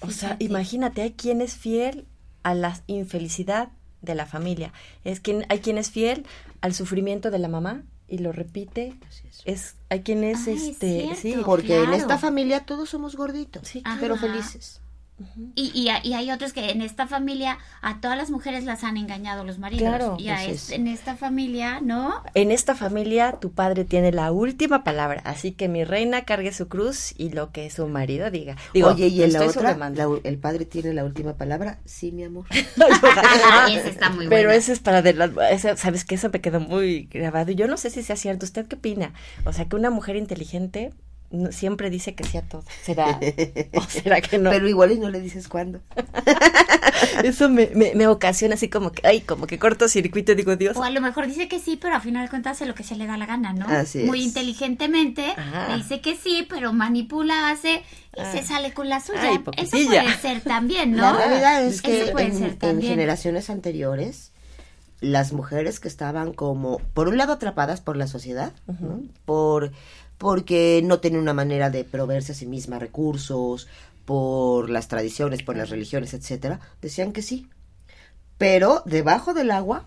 O 0.00 0.10
sea, 0.10 0.36
imagínate, 0.40 1.02
hay 1.02 1.12
quien 1.12 1.40
es 1.40 1.54
fiel 1.54 2.06
a 2.42 2.52
la 2.54 2.78
infelicidad 2.88 3.68
de 4.02 4.14
la 4.16 4.26
familia. 4.26 4.72
Es 5.04 5.20
quien, 5.20 5.46
hay 5.48 5.60
quien 5.60 5.78
es 5.78 5.90
fiel 5.90 6.26
al 6.60 6.74
sufrimiento 6.74 7.30
de 7.30 7.38
la 7.38 7.46
mamá 7.48 7.84
y 8.08 8.18
lo 8.18 8.32
repite. 8.32 8.94
es. 9.44 9.76
hay 9.88 10.00
quien 10.02 10.24
es 10.24 10.46
este, 10.46 11.14
sí, 11.16 11.36
Porque 11.44 11.82
en 11.82 11.94
esta 11.94 12.18
familia 12.18 12.64
todos 12.66 12.88
somos 12.90 13.16
gorditos, 13.16 13.70
pero 14.00 14.16
Y, 15.54 15.70
y, 15.74 15.88
y 16.08 16.14
hay 16.14 16.30
otros 16.32 16.52
que 16.52 16.70
en 16.70 16.82
esta 16.82 17.06
familia 17.06 17.58
a 17.82 18.00
todas 18.00 18.16
las 18.18 18.30
mujeres 18.30 18.64
las 18.64 18.82
han 18.82 18.96
engañado 18.96 19.44
los 19.44 19.58
maridos. 19.60 19.88
Claro. 19.88 20.16
y 20.18 20.28
es- 20.28 20.48
es. 20.48 20.70
en 20.70 20.88
esta 20.88 21.16
familia, 21.16 21.80
¿no? 21.80 22.20
En 22.34 22.50
esta 22.50 22.74
familia 22.74 23.38
tu 23.40 23.52
padre 23.52 23.84
tiene 23.84 24.10
la 24.10 24.32
última 24.32 24.82
palabra, 24.82 25.22
así 25.24 25.52
que 25.52 25.68
mi 25.68 25.84
reina 25.84 26.24
cargue 26.24 26.52
su 26.52 26.66
cruz 26.68 27.14
y 27.16 27.30
lo 27.30 27.52
que 27.52 27.70
su 27.70 27.86
marido 27.86 28.30
diga. 28.32 28.56
Digo, 28.72 28.88
Oye, 28.88 29.06
y 29.06 29.22
en 29.22 29.32
la 29.34 29.42
otra, 29.46 29.76
la 29.76 30.08
el 30.24 30.38
padre 30.38 30.64
tiene 30.64 30.92
la 30.92 31.04
última 31.04 31.34
palabra. 31.34 31.78
Sí, 31.84 32.10
mi 32.10 32.24
amor. 32.24 32.46
Esa 33.70 33.88
está 33.88 34.10
muy 34.10 34.26
Pero 34.28 34.50
ese 34.50 34.72
es 34.72 34.80
para 34.80 35.00
de 35.02 35.14
la, 35.14 35.26
ese- 35.50 35.76
sabes 35.76 36.04
que 36.04 36.16
eso 36.16 36.28
me 36.32 36.40
quedó 36.40 36.58
muy 36.60 37.04
grabado. 37.10 37.52
y 37.52 37.54
Yo 37.54 37.68
no 37.68 37.76
sé 37.76 37.90
si 37.90 38.02
sea 38.02 38.16
cierto. 38.16 38.44
¿Usted 38.46 38.66
qué 38.66 38.76
opina? 38.76 39.12
O 39.44 39.52
sea, 39.52 39.66
que 39.68 39.76
una 39.76 39.90
mujer 39.90 40.16
inteligente 40.16 40.92
no- 41.30 41.52
siempre 41.52 41.90
dice 41.90 42.14
que 42.14 42.24
sí 42.24 42.36
a 42.38 42.42
todo. 42.42 42.62
¿Será? 42.82 43.18
¿O 43.74 43.82
será 43.82 44.20
que 44.20 44.38
no? 44.38 44.50
Pero 44.50 44.68
igual 44.68 44.92
y 44.92 44.98
no 44.98 45.10
le 45.10 45.20
dices 45.20 45.48
cuándo. 45.48 45.80
Eso 47.22 47.48
me, 47.48 47.68
me, 47.74 47.94
me 47.94 48.06
ocasiona 48.06 48.54
así 48.54 48.68
como 48.68 48.92
que, 48.92 49.06
ay, 49.06 49.20
como 49.20 49.46
que 49.46 49.58
cortocircuito 49.58 50.32
y 50.32 50.34
digo, 50.36 50.56
Dios. 50.56 50.76
O 50.76 50.82
a 50.82 50.90
lo 50.90 51.00
mejor 51.00 51.26
dice 51.26 51.48
que 51.48 51.58
sí, 51.58 51.76
pero 51.80 51.96
a 51.96 52.00
final 52.00 52.24
de 52.24 52.30
cuentas 52.30 52.52
hace 52.56 52.66
lo 52.66 52.74
que 52.74 52.82
se 52.84 52.96
le 52.96 53.06
da 53.06 53.16
la 53.16 53.26
gana, 53.26 53.52
¿no? 53.52 53.66
Así 53.68 53.98
Muy 54.04 54.20
es. 54.20 54.26
inteligentemente 54.26 55.32
Ajá. 55.36 55.68
le 55.70 55.76
dice 55.82 56.00
que 56.00 56.16
sí, 56.16 56.46
pero 56.48 56.72
manipula, 56.72 57.50
hace 57.50 57.82
y 58.16 58.20
Ah. 58.20 58.30
se 58.32 58.42
sale 58.44 58.72
con 58.72 58.88
la 58.88 59.00
suya. 59.00 59.20
Ay, 59.22 59.40
Eso 59.56 59.76
puede 59.88 60.16
ser 60.18 60.40
también, 60.42 60.92
¿no? 60.92 61.02
La 61.02 61.12
realidad 61.26 61.64
es 61.64 61.82
que 61.82 62.02
Eso 62.02 62.12
puede 62.12 62.26
en, 62.26 62.38
ser 62.38 62.48
en 62.50 62.58
también. 62.58 62.92
generaciones 62.92 63.50
anteriores, 63.50 64.30
las 65.00 65.32
mujeres 65.32 65.80
que 65.80 65.88
estaban 65.88 66.32
como, 66.32 66.78
por 66.94 67.08
un 67.08 67.16
lado, 67.18 67.32
atrapadas 67.32 67.80
por 67.80 67.96
la 67.96 68.06
sociedad, 68.06 68.52
¿no? 68.80 69.02
por 69.24 69.72
porque 70.18 70.80
no 70.84 71.00
tenían 71.00 71.22
una 71.22 71.34
manera 71.34 71.70
de 71.70 71.84
proveerse 71.84 72.32
a 72.32 72.34
sí 72.34 72.46
misma 72.46 72.78
recursos, 72.78 73.68
por 74.04 74.70
las 74.70 74.88
tradiciones, 74.88 75.42
por 75.42 75.56
las 75.56 75.70
religiones, 75.70 76.14
etcétera, 76.14 76.60
decían 76.82 77.12
que 77.12 77.22
sí. 77.22 77.48
Pero 78.38 78.82
debajo 78.84 79.34
del 79.34 79.50
agua, 79.50 79.86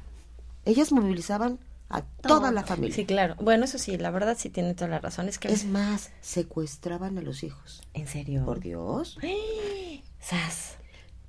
ellas 0.65 0.91
movilizaban 0.91 1.59
a 1.89 2.01
toda 2.01 2.51
la 2.51 2.63
familia. 2.63 2.95
Sí, 2.95 3.05
claro. 3.05 3.36
Bueno, 3.39 3.65
eso 3.65 3.78
sí, 3.78 3.97
la 3.97 4.11
verdad 4.11 4.36
sí 4.38 4.49
tiene 4.49 4.73
toda 4.73 4.89
la 4.89 4.99
razón. 4.99 5.30
Es 5.30 5.38
que 5.38 5.49
Es 5.49 5.65
más, 5.65 6.11
secuestraban 6.21 7.17
a 7.17 7.21
los 7.21 7.43
hijos. 7.43 7.82
¿En 7.93 8.07
serio? 8.07 8.43
Por 8.45 8.59
Dios. 8.59 9.17
Sas. 10.19 10.78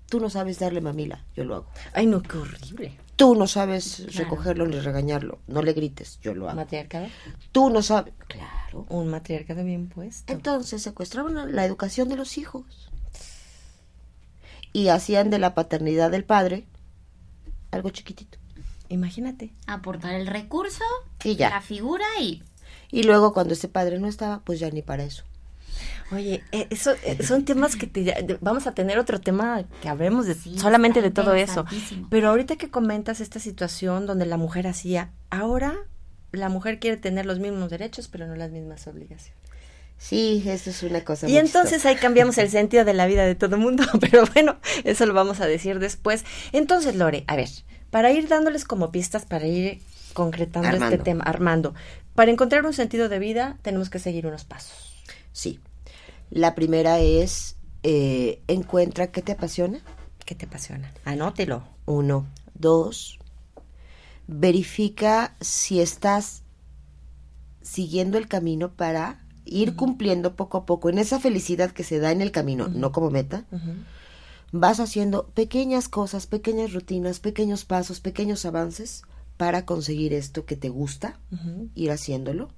Tú 0.08 0.20
no 0.20 0.30
sabes 0.30 0.58
darle 0.58 0.80
mamila, 0.80 1.24
yo 1.36 1.44
lo 1.44 1.56
hago. 1.56 1.66
Ay, 1.92 2.06
no, 2.06 2.22
qué 2.22 2.38
horrible. 2.38 2.96
Tú 3.18 3.34
no 3.34 3.46
sabes 3.48 3.96
Claro. 3.96 4.12
recogerlo 4.18 4.66
ni 4.66 4.78
regañarlo. 4.78 5.40
No 5.48 5.60
le 5.60 5.72
grites, 5.72 6.20
yo 6.22 6.34
lo 6.34 6.48
hago. 6.48 6.56
¿Matriarcado? 6.56 7.08
Tú 7.52 7.68
no 7.68 7.82
sabes. 7.82 8.14
Claro. 8.28 8.86
Un 8.88 9.08
matriarcado 9.08 9.64
bien 9.64 9.88
puesto. 9.88 10.32
Entonces 10.32 10.80
secuestraban 10.82 11.54
la 11.54 11.64
educación 11.64 12.08
de 12.08 12.14
los 12.16 12.38
hijos. 12.38 12.64
Y 14.72 14.88
hacían 14.88 15.30
de 15.30 15.38
la 15.40 15.54
paternidad 15.54 16.10
del 16.12 16.24
padre 16.24 16.66
algo 17.72 17.90
chiquitito. 17.90 18.38
Imagínate. 18.88 19.52
Aportar 19.66 20.14
el 20.14 20.26
recurso, 20.28 20.84
Y 21.24 21.34
ya. 21.36 21.50
la 21.50 21.60
figura 21.60 22.04
y 22.20 22.42
Y 22.90 23.02
luego 23.02 23.34
cuando 23.34 23.52
ese 23.54 23.68
padre 23.68 23.98
no 23.98 24.06
estaba, 24.08 24.40
pues 24.44 24.60
ya 24.60 24.70
ni 24.70 24.80
para 24.82 25.02
eso. 25.02 25.24
Oye, 26.10 26.42
eh, 26.52 26.66
eso 26.70 26.92
eh, 27.04 27.22
son 27.22 27.44
temas 27.44 27.76
que 27.76 27.86
te, 27.86 28.38
vamos 28.40 28.66
a 28.66 28.72
tener 28.72 28.98
otro 28.98 29.20
tema 29.20 29.64
que 29.82 29.88
hablemos 29.88 30.26
de 30.26 30.34
solamente 30.34 31.02
de 31.02 31.10
todo 31.10 31.34
eso. 31.34 31.66
Pero 32.10 32.30
ahorita 32.30 32.56
que 32.56 32.70
comentas 32.70 33.20
esta 33.20 33.38
situación 33.38 34.06
donde 34.06 34.24
la 34.24 34.36
mujer 34.36 34.66
hacía, 34.66 35.10
ahora 35.30 35.74
la 36.32 36.48
mujer 36.48 36.78
quiere 36.78 36.96
tener 36.96 37.26
los 37.26 37.38
mismos 37.38 37.70
derechos, 37.70 38.08
pero 38.08 38.26
no 38.26 38.36
las 38.36 38.50
mismas 38.50 38.86
obligaciones. 38.86 39.36
Sí, 39.98 40.44
eso 40.46 40.70
es 40.70 40.82
una 40.84 41.04
cosa 41.04 41.26
Y 41.26 41.32
muy 41.32 41.38
entonces 41.40 41.72
chistosa. 41.72 41.88
ahí 41.88 41.96
cambiamos 41.96 42.38
el 42.38 42.48
sentido 42.48 42.84
de 42.84 42.94
la 42.94 43.06
vida 43.06 43.26
de 43.26 43.34
todo 43.34 43.56
el 43.56 43.62
mundo, 43.62 43.84
pero 44.00 44.24
bueno, 44.32 44.56
eso 44.84 45.06
lo 45.06 45.12
vamos 45.12 45.40
a 45.40 45.46
decir 45.46 45.80
después. 45.80 46.24
Entonces, 46.52 46.94
Lore, 46.94 47.24
a 47.26 47.36
ver, 47.36 47.48
para 47.90 48.12
ir 48.12 48.28
dándoles 48.28 48.64
como 48.64 48.92
pistas, 48.92 49.26
para 49.26 49.46
ir 49.46 49.80
concretando 50.12 50.84
este 50.84 50.98
tema, 50.98 51.24
Armando, 51.24 51.74
para 52.14 52.30
encontrar 52.30 52.64
un 52.64 52.72
sentido 52.72 53.08
de 53.08 53.18
vida 53.18 53.58
tenemos 53.62 53.90
que 53.90 53.98
seguir 53.98 54.26
unos 54.26 54.44
pasos. 54.44 54.94
Sí. 55.32 55.60
La 56.30 56.54
primera 56.54 57.00
es, 57.00 57.56
eh, 57.82 58.42
encuentra 58.48 59.10
qué 59.10 59.22
te 59.22 59.32
apasiona. 59.32 59.80
¿Qué 60.24 60.34
te 60.34 60.46
apasiona? 60.46 60.92
Anótelo. 61.04 61.64
Uno. 61.86 62.26
Dos. 62.54 63.18
Verifica 64.26 65.36
si 65.40 65.80
estás 65.80 66.42
siguiendo 67.62 68.18
el 68.18 68.28
camino 68.28 68.72
para 68.72 69.24
ir 69.44 69.76
cumpliendo 69.76 70.36
poco 70.36 70.58
a 70.58 70.66
poco 70.66 70.90
en 70.90 70.98
esa 70.98 71.20
felicidad 71.20 71.70
que 71.70 71.84
se 71.84 71.98
da 71.98 72.12
en 72.12 72.20
el 72.20 72.30
camino, 72.30 72.68
no 72.68 72.92
como 72.92 73.10
meta. 73.10 73.44
Vas 74.52 74.80
haciendo 74.80 75.28
pequeñas 75.28 75.88
cosas, 75.88 76.26
pequeñas 76.26 76.72
rutinas, 76.72 77.20
pequeños 77.20 77.64
pasos, 77.64 78.00
pequeños 78.00 78.44
avances 78.44 79.02
para 79.36 79.64
conseguir 79.64 80.12
esto 80.12 80.44
que 80.44 80.56
te 80.56 80.68
gusta, 80.68 81.18
ir 81.74 81.90
haciéndolo. 81.90 82.48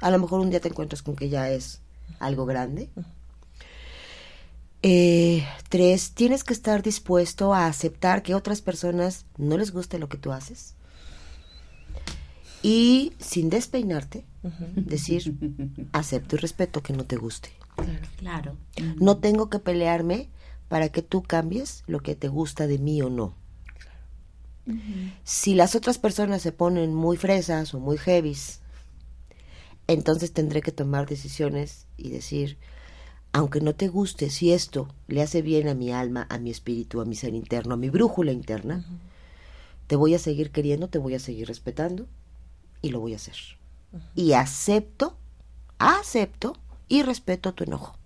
A 0.00 0.10
lo 0.10 0.18
mejor 0.18 0.40
un 0.40 0.50
día 0.50 0.60
te 0.60 0.68
encuentras 0.68 1.02
con 1.02 1.16
que 1.16 1.28
ya 1.28 1.48
es 1.50 1.80
algo 2.18 2.46
grande. 2.46 2.88
Eh, 4.82 5.46
tres, 5.70 6.12
tienes 6.12 6.44
que 6.44 6.52
estar 6.52 6.82
dispuesto 6.82 7.54
a 7.54 7.66
aceptar 7.66 8.22
que 8.22 8.34
otras 8.34 8.60
personas 8.60 9.24
no 9.38 9.56
les 9.56 9.72
guste 9.72 9.98
lo 9.98 10.08
que 10.08 10.18
tú 10.18 10.32
haces. 10.32 10.74
Y 12.62 13.12
sin 13.18 13.50
despeinarte, 13.50 14.24
decir, 14.74 15.36
acepto 15.92 16.36
y 16.36 16.38
respeto 16.38 16.82
que 16.82 16.92
no 16.92 17.04
te 17.04 17.16
guste. 17.16 17.50
Claro. 18.16 18.56
No 19.00 19.18
tengo 19.18 19.50
que 19.50 19.58
pelearme 19.58 20.28
para 20.68 20.88
que 20.88 21.02
tú 21.02 21.22
cambies 21.22 21.82
lo 21.86 22.00
que 22.00 22.14
te 22.14 22.28
gusta 22.28 22.66
de 22.66 22.78
mí 22.78 23.00
o 23.02 23.10
no. 23.10 23.34
Si 25.24 25.54
las 25.54 25.74
otras 25.74 25.98
personas 25.98 26.40
se 26.40 26.52
ponen 26.52 26.94
muy 26.94 27.16
fresas 27.16 27.74
o 27.74 27.80
muy 27.80 27.98
heavies, 27.98 28.60
entonces 29.86 30.32
tendré 30.32 30.62
que 30.62 30.72
tomar 30.72 31.06
decisiones 31.06 31.83
y 31.96 32.10
decir, 32.10 32.58
aunque 33.32 33.60
no 33.60 33.74
te 33.74 33.88
guste, 33.88 34.30
si 34.30 34.52
esto 34.52 34.88
le 35.08 35.22
hace 35.22 35.42
bien 35.42 35.68
a 35.68 35.74
mi 35.74 35.90
alma, 35.90 36.26
a 36.30 36.38
mi 36.38 36.50
espíritu, 36.50 37.00
a 37.00 37.04
mi 37.04 37.16
ser 37.16 37.34
interno, 37.34 37.74
a 37.74 37.76
mi 37.76 37.90
brújula 37.90 38.32
interna, 38.32 38.84
te 39.86 39.96
voy 39.96 40.14
a 40.14 40.18
seguir 40.18 40.50
queriendo, 40.50 40.88
te 40.88 40.98
voy 40.98 41.14
a 41.14 41.18
seguir 41.18 41.48
respetando 41.48 42.06
y 42.80 42.90
lo 42.90 43.00
voy 43.00 43.12
a 43.12 43.16
hacer. 43.16 43.36
Y 44.14 44.32
acepto, 44.32 45.16
acepto 45.78 46.56
y 46.88 47.02
respeto 47.02 47.54
tu 47.54 47.64
enojo. 47.64 47.96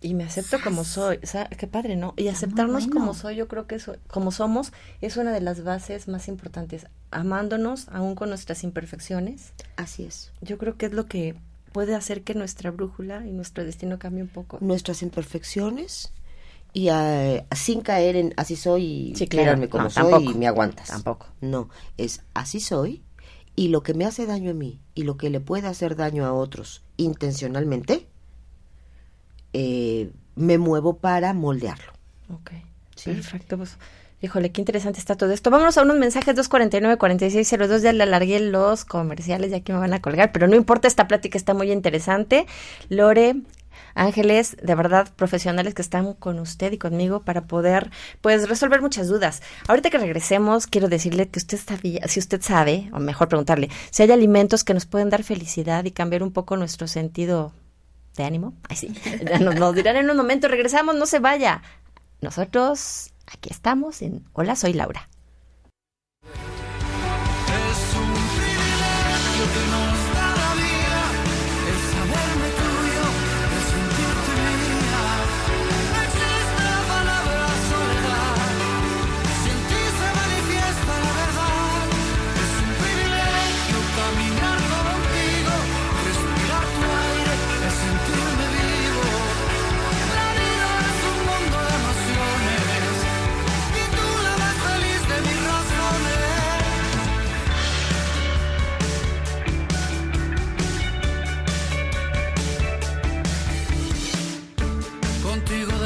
Y 0.00 0.14
me 0.14 0.24
acepto 0.24 0.58
como 0.62 0.84
soy, 0.84 1.18
o 1.24 1.26
sea, 1.26 1.48
qué 1.48 1.66
padre, 1.66 1.96
¿no? 1.96 2.14
Y 2.16 2.28
aceptarnos 2.28 2.86
como 2.86 3.14
soy, 3.14 3.34
yo 3.34 3.48
creo 3.48 3.66
que 3.66 3.74
eso, 3.74 3.96
como 4.06 4.30
somos, 4.30 4.72
es 5.00 5.16
una 5.16 5.32
de 5.32 5.40
las 5.40 5.64
bases 5.64 6.06
más 6.06 6.28
importantes, 6.28 6.86
amándonos 7.10 7.88
aún 7.88 8.14
con 8.14 8.28
nuestras 8.28 8.62
imperfecciones. 8.62 9.52
Así 9.76 10.04
es. 10.04 10.32
Yo 10.40 10.56
creo 10.56 10.76
que 10.76 10.86
es 10.86 10.92
lo 10.92 11.06
que 11.06 11.34
puede 11.78 11.94
hacer 11.94 12.24
que 12.24 12.34
nuestra 12.34 12.72
brújula 12.72 13.24
y 13.24 13.30
nuestro 13.30 13.64
destino 13.64 14.00
cambie 14.00 14.24
un 14.24 14.28
poco. 14.28 14.58
Nuestras 14.60 15.00
imperfecciones 15.00 16.12
y 16.72 16.88
eh, 16.90 17.46
sin 17.54 17.82
caer 17.82 18.16
en 18.16 18.34
así 18.36 18.56
soy 18.56 18.82
y 19.12 19.14
Sí, 19.14 19.28
claro. 19.28 19.70
como 19.70 19.84
No, 19.84 19.90
soy 19.90 20.10
tampoco. 20.10 20.32
y 20.32 20.34
me 20.34 20.48
aguantas. 20.48 20.88
Tampoco. 20.88 21.28
No, 21.40 21.68
es 21.96 22.22
así 22.34 22.58
soy 22.58 23.04
y 23.54 23.68
lo 23.68 23.84
que 23.84 23.94
me 23.94 24.06
hace 24.06 24.26
daño 24.26 24.50
a 24.50 24.54
mí 24.54 24.80
y 24.96 25.04
lo 25.04 25.16
que 25.16 25.30
le 25.30 25.38
puede 25.38 25.68
hacer 25.68 25.94
daño 25.94 26.24
a 26.26 26.32
otros 26.32 26.82
intencionalmente, 26.96 28.08
eh, 29.52 30.10
me 30.34 30.58
muevo 30.58 30.96
para 30.96 31.32
moldearlo. 31.32 31.92
Ok. 32.34 32.50
Perfecto, 33.04 33.56
pues. 33.56 33.76
Híjole, 34.20 34.50
qué 34.50 34.60
interesante 34.60 34.98
está 34.98 35.16
todo 35.16 35.32
esto. 35.32 35.50
Vámonos 35.50 35.78
a 35.78 35.82
unos 35.82 35.96
mensajes 35.96 36.34
249-4602. 36.34 37.80
Ya 37.82 37.92
le 37.92 38.02
alargué 38.02 38.40
los 38.40 38.84
comerciales, 38.84 39.52
ya 39.52 39.60
que 39.60 39.72
me 39.72 39.78
van 39.78 39.94
a 39.94 40.02
colgar, 40.02 40.32
pero 40.32 40.48
no 40.48 40.56
importa, 40.56 40.88
esta 40.88 41.06
plática 41.06 41.38
está 41.38 41.54
muy 41.54 41.70
interesante. 41.70 42.46
Lore, 42.88 43.36
Ángeles, 43.94 44.56
de 44.60 44.74
verdad, 44.74 45.08
profesionales 45.14 45.74
que 45.74 45.82
están 45.82 46.14
con 46.14 46.40
usted 46.40 46.72
y 46.72 46.78
conmigo 46.78 47.20
para 47.22 47.46
poder, 47.46 47.90
pues, 48.20 48.48
resolver 48.48 48.80
muchas 48.80 49.06
dudas. 49.06 49.40
Ahorita 49.68 49.90
que 49.90 49.98
regresemos, 49.98 50.66
quiero 50.66 50.88
decirle 50.88 51.28
que 51.28 51.38
usted 51.38 51.58
sabía, 51.58 52.06
si 52.08 52.18
usted 52.18 52.42
sabe, 52.42 52.90
o 52.92 52.98
mejor 52.98 53.28
preguntarle, 53.28 53.70
si 53.90 54.02
hay 54.02 54.10
alimentos 54.10 54.64
que 54.64 54.74
nos 54.74 54.86
pueden 54.86 55.10
dar 55.10 55.22
felicidad 55.22 55.84
y 55.84 55.92
cambiar 55.92 56.24
un 56.24 56.32
poco 56.32 56.56
nuestro 56.56 56.88
sentido 56.88 57.52
de 58.16 58.24
ánimo. 58.24 58.54
Ay, 58.68 58.76
sí. 58.76 58.94
Nos, 59.40 59.54
nos 59.54 59.74
dirán 59.76 59.96
en 59.96 60.10
un 60.10 60.16
momento, 60.16 60.48
regresamos, 60.48 60.96
no 60.96 61.06
se 61.06 61.20
vaya. 61.20 61.62
Nosotros 62.20 63.12
aquí 63.32 63.50
estamos 63.50 64.02
en 64.02 64.24
Hola, 64.32 64.56
soy 64.56 64.72
Laura. 64.72 65.08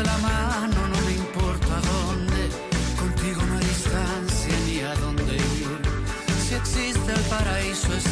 La 0.05 0.19
mano 0.19 0.89
no 0.93 0.99
me 1.07 1.13
importa 1.13 1.75
dónde, 1.91 2.41
contigo 2.99 3.41
no 3.49 3.59
hay 3.59 3.65
distancia 3.65 4.55
ni 4.67 4.81
a 4.81 4.95
dónde 4.95 5.35
ir. 5.37 5.79
Si 6.45 6.55
existe 6.55 7.13
el 7.13 7.25
paraíso 7.35 7.93
está 7.95 8.12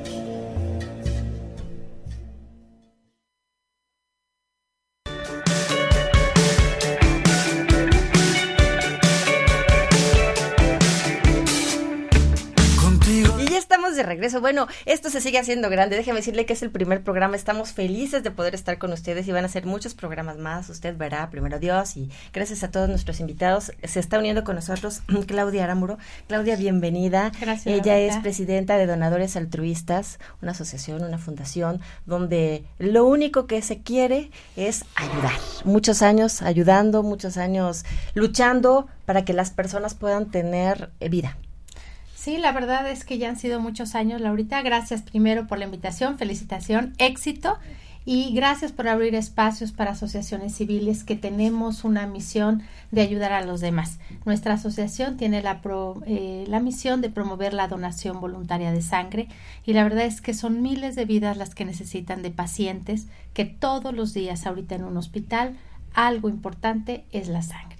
De 14.01 14.07
regreso. 14.07 14.41
Bueno, 14.41 14.67
esto 14.85 15.09
se 15.09 15.21
sigue 15.21 15.39
haciendo 15.39 15.69
grande. 15.69 15.95
Déjeme 15.95 16.19
decirle 16.19 16.45
que 16.45 16.53
es 16.53 16.63
el 16.63 16.71
primer 16.71 17.03
programa. 17.03 17.35
Estamos 17.35 17.71
felices 17.71 18.23
de 18.23 18.31
poder 18.31 18.55
estar 18.55 18.77
con 18.77 18.91
ustedes 18.91 19.27
y 19.27 19.31
van 19.31 19.45
a 19.45 19.47
ser 19.47 19.65
muchos 19.65 19.93
programas 19.93 20.37
más. 20.37 20.69
Usted 20.69 20.97
verá, 20.97 21.29
primero 21.29 21.59
Dios, 21.59 21.97
y 21.97 22.09
gracias 22.33 22.63
a 22.63 22.71
todos 22.71 22.89
nuestros 22.89 23.19
invitados. 23.19 23.71
Se 23.83 23.99
está 23.99 24.17
uniendo 24.19 24.43
con 24.43 24.55
nosotros 24.55 25.01
Claudia 25.27 25.63
Aramuro. 25.63 25.97
Claudia, 26.27 26.55
bienvenida. 26.55 27.31
Gracias. 27.39 27.67
Ella 27.67 27.99
es 27.99 28.17
presidenta 28.17 28.77
de 28.77 28.87
Donadores 28.87 29.35
Altruistas, 29.35 30.19
una 30.41 30.51
asociación, 30.51 31.03
una 31.03 31.17
fundación, 31.17 31.79
donde 32.05 32.65
lo 32.79 33.05
único 33.05 33.45
que 33.45 33.61
se 33.61 33.81
quiere 33.81 34.31
es 34.55 34.83
ayudar. 34.95 35.39
Muchos 35.63 36.01
años 36.01 36.41
ayudando, 36.41 37.03
muchos 37.03 37.37
años 37.37 37.85
luchando 38.15 38.87
para 39.05 39.25
que 39.25 39.33
las 39.33 39.51
personas 39.51 39.93
puedan 39.93 40.31
tener 40.31 40.89
vida. 40.99 41.37
Sí, 42.21 42.37
la 42.37 42.51
verdad 42.51 42.87
es 42.87 43.03
que 43.03 43.17
ya 43.17 43.29
han 43.29 43.35
sido 43.35 43.59
muchos 43.59 43.95
años, 43.95 44.21
Laurita. 44.21 44.61
Gracias 44.61 45.01
primero 45.01 45.47
por 45.47 45.57
la 45.57 45.65
invitación, 45.65 46.19
felicitación, 46.19 46.93
éxito 46.99 47.57
y 48.05 48.31
gracias 48.35 48.71
por 48.71 48.87
abrir 48.87 49.15
espacios 49.15 49.71
para 49.71 49.93
asociaciones 49.93 50.53
civiles 50.53 51.03
que 51.03 51.15
tenemos 51.15 51.83
una 51.83 52.05
misión 52.05 52.61
de 52.91 53.01
ayudar 53.01 53.31
a 53.31 53.43
los 53.43 53.59
demás. 53.59 53.97
Nuestra 54.23 54.53
asociación 54.53 55.17
tiene 55.17 55.41
la, 55.41 55.61
eh, 56.05 56.45
la 56.47 56.59
misión 56.59 57.01
de 57.01 57.09
promover 57.09 57.55
la 57.55 57.67
donación 57.67 58.21
voluntaria 58.21 58.71
de 58.71 58.83
sangre 58.83 59.27
y 59.65 59.73
la 59.73 59.81
verdad 59.81 60.05
es 60.05 60.21
que 60.21 60.35
son 60.35 60.61
miles 60.61 60.95
de 60.95 61.05
vidas 61.05 61.37
las 61.37 61.55
que 61.55 61.65
necesitan 61.65 62.21
de 62.21 62.29
pacientes 62.29 63.07
que 63.33 63.45
todos 63.45 63.95
los 63.95 64.13
días 64.13 64.45
ahorita 64.45 64.75
en 64.75 64.83
un 64.83 64.97
hospital 64.97 65.57
algo 65.95 66.29
importante 66.29 67.03
es 67.11 67.29
la 67.29 67.41
sangre. 67.41 67.79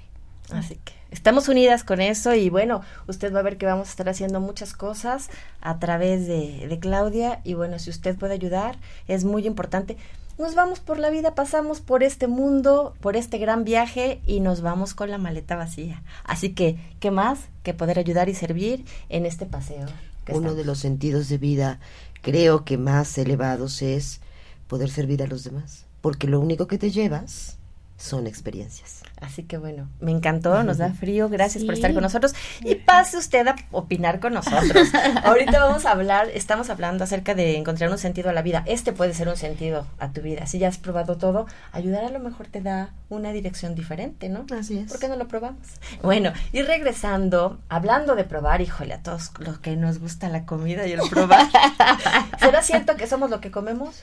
Así 0.50 0.80
que 0.84 1.01
estamos 1.12 1.48
unidas 1.50 1.84
con 1.84 2.02
eso 2.02 2.34
y 2.34 2.50
bueno, 2.50 2.82
usted 3.08 3.34
va 3.34 3.40
a 3.40 3.44
ver 3.44 3.58
que 3.58 3.66
vamos 3.66 3.90
a 3.90 3.92
estar 3.92 4.10
haciendo 4.10 4.40
muchas 4.40 4.74
cosas 4.74 5.30
a 5.62 5.78
través 5.80 6.28
de, 6.28 6.68
de 6.68 6.80
Claudia 6.80 7.42
y 7.44 7.54
bueno, 7.54 7.78
si 7.78 7.90
usted 7.90 8.18
puede 8.18 8.34
ayudar, 8.34 8.80
es 9.08 9.24
muy 9.24 9.46
importante. 9.46 9.98
Nos 10.40 10.56
vamos 10.56 10.80
por 10.80 10.98
la 10.98 11.10
vida, 11.10 11.36
pasamos 11.36 11.82
por 11.82 12.02
este 12.02 12.28
mundo, 12.28 12.96
por 13.02 13.16
este 13.16 13.38
gran 13.38 13.64
viaje 13.64 14.22
y 14.26 14.40
nos 14.40 14.62
vamos 14.62 14.96
con 14.96 15.12
la 15.12 15.20
maleta 15.20 15.56
vacía. 15.56 16.02
Así 16.24 16.54
que, 16.54 16.80
¿qué 17.00 17.12
más 17.12 17.42
que 17.62 17.74
poder 17.74 18.00
ayudar 18.00 18.30
y 18.30 18.34
servir 18.34 18.86
en 19.10 19.26
este 19.26 19.46
paseo? 19.46 19.86
Uno 20.30 20.56
de 20.56 20.66
los 20.66 20.80
sentidos 20.80 21.30
de 21.30 21.38
vida 21.38 21.80
creo 22.22 22.64
que 22.64 22.78
más 22.78 23.18
elevados 23.18 23.82
es 23.82 24.22
poder 24.68 24.90
servir 24.90 25.22
a 25.22 25.28
los 25.28 25.44
demás, 25.44 25.86
porque 26.00 26.28
lo 26.28 26.40
único 26.40 26.68
que 26.68 26.78
te 26.78 26.90
llevas 26.90 27.58
son 28.02 28.28
experiencias. 28.28 29.04
Así 29.22 29.44
que 29.44 29.58
bueno, 29.58 29.88
me 30.00 30.12
encantó, 30.12 30.64
nos 30.64 30.80
da 30.80 30.92
frío, 30.94 31.30
gracias 31.30 31.64
por 31.64 31.76
estar 31.76 31.94
con 31.94 32.02
nosotros 32.02 32.34
y 32.62 32.74
pase 32.74 33.18
usted 33.18 33.48
a 33.48 33.56
opinar 33.72 34.20
con 34.20 34.34
nosotros. 34.34 34.88
Ahorita 35.24 35.64
vamos 35.64 35.86
a 35.86 35.92
hablar, 35.92 36.28
estamos 36.34 36.72
hablando 36.72 37.04
acerca 37.04 37.36
de 37.36 37.56
encontrar 37.58 37.92
un 37.92 38.00
sentido 38.00 38.32
a 38.32 38.34
la 38.34 38.42
vida. 38.42 38.64
Este 38.66 38.94
puede 38.94 39.14
ser 39.14 39.30
un 39.30 39.38
sentido 39.38 39.86
a 40.00 40.12
tu 40.12 40.22
vida. 40.22 40.48
Si 40.48 40.58
ya 40.58 40.68
has 40.68 40.80
probado 40.80 41.18
todo, 41.18 41.46
ayudar 41.72 42.04
a 42.04 42.10
lo 42.10 42.20
mejor 42.20 42.48
te 42.48 42.62
da 42.62 42.90
una 43.10 43.32
dirección 43.32 43.76
diferente, 43.76 44.28
¿no? 44.28 44.48
Así 44.58 44.80
es. 44.80 44.90
¿Por 44.90 45.00
qué 45.00 45.08
no 45.08 45.16
lo 45.16 45.28
probamos? 45.28 45.68
Bueno, 46.02 46.34
y 46.52 46.64
regresando, 46.64 47.60
hablando 47.70 48.16
de 48.16 48.24
probar, 48.24 48.62
híjole, 48.62 48.96
a 48.96 49.04
todos 49.04 49.32
los 49.38 49.60
que 49.60 49.76
nos 49.76 50.00
gusta 50.00 50.30
la 50.30 50.46
comida 50.46 50.88
y 50.88 50.94
el 50.94 51.02
probar. 51.12 51.48
¿Será 52.40 52.64
cierto 52.64 52.96
que 52.96 53.06
somos 53.06 53.30
lo 53.30 53.40
que 53.40 53.52
comemos? 53.52 54.02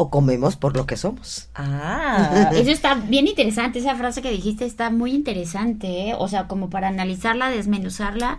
O 0.00 0.08
comemos 0.08 0.56
por 0.56 0.76
lo 0.76 0.86
que 0.86 0.96
somos. 0.96 1.50
Ah, 1.54 2.50
eso 2.54 2.70
está 2.70 2.94
bien 2.94 3.28
interesante, 3.28 3.78
esa 3.78 3.94
frase 3.96 4.22
que 4.22 4.30
dijiste 4.30 4.64
está 4.64 4.90
muy 4.90 5.12
interesante, 5.12 6.08
¿eh? 6.08 6.14
o 6.18 6.26
sea, 6.26 6.48
como 6.48 6.70
para 6.70 6.88
analizarla, 6.88 7.50
desmenuzarla 7.50 8.38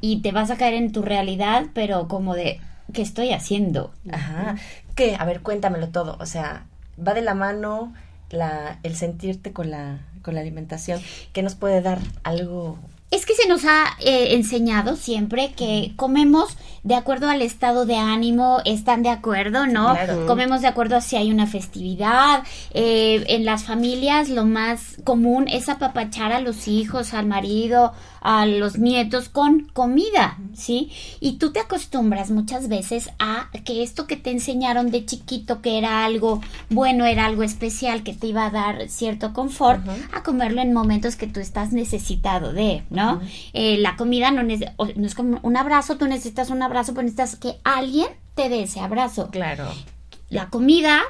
y 0.00 0.22
te 0.22 0.30
vas 0.30 0.50
a 0.50 0.56
caer 0.56 0.74
en 0.74 0.92
tu 0.92 1.02
realidad, 1.02 1.66
pero 1.74 2.06
como 2.06 2.34
de, 2.34 2.60
¿qué 2.92 3.02
estoy 3.02 3.32
haciendo? 3.32 3.92
Ajá, 4.12 4.54
¿qué? 4.94 5.16
A 5.18 5.24
ver, 5.24 5.40
cuéntamelo 5.40 5.88
todo, 5.88 6.16
o 6.20 6.26
sea, 6.26 6.66
va 6.96 7.12
de 7.12 7.22
la 7.22 7.34
mano 7.34 7.92
la, 8.30 8.78
el 8.84 8.94
sentirte 8.94 9.52
con 9.52 9.70
la, 9.72 9.98
con 10.22 10.36
la 10.36 10.42
alimentación, 10.42 11.00
que 11.32 11.42
nos 11.42 11.56
puede 11.56 11.82
dar 11.82 11.98
algo 12.22 12.78
es 13.14 13.26
que 13.26 13.34
se 13.34 13.46
nos 13.46 13.64
ha 13.64 13.96
eh, 14.00 14.34
enseñado 14.34 14.96
siempre 14.96 15.52
que 15.52 15.92
comemos 15.94 16.56
de 16.82 16.96
acuerdo 16.96 17.30
al 17.30 17.42
estado 17.42 17.86
de 17.86 17.96
ánimo, 17.96 18.60
están 18.64 19.02
de 19.02 19.08
acuerdo, 19.08 19.66
¿no? 19.66 19.96
Comemos 20.26 20.60
de 20.60 20.68
acuerdo 20.68 20.96
a 20.96 21.00
si 21.00 21.16
hay 21.16 21.30
una 21.30 21.46
festividad. 21.46 22.42
Eh, 22.74 23.24
en 23.28 23.44
las 23.46 23.64
familias 23.64 24.28
lo 24.28 24.44
más 24.44 24.98
común 25.04 25.46
es 25.48 25.68
apapachar 25.68 26.32
a 26.32 26.40
los 26.40 26.68
hijos, 26.68 27.14
al 27.14 27.26
marido, 27.26 27.92
a 28.24 28.46
los 28.46 28.78
nietos 28.78 29.28
con 29.28 29.68
comida, 29.72 30.38
¿sí? 30.54 30.90
Y 31.20 31.34
tú 31.34 31.52
te 31.52 31.60
acostumbras 31.60 32.30
muchas 32.30 32.68
veces 32.68 33.10
a 33.18 33.50
que 33.64 33.82
esto 33.82 34.06
que 34.06 34.16
te 34.16 34.30
enseñaron 34.30 34.90
de 34.90 35.04
chiquito, 35.04 35.60
que 35.60 35.76
era 35.76 36.06
algo 36.06 36.40
bueno, 36.70 37.04
era 37.04 37.26
algo 37.26 37.42
especial, 37.42 38.02
que 38.02 38.14
te 38.14 38.26
iba 38.26 38.46
a 38.46 38.50
dar 38.50 38.88
cierto 38.88 39.34
confort, 39.34 39.86
a 40.12 40.22
comerlo 40.22 40.62
en 40.62 40.72
momentos 40.72 41.16
que 41.16 41.26
tú 41.26 41.38
estás 41.38 41.72
necesitado 41.72 42.54
de, 42.54 42.82
¿no? 42.88 43.20
Eh, 43.52 43.76
la 43.78 43.96
comida 43.96 44.30
no, 44.30 44.42
no 44.42 45.06
es 45.06 45.14
como 45.14 45.38
un 45.42 45.56
abrazo, 45.58 45.98
tú 45.98 46.06
necesitas 46.06 46.48
un 46.48 46.62
abrazo, 46.62 46.94
pero 46.94 47.02
necesitas 47.02 47.36
que 47.36 47.58
alguien 47.62 48.08
te 48.34 48.48
dé 48.48 48.62
ese 48.62 48.80
abrazo. 48.80 49.28
Claro. 49.30 49.68
La 50.30 50.48
comida 50.48 51.02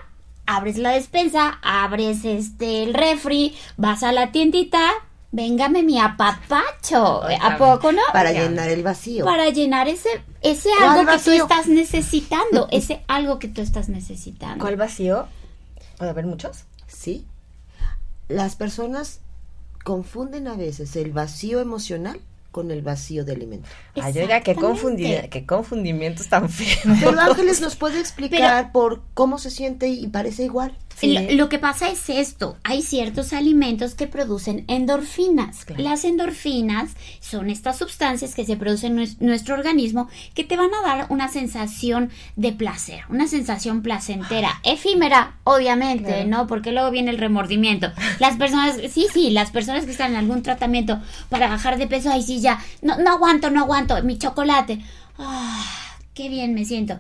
abres 0.47 0.79
la 0.79 0.91
despensa, 0.91 1.61
abres 1.63 2.25
este 2.25 2.83
el 2.83 2.93
refri, 2.93 3.55
vas 3.77 4.03
a 4.03 4.11
la 4.11 4.33
tiendita, 4.33 4.91
véngame 5.35 5.83
mi 5.83 5.99
apapacho, 5.99 7.23
¿a 7.25 7.59
poco 7.59 7.91
no? 7.91 8.03
Para 8.13 8.33
llenar 8.33 8.71
el 8.71 8.83
vacío. 8.83 9.25
Para 9.25 9.51
llenar 9.51 9.89
ese 9.89 10.09
ese 10.41 10.71
algo 10.81 11.11
que 11.11 11.19
tú 11.19 11.31
estás 11.33 11.67
necesitando, 11.67 12.69
ese 12.73 13.03
algo 13.09 13.39
que 13.39 13.49
tú 13.49 13.61
estás 13.61 13.89
necesitando. 13.89 14.63
¿Cuál 14.63 14.77
vacío? 14.77 15.27
¿Puede 15.99 16.11
haber 16.11 16.27
muchos? 16.27 16.65
Sí. 16.87 17.27
Las 18.29 18.55
personas 18.55 19.21
confunden 19.83 20.47
a 20.47 20.55
veces 20.55 20.95
el 20.97 21.13
vacío 21.13 21.61
emocional 21.61 22.21
con 22.53 22.71
el 22.71 22.83
vacío 22.83 23.25
de 23.25 23.33
alimento. 23.33 23.69
Ay, 24.01 24.17
oiga, 24.17 24.41
qué, 24.41 24.55
confundi 24.55 25.13
qué 25.29 25.45
confundimientos 25.45 26.29
tan 26.29 26.49
feos. 26.49 26.97
Pero 27.01 27.19
Ángeles 27.19 27.61
nos 27.61 27.75
puede 27.75 27.99
explicar 27.99 28.71
por 28.71 29.03
cómo 29.15 29.39
se 29.39 29.51
siente 29.51 29.89
y 29.89 30.07
parece 30.07 30.45
igual. 30.45 30.79
Lo, 31.03 31.49
que 31.49 31.59
pasa 31.59 31.89
es 31.89 32.09
esto, 32.09 32.57
hay 32.63 32.83
ciertos 32.83 33.33
alimentos 33.33 33.95
que 33.95 34.07
producen 34.07 34.65
endorfinas. 34.69 35.67
Las 35.77 36.05
endorfinas 36.05 36.93
son 37.21 37.51
estas 37.51 37.79
sustancias 37.79 38.35
que 38.35 38.45
se 38.45 38.57
producen 38.57 38.99
en 38.99 39.17
nuestro 39.21 39.55
organismo 39.55 40.09
que 40.35 40.45
te 40.45 40.57
van 40.57 40.71
a 40.73 40.87
dar 40.87 41.07
una 41.11 41.29
sensación 41.29 42.11
de 42.37 42.53
placer, 42.53 43.03
una 43.09 43.27
sensación 43.27 43.83
placentera, 43.83 44.51
ah. 44.55 44.61
efímera, 44.65 45.37
obviamente, 45.45 46.25
¿no? 46.25 46.47
Porque 46.47 46.73
luego 46.73 46.91
viene 46.91 47.11
el 47.11 47.19
remordimiento. 47.19 47.93
Las 48.19 48.37
personas, 48.37 48.79
sí, 48.91 49.07
sí, 49.13 49.31
las 49.31 49.51
personas 49.51 49.85
que 49.85 49.91
están 49.91 50.13
en 50.13 50.19
algún 50.19 50.43
tratamiento 50.43 51.01
para 51.29 51.49
bajar 51.49 51.77
de 51.77 51.87
peso, 51.87 52.11
ahí 52.11 52.23
sí 52.23 52.41
ya, 52.41 52.63
no, 52.83 52.97
no 52.99 53.11
aguanto, 53.11 53.51
no 53.51 53.61
aguanto, 53.61 54.03
mi 54.03 54.19
chocolate. 54.19 54.81
Ah, 55.19 55.65
qué 56.15 56.29
bien 56.29 56.55
me 56.55 56.65
siento 56.65 56.99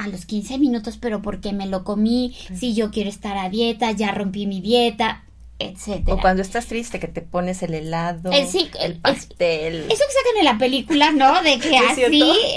a 0.00 0.08
los 0.08 0.24
15 0.24 0.58
minutos, 0.58 0.96
pero 0.98 1.20
porque 1.20 1.52
me 1.52 1.66
lo 1.66 1.84
comí, 1.84 2.34
si 2.54 2.74
yo 2.74 2.90
quiero 2.90 3.10
estar 3.10 3.36
a 3.36 3.50
dieta, 3.50 3.92
ya 3.92 4.12
rompí 4.12 4.46
mi 4.46 4.62
dieta, 4.62 5.24
etcétera. 5.58 6.14
O 6.14 6.20
cuando 6.20 6.40
estás 6.40 6.66
triste 6.66 6.98
que 6.98 7.06
te 7.06 7.20
pones 7.20 7.62
el 7.62 7.74
helado, 7.74 8.32
el, 8.32 8.46
sí, 8.48 8.70
el 8.80 8.96
pastel. 8.96 9.74
eso 9.74 9.88
que 9.88 9.94
sacan 9.94 10.38
en 10.38 10.44
la 10.46 10.58
película, 10.58 11.12
¿no? 11.12 11.42
De 11.42 11.58
que 11.58 11.76
así 11.90 12.02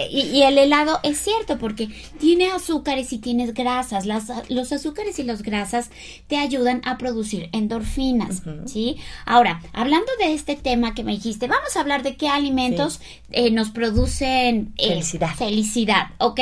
y, 0.09 0.41
el 0.41 0.57
helado 0.57 0.99
es 1.03 1.19
cierto 1.19 1.59
porque 1.59 1.89
tiene 2.17 2.49
azúcares 2.49 3.11
y 3.11 3.17
tienes 3.17 3.53
grasas. 3.53 4.05
Las, 4.05 4.31
los 4.49 4.71
azúcares 4.71 5.19
y 5.19 5.23
las 5.23 5.43
grasas 5.43 5.89
te 6.27 6.37
ayudan 6.37 6.81
a 6.85 6.97
producir 6.97 7.49
endorfinas, 7.51 8.41
¿sí? 8.65 8.95
Ahora, 9.25 9.61
hablando 9.73 10.11
de 10.19 10.33
este 10.33 10.55
tema 10.55 10.95
que 10.95 11.03
me 11.03 11.11
dijiste, 11.11 11.47
vamos 11.47 11.75
a 11.75 11.81
hablar 11.81 12.03
de 12.03 12.15
qué 12.15 12.29
alimentos 12.29 13.01
eh, 13.31 13.51
nos 13.51 13.69
producen 13.69 14.73
eh, 14.77 14.87
felicidad. 14.87 15.35
Felicidad, 15.35 16.07
¿ok? 16.19 16.39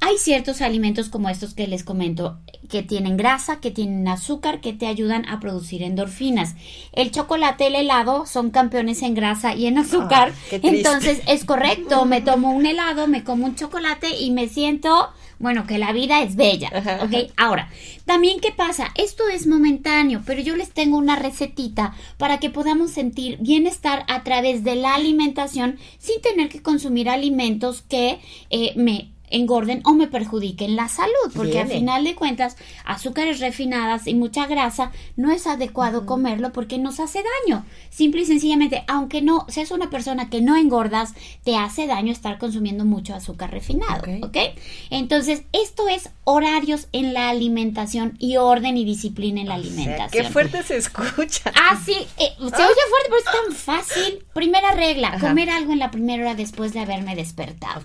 Hay 0.00 0.16
ciertos 0.18 0.60
alimentos 0.60 1.08
como 1.08 1.28
estos 1.28 1.54
que 1.54 1.66
les 1.66 1.82
comento, 1.82 2.38
que 2.70 2.84
tienen 2.84 3.16
grasa, 3.16 3.60
que 3.60 3.72
tienen 3.72 4.06
azúcar, 4.06 4.60
que 4.60 4.72
te 4.72 4.86
ayudan 4.86 5.28
a 5.28 5.40
producir 5.40 5.82
endorfinas. 5.82 6.54
El 6.92 7.10
chocolate, 7.10 7.66
el 7.66 7.74
helado 7.74 8.24
son 8.24 8.50
campeones 8.50 9.02
en 9.02 9.14
grasa 9.14 9.56
y 9.56 9.66
en 9.66 9.76
azúcar. 9.76 10.32
Ah, 10.32 10.48
triste. 10.50 10.68
Entonces 10.68 11.20
es 11.26 11.44
correcto, 11.44 12.04
me 12.06 12.20
tomo 12.20 12.52
un 12.52 12.64
helado, 12.64 13.08
me 13.08 13.24
como 13.24 13.44
un 13.44 13.56
chocolate 13.56 14.16
y 14.20 14.30
me 14.30 14.48
siento, 14.48 15.10
bueno, 15.40 15.66
que 15.66 15.78
la 15.78 15.92
vida 15.92 16.22
es 16.22 16.36
bella. 16.36 16.70
¿Ok? 17.02 17.32
Ahora, 17.36 17.68
también 18.04 18.38
qué 18.38 18.52
pasa, 18.52 18.92
esto 18.94 19.28
es 19.28 19.48
momentáneo, 19.48 20.22
pero 20.24 20.40
yo 20.40 20.54
les 20.54 20.70
tengo 20.70 20.96
una 20.96 21.16
recetita 21.16 21.94
para 22.18 22.38
que 22.38 22.50
podamos 22.50 22.92
sentir 22.92 23.38
bienestar 23.40 24.04
a 24.06 24.22
través 24.22 24.62
de 24.62 24.76
la 24.76 24.94
alimentación 24.94 25.76
sin 25.98 26.20
tener 26.22 26.48
que 26.48 26.62
consumir 26.62 27.08
alimentos 27.08 27.82
que 27.82 28.20
eh, 28.50 28.72
me 28.76 29.10
engorden 29.30 29.82
o 29.84 29.94
me 29.94 30.06
perjudiquen 30.06 30.76
la 30.76 30.88
salud, 30.88 31.32
porque 31.34 31.60
al 31.60 31.68
final 31.68 32.04
de 32.04 32.14
cuentas, 32.14 32.56
azúcares 32.84 33.40
refinadas 33.40 34.06
y 34.06 34.14
mucha 34.14 34.46
grasa 34.46 34.92
no 35.16 35.30
es 35.30 35.46
adecuado 35.46 36.06
comerlo 36.06 36.52
porque 36.52 36.78
nos 36.78 37.00
hace 37.00 37.22
daño. 37.46 37.64
Simple 37.90 38.22
y 38.22 38.26
sencillamente, 38.26 38.84
aunque 38.86 39.22
no 39.22 39.46
seas 39.48 39.70
una 39.70 39.90
persona 39.90 40.30
que 40.30 40.40
no 40.40 40.56
engordas, 40.56 41.14
te 41.44 41.56
hace 41.56 41.86
daño 41.86 42.12
estar 42.12 42.38
consumiendo 42.38 42.84
mucho 42.84 43.14
azúcar 43.14 43.50
refinado, 43.50 44.04
¿ok? 44.22 44.36
Entonces, 44.90 45.42
esto 45.52 45.88
es 45.88 46.10
horarios 46.24 46.88
en 46.92 47.14
la 47.14 47.30
alimentación 47.30 48.16
y 48.18 48.36
orden 48.36 48.76
y 48.76 48.84
disciplina 48.84 49.40
en 49.40 49.48
la 49.48 49.54
alimentación. 49.54 50.24
Qué 50.24 50.30
fuerte 50.30 50.62
se 50.62 50.76
escucha. 50.76 51.52
Ah, 51.54 51.78
sí, 51.84 51.96
eh, 52.18 52.32
se 52.38 52.44
oye 52.44 52.54
fuerte, 52.54 53.06
pero 53.06 53.18
es 53.18 53.24
tan 53.24 53.54
fácil. 53.54 54.24
Primera 54.34 54.72
regla, 54.72 55.08
Ajá. 55.08 55.28
comer 55.28 55.50
algo 55.50 55.72
en 55.72 55.78
la 55.78 55.90
primera 55.90 56.22
hora 56.22 56.34
después 56.34 56.72
de 56.72 56.80
haberme 56.80 57.16
despertado. 57.16 57.82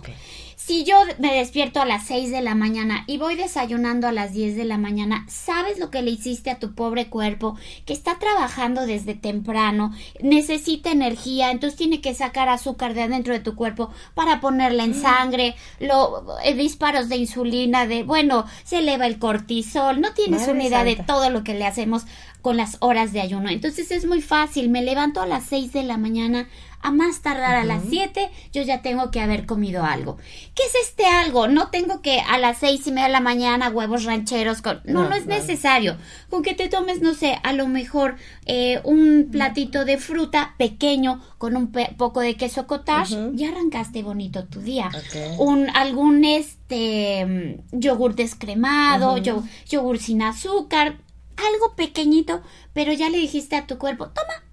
Si 0.65 0.85
yo 0.85 0.95
me 1.19 1.35
despierto 1.35 1.81
a 1.81 1.85
las 1.85 2.05
6 2.07 2.31
de 2.31 2.41
la 2.41 2.55
mañana 2.55 3.03
y 3.05 3.17
voy 3.17 3.35
desayunando 3.35 4.07
a 4.07 4.13
las 4.13 4.31
10 4.31 4.55
de 4.55 4.63
la 4.63 4.77
mañana, 4.77 5.25
¿sabes 5.27 5.77
lo 5.77 5.89
que 5.89 6.01
le 6.01 6.11
hiciste 6.11 6.51
a 6.51 6.57
tu 6.57 6.73
pobre 6.73 7.09
cuerpo 7.09 7.57
que 7.85 7.91
está 7.91 8.17
trabajando 8.17 8.85
desde 8.85 9.13
temprano, 9.13 9.93
necesita 10.21 10.89
energía, 10.89 11.51
entonces 11.51 11.77
tiene 11.77 11.99
que 11.99 12.13
sacar 12.13 12.47
azúcar 12.47 12.93
de 12.93 13.01
adentro 13.01 13.33
de 13.33 13.41
tu 13.41 13.55
cuerpo 13.55 13.91
para 14.13 14.39
ponerla 14.39 14.85
en 14.85 14.95
sangre, 14.95 15.55
lo, 15.81 16.39
eh, 16.45 16.53
disparos 16.53 17.09
de 17.09 17.17
insulina, 17.17 17.85
de, 17.85 18.03
bueno, 18.03 18.45
se 18.63 18.79
eleva 18.79 19.05
el 19.05 19.19
cortisol, 19.19 19.99
no 19.99 20.13
tienes 20.13 20.47
Madre 20.47 20.53
una 20.53 20.63
idea 20.63 20.83
de 20.85 20.95
todo 20.95 21.29
lo 21.29 21.43
que 21.43 21.55
le 21.55 21.65
hacemos 21.65 22.03
con 22.41 22.57
las 22.57 22.77
horas 22.79 23.11
de 23.11 23.21
ayuno. 23.21 23.49
Entonces 23.49 23.91
es 23.91 24.05
muy 24.05 24.21
fácil, 24.21 24.69
me 24.69 24.81
levanto 24.81 25.21
a 25.21 25.27
las 25.27 25.45
6 25.45 25.73
de 25.73 25.83
la 25.83 25.97
mañana, 25.97 26.47
a 26.83 26.91
más 26.91 27.21
tardar 27.21 27.55
a 27.55 27.63
las 27.63 27.83
7, 27.89 28.29
yo 28.51 28.61
ya 28.61 28.81
tengo 28.81 29.09
que 29.09 29.19
haber 29.21 29.45
comido 29.45 29.83
algo. 29.83 30.17
¿Qué 30.53 30.63
es 30.63 30.75
este 30.87 31.05
algo? 31.05 31.47
No 31.47 31.69
tengo 31.69 32.01
que 32.01 32.19
a 32.19 32.37
las 32.37 32.57
seis 32.59 32.85
y 32.87 32.91
media 32.91 33.07
de 33.07 33.13
la 33.13 33.19
mañana 33.21 33.69
huevos 33.69 34.03
rancheros 34.03 34.61
con... 34.61 34.81
No, 34.83 35.03
no, 35.03 35.09
No, 35.09 35.15
es 35.15 35.25
no. 35.25 35.33
necesario. 35.35 35.97
Con 36.29 36.43
que 36.43 36.53
te 36.53 36.67
tomes, 36.69 37.01
no 37.01 37.13
sé, 37.13 37.39
a 37.43 37.53
lo 37.53 37.67
mejor 37.67 38.17
eh, 38.45 38.81
un 38.83 39.29
platito 39.31 39.85
de 39.85 39.97
fruta 39.97 40.55
pequeño 40.57 41.21
con 41.37 41.55
un 41.57 41.71
pe- 41.71 41.95
poco 41.97 42.19
de 42.19 42.35
queso 42.35 42.67
cottage, 42.67 43.15
ya 43.33 43.49
arrancaste 43.49 44.03
bonito 44.03 44.45
tu 44.45 44.59
día. 44.61 44.91
Un, 45.39 45.69
algún 45.75 46.23
este 46.25 47.59
yogur 47.71 48.15
descremado, 48.15 49.17
yo- 49.17 49.43
yogur 49.69 49.99
sin 49.99 50.21
azúcar, 50.21 50.97
algo 51.37 51.75
pequeñito, 51.75 52.41
pero 52.73 52.93
ya 52.93 53.09
le 53.09 53.17
dijiste 53.17 53.55
a 53.55 53.65
tu 53.67 53.77
cuerpo, 53.77 54.07
toma, 54.09 54.43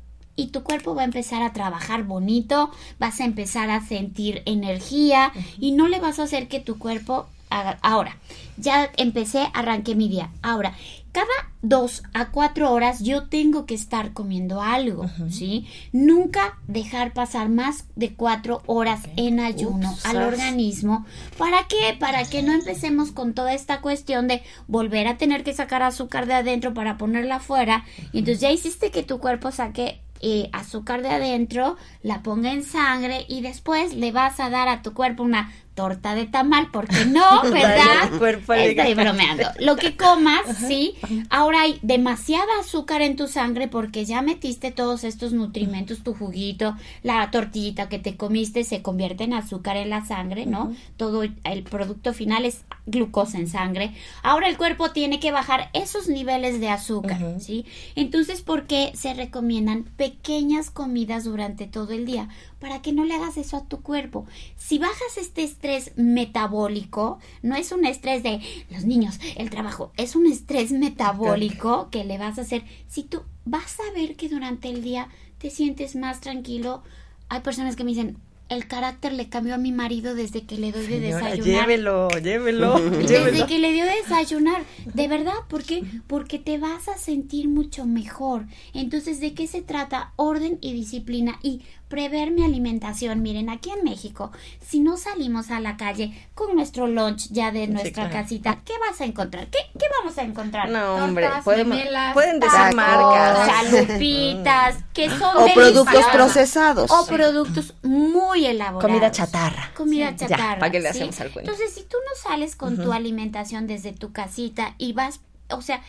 y 0.40 0.46
tu 0.46 0.62
cuerpo 0.62 0.94
va 0.94 1.02
a 1.02 1.04
empezar 1.04 1.42
a 1.42 1.52
trabajar 1.52 2.04
bonito, 2.04 2.70
vas 2.98 3.20
a 3.20 3.24
empezar 3.24 3.70
a 3.70 3.84
sentir 3.84 4.42
energía 4.46 5.32
y 5.58 5.72
no 5.72 5.86
le 5.86 6.00
vas 6.00 6.18
a 6.18 6.22
hacer 6.22 6.48
que 6.48 6.60
tu 6.60 6.78
cuerpo 6.78 7.26
haga. 7.50 7.78
Ahora, 7.82 8.16
ya 8.56 8.90
empecé, 8.96 9.48
arranqué 9.52 9.94
mi 9.94 10.08
día. 10.08 10.30
Ahora, 10.40 10.74
cada 11.12 11.28
dos 11.60 12.04
a 12.14 12.30
cuatro 12.30 12.72
horas 12.72 13.00
yo 13.00 13.24
tengo 13.24 13.66
que 13.66 13.74
estar 13.74 14.12
comiendo 14.12 14.62
algo, 14.62 15.10
¿sí? 15.28 15.66
Nunca 15.92 16.56
dejar 16.68 17.12
pasar 17.12 17.48
más 17.48 17.84
de 17.96 18.14
cuatro 18.14 18.62
horas 18.66 19.02
en 19.16 19.40
ayuno 19.40 19.92
Ups, 19.92 20.06
al 20.06 20.22
organismo. 20.22 21.04
¿Para 21.36 21.66
qué? 21.68 21.96
Para 21.98 22.24
que 22.24 22.42
no 22.42 22.52
empecemos 22.52 23.10
con 23.10 23.34
toda 23.34 23.52
esta 23.52 23.80
cuestión 23.80 24.28
de 24.28 24.42
volver 24.68 25.08
a 25.08 25.18
tener 25.18 25.42
que 25.42 25.52
sacar 25.52 25.82
azúcar 25.82 26.26
de 26.26 26.34
adentro 26.34 26.72
para 26.72 26.96
ponerla 26.96 27.36
afuera. 27.36 27.84
Y 28.12 28.20
entonces 28.20 28.40
ya 28.40 28.52
hiciste 28.52 28.90
que 28.90 29.02
tu 29.02 29.18
cuerpo 29.18 29.50
saque 29.50 30.00
eh, 30.20 30.48
azúcar 30.52 31.02
de 31.02 31.08
adentro, 31.08 31.76
la 32.02 32.22
ponga 32.22 32.52
en 32.52 32.62
sangre 32.62 33.24
y 33.28 33.40
después 33.40 33.94
le 33.94 34.12
vas 34.12 34.40
a 34.40 34.50
dar 34.50 34.68
a 34.68 34.82
tu 34.82 34.94
cuerpo 34.94 35.22
una 35.22 35.50
torta 35.80 36.14
de 36.14 36.26
tamal, 36.26 36.68
porque 36.70 37.06
no, 37.06 37.42
¿verdad? 37.50 38.10
Estoy 38.12 38.94
bromeando. 38.94 39.44
Lo 39.60 39.76
que 39.76 39.96
comas, 39.96 40.42
sí. 40.58 40.94
Ahora 41.30 41.62
hay 41.62 41.78
demasiada 41.80 42.60
azúcar 42.60 43.00
en 43.00 43.16
tu 43.16 43.28
sangre 43.28 43.66
porque 43.66 44.04
ya 44.04 44.20
metiste 44.20 44.72
todos 44.72 45.04
estos 45.04 45.32
nutrimentos, 45.32 46.02
tu 46.02 46.12
juguito, 46.12 46.76
la 47.02 47.30
tortillita 47.30 47.88
que 47.88 47.98
te 47.98 48.18
comiste 48.18 48.62
se 48.62 48.82
convierte 48.82 49.24
en 49.24 49.32
azúcar 49.32 49.78
en 49.78 49.88
la 49.88 50.04
sangre, 50.04 50.44
¿no? 50.44 50.74
Todo 50.98 51.22
el 51.22 51.62
producto 51.62 52.12
final 52.12 52.44
es 52.44 52.60
glucosa 52.84 53.38
en 53.38 53.48
sangre. 53.48 53.94
Ahora 54.22 54.48
el 54.48 54.58
cuerpo 54.58 54.90
tiene 54.90 55.18
que 55.18 55.32
bajar 55.32 55.70
esos 55.72 56.08
niveles 56.08 56.60
de 56.60 56.68
azúcar, 56.68 57.20
¿sí? 57.38 57.64
Entonces, 57.94 58.42
¿por 58.42 58.66
qué 58.66 58.92
se 58.94 59.14
recomiendan 59.14 59.84
pequeñas 59.84 60.70
comidas 60.70 61.24
durante 61.24 61.66
todo 61.66 61.92
el 61.92 62.04
día? 62.04 62.28
Para 62.60 62.82
que 62.82 62.92
no 62.92 63.04
le 63.04 63.14
hagas 63.14 63.36
eso 63.38 63.56
a 63.56 63.64
tu 63.64 63.80
cuerpo. 63.82 64.26
Si 64.56 64.78
bajas 64.78 65.16
este 65.18 65.42
estrés 65.42 65.92
metabólico, 65.96 67.18
no 67.42 67.56
es 67.56 67.72
un 67.72 67.84
estrés 67.84 68.22
de 68.22 68.40
los 68.70 68.84
niños, 68.84 69.18
el 69.36 69.50
trabajo, 69.50 69.92
es 69.96 70.14
un 70.14 70.26
estrés 70.26 70.70
metabólico 70.70 71.88
que 71.90 72.04
le 72.04 72.18
vas 72.18 72.38
a 72.38 72.42
hacer. 72.42 72.62
Si 72.88 73.02
tú 73.02 73.22
vas 73.44 73.78
a 73.80 73.92
ver 73.98 74.16
que 74.16 74.28
durante 74.28 74.68
el 74.68 74.82
día 74.82 75.08
te 75.38 75.50
sientes 75.50 75.96
más 75.96 76.20
tranquilo, 76.20 76.82
hay 77.28 77.40
personas 77.40 77.76
que 77.76 77.84
me 77.84 77.90
dicen, 77.90 78.18
el 78.50 78.66
carácter 78.66 79.12
le 79.12 79.28
cambió 79.28 79.54
a 79.54 79.58
mi 79.58 79.70
marido 79.70 80.16
desde 80.16 80.42
que 80.44 80.58
le 80.58 80.72
doy 80.72 80.84
de 80.86 81.00
Señora, 81.00 81.24
desayunar. 81.30 81.60
llévelo, 81.68 82.08
llévelo, 82.20 82.80
Desde 82.90 83.06
llévelo. 83.06 83.46
que 83.46 83.58
le 83.60 83.72
dio 83.72 83.84
de 83.84 83.94
desayunar, 84.02 84.64
de 84.92 85.06
verdad, 85.08 85.34
¿por 85.48 85.62
qué? 85.62 85.84
Porque 86.08 86.40
te 86.40 86.58
vas 86.58 86.88
a 86.88 86.98
sentir 86.98 87.48
mucho 87.48 87.86
mejor. 87.86 88.46
Entonces, 88.74 89.20
¿de 89.20 89.34
qué 89.34 89.46
se 89.46 89.62
trata? 89.62 90.12
Orden 90.16 90.58
y 90.60 90.72
disciplina 90.72 91.38
y 91.44 91.62
prever 91.90 92.30
mi 92.30 92.42
alimentación. 92.44 93.20
Miren, 93.20 93.50
aquí 93.50 93.68
en 93.70 93.84
México, 93.84 94.30
si 94.66 94.80
no 94.80 94.96
salimos 94.96 95.50
a 95.50 95.60
la 95.60 95.76
calle 95.76 96.14
con 96.34 96.54
nuestro 96.54 96.86
lunch 96.86 97.28
ya 97.30 97.50
de 97.50 97.66
nuestra 97.66 98.08
claro. 98.08 98.10
casita, 98.12 98.60
¿qué 98.64 98.72
vas 98.88 98.98
a 99.02 99.04
encontrar? 99.04 99.48
¿Qué, 99.48 99.58
qué 99.78 99.84
vamos 99.98 100.16
a 100.16 100.22
encontrar? 100.22 100.70
No, 100.70 100.94
hombre, 101.04 101.24
Tortas, 101.26 101.44
podemos- 101.44 101.76
memelas, 101.76 102.14
pueden 102.14 102.40
decir 102.40 102.74
marcas. 102.74 103.46
chalupitas, 103.48 104.76
que 104.94 105.10
son 105.10 105.36
O 105.36 105.52
productos 105.54 106.04
procesados. 106.12 106.90
O 106.90 107.06
productos 107.06 107.74
muy 107.82 108.46
elaborados. 108.46 108.82
Comida 108.90 109.10
chatarra. 109.10 109.72
Comida 109.76 110.10
Sí. 110.10 110.16
Ya, 110.20 110.28
chatarra. 110.28 110.58
¿para 110.60 110.70
qué 110.72 110.78
le 110.80 110.92
¿sí? 110.92 110.98
hacemos 110.98 111.20
al 111.20 111.30
cuento? 111.32 111.50
Entonces, 111.50 111.74
si 111.74 111.82
tú 111.84 111.96
no 112.08 112.30
sales 112.30 112.56
con 112.56 112.76
tu 112.76 112.92
alimentación 112.92 113.66
desde 113.66 113.92
tu 113.92 114.12
casita 114.12 114.74
y 114.78 114.92
vas, 114.92 115.20
o 115.50 115.60
sea, 115.60 115.82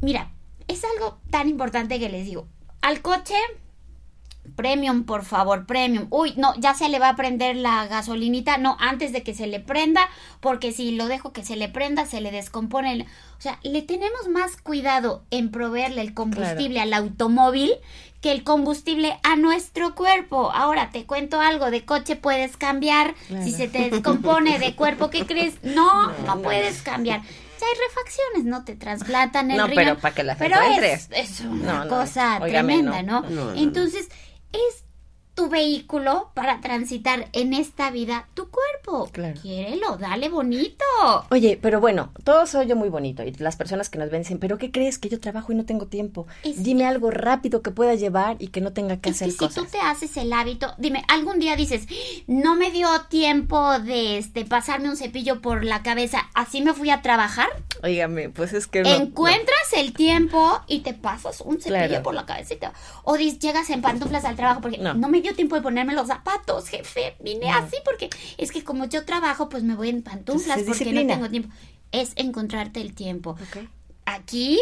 mira, 0.00 0.30
es 0.68 0.82
algo 0.84 1.18
tan 1.30 1.48
importante 1.48 1.98
que 1.98 2.08
les 2.08 2.24
digo. 2.26 2.46
Al 2.80 3.02
coche, 3.02 3.34
premium, 4.56 5.04
por 5.04 5.24
favor, 5.24 5.66
premium. 5.66 6.06
Uy, 6.10 6.34
no, 6.36 6.54
ya 6.58 6.74
se 6.74 6.88
le 6.88 6.98
va 6.98 7.10
a 7.10 7.16
prender 7.16 7.56
la 7.56 7.86
gasolinita. 7.86 8.58
No, 8.58 8.76
antes 8.80 9.12
de 9.12 9.22
que 9.22 9.34
se 9.34 9.46
le 9.46 9.60
prenda, 9.60 10.08
porque 10.40 10.72
si 10.72 10.90
lo 10.92 11.06
dejo 11.06 11.32
que 11.32 11.44
se 11.44 11.56
le 11.56 11.68
prenda, 11.68 12.06
se 12.06 12.20
le 12.20 12.30
descompone. 12.30 12.92
el- 12.92 13.02
O 13.02 13.40
sea, 13.42 13.58
le 13.62 13.82
tenemos 13.82 14.28
más 14.28 14.56
cuidado 14.56 15.24
en 15.30 15.50
proveerle 15.50 16.00
el 16.02 16.14
combustible 16.14 16.80
al 16.80 16.92
automóvil 16.92 17.72
que 18.20 18.30
el 18.30 18.44
combustible 18.44 19.18
a 19.24 19.34
nuestro 19.34 19.96
cuerpo. 19.96 20.52
Ahora 20.52 20.90
te 20.90 21.06
cuento 21.06 21.40
algo, 21.40 21.70
de 21.72 21.84
coche 21.84 22.14
puedes 22.14 22.56
cambiar, 22.56 23.14
Claro. 23.28 23.44
si 23.44 23.50
se 23.50 23.66
te 23.66 23.90
descompone 23.90 24.60
de 24.60 24.76
cuerpo, 24.76 25.10
¿qué 25.10 25.26
crees? 25.26 25.54
No, 25.64 26.12
no, 26.24 26.40
puedes 26.40 26.82
cambiar. 26.82 27.20
Ya 27.22 27.66
hay 27.68 27.88
refacciones, 27.88 28.44
no 28.44 28.64
te 28.64 28.74
trasplantan 28.76 29.50
el 29.52 29.56
No, 29.56 29.66
riñón. 29.68 29.84
pero 29.84 29.98
para 30.00 30.14
que 30.14 30.22
las 30.24 30.36
Pero 30.36 30.60
es, 30.60 31.08
es 31.12 31.40
una 31.40 31.72
No, 31.72 31.84
no, 31.84 31.88
cosa 31.90 32.38
óigame, 32.40 32.74
tremenda, 32.74 33.02
no. 33.02 33.24
Entonces, 33.54 34.08
es 34.52 34.84
tu 35.42 35.48
vehículo 35.48 36.30
para 36.34 36.60
transitar 36.60 37.26
en 37.32 37.52
esta 37.52 37.90
vida 37.90 38.28
tu 38.34 38.48
cuerpo. 38.48 39.10
Claro. 39.10 39.34
Quiérelo, 39.42 39.96
dale 39.96 40.28
bonito. 40.28 40.84
Oye, 41.32 41.58
pero 41.60 41.80
bueno, 41.80 42.12
todo 42.22 42.46
se 42.46 42.58
oye 42.58 42.76
muy 42.76 42.90
bonito 42.90 43.24
y 43.24 43.32
las 43.32 43.56
personas 43.56 43.88
que 43.88 43.98
nos 43.98 44.08
ven 44.08 44.22
dicen, 44.22 44.38
pero 44.38 44.56
¿qué 44.56 44.70
crees? 44.70 44.98
Que 45.00 45.08
yo 45.08 45.18
trabajo 45.18 45.50
y 45.50 45.56
no 45.56 45.64
tengo 45.64 45.86
tiempo. 45.86 46.28
Es- 46.44 46.62
Dime 46.62 46.86
algo 46.86 47.10
rápido 47.10 47.60
que 47.60 47.72
pueda 47.72 47.96
llevar 47.96 48.36
y 48.38 48.48
que 48.48 48.60
no 48.60 48.72
tenga 48.72 48.98
que 48.98 49.10
Es 49.10 49.18
que 49.18 49.24
hacer 49.24 49.30
si 49.32 49.36
cosas. 49.36 49.54
tú 49.64 49.64
te 49.72 49.80
haces 49.80 50.16
el 50.16 50.32
hábito, 50.32 50.74
dime, 50.78 51.02
algún 51.08 51.40
día 51.40 51.56
dices, 51.56 51.88
no 52.28 52.54
me 52.54 52.70
dio 52.70 52.88
tiempo 53.08 53.80
de 53.80 54.18
este 54.18 54.44
pasarme 54.44 54.90
un 54.90 54.96
cepillo 54.96 55.40
por 55.42 55.64
la 55.64 55.82
cabeza, 55.82 56.28
así 56.34 56.62
me 56.62 56.72
fui 56.72 56.90
a 56.90 57.02
trabajar. 57.02 57.48
Óigame, 57.82 58.28
pues 58.28 58.52
es 58.52 58.68
que 58.68 58.82
no. 58.82 58.88
Encuentras 58.90 59.72
el 59.76 59.92
tiempo 59.92 60.60
y 60.68 60.80
te 60.80 60.94
pasas 60.94 61.40
un 61.40 61.60
cepillo 61.60 61.88
Claro. 61.88 62.02
por 62.04 62.14
la 62.14 62.26
cabecita. 62.26 62.72
O 63.02 63.16
llegas 63.16 63.70
en 63.70 63.82
pantuflas 63.82 64.24
al 64.24 64.36
trabajo 64.36 64.60
porque 64.60 64.78
No. 64.78 64.94
no, 64.94 65.08
me 65.08 65.20
dio 65.20 65.31
tiempo 65.34 65.56
de 65.56 65.62
ponerme 65.62 65.94
los 65.94 66.08
zapatos, 66.08 66.68
jefe. 66.68 67.16
Vine 67.20 67.50
así 67.50 67.76
porque 67.84 68.10
es 68.38 68.52
que 68.52 68.64
como 68.64 68.86
yo 68.86 69.04
trabajo, 69.04 69.48
pues 69.48 69.62
me 69.62 69.74
voy 69.74 69.88
en 69.88 70.02
pantuflas 70.02 70.58
Entonces, 70.58 70.66
porque 70.66 70.84
disciplina. 70.84 71.14
no 71.16 71.20
tengo 71.20 71.30
tiempo. 71.30 71.48
Es 71.92 72.12
encontrarte 72.16 72.80
el 72.80 72.94
tiempo. 72.94 73.36
Aquí 74.04 74.60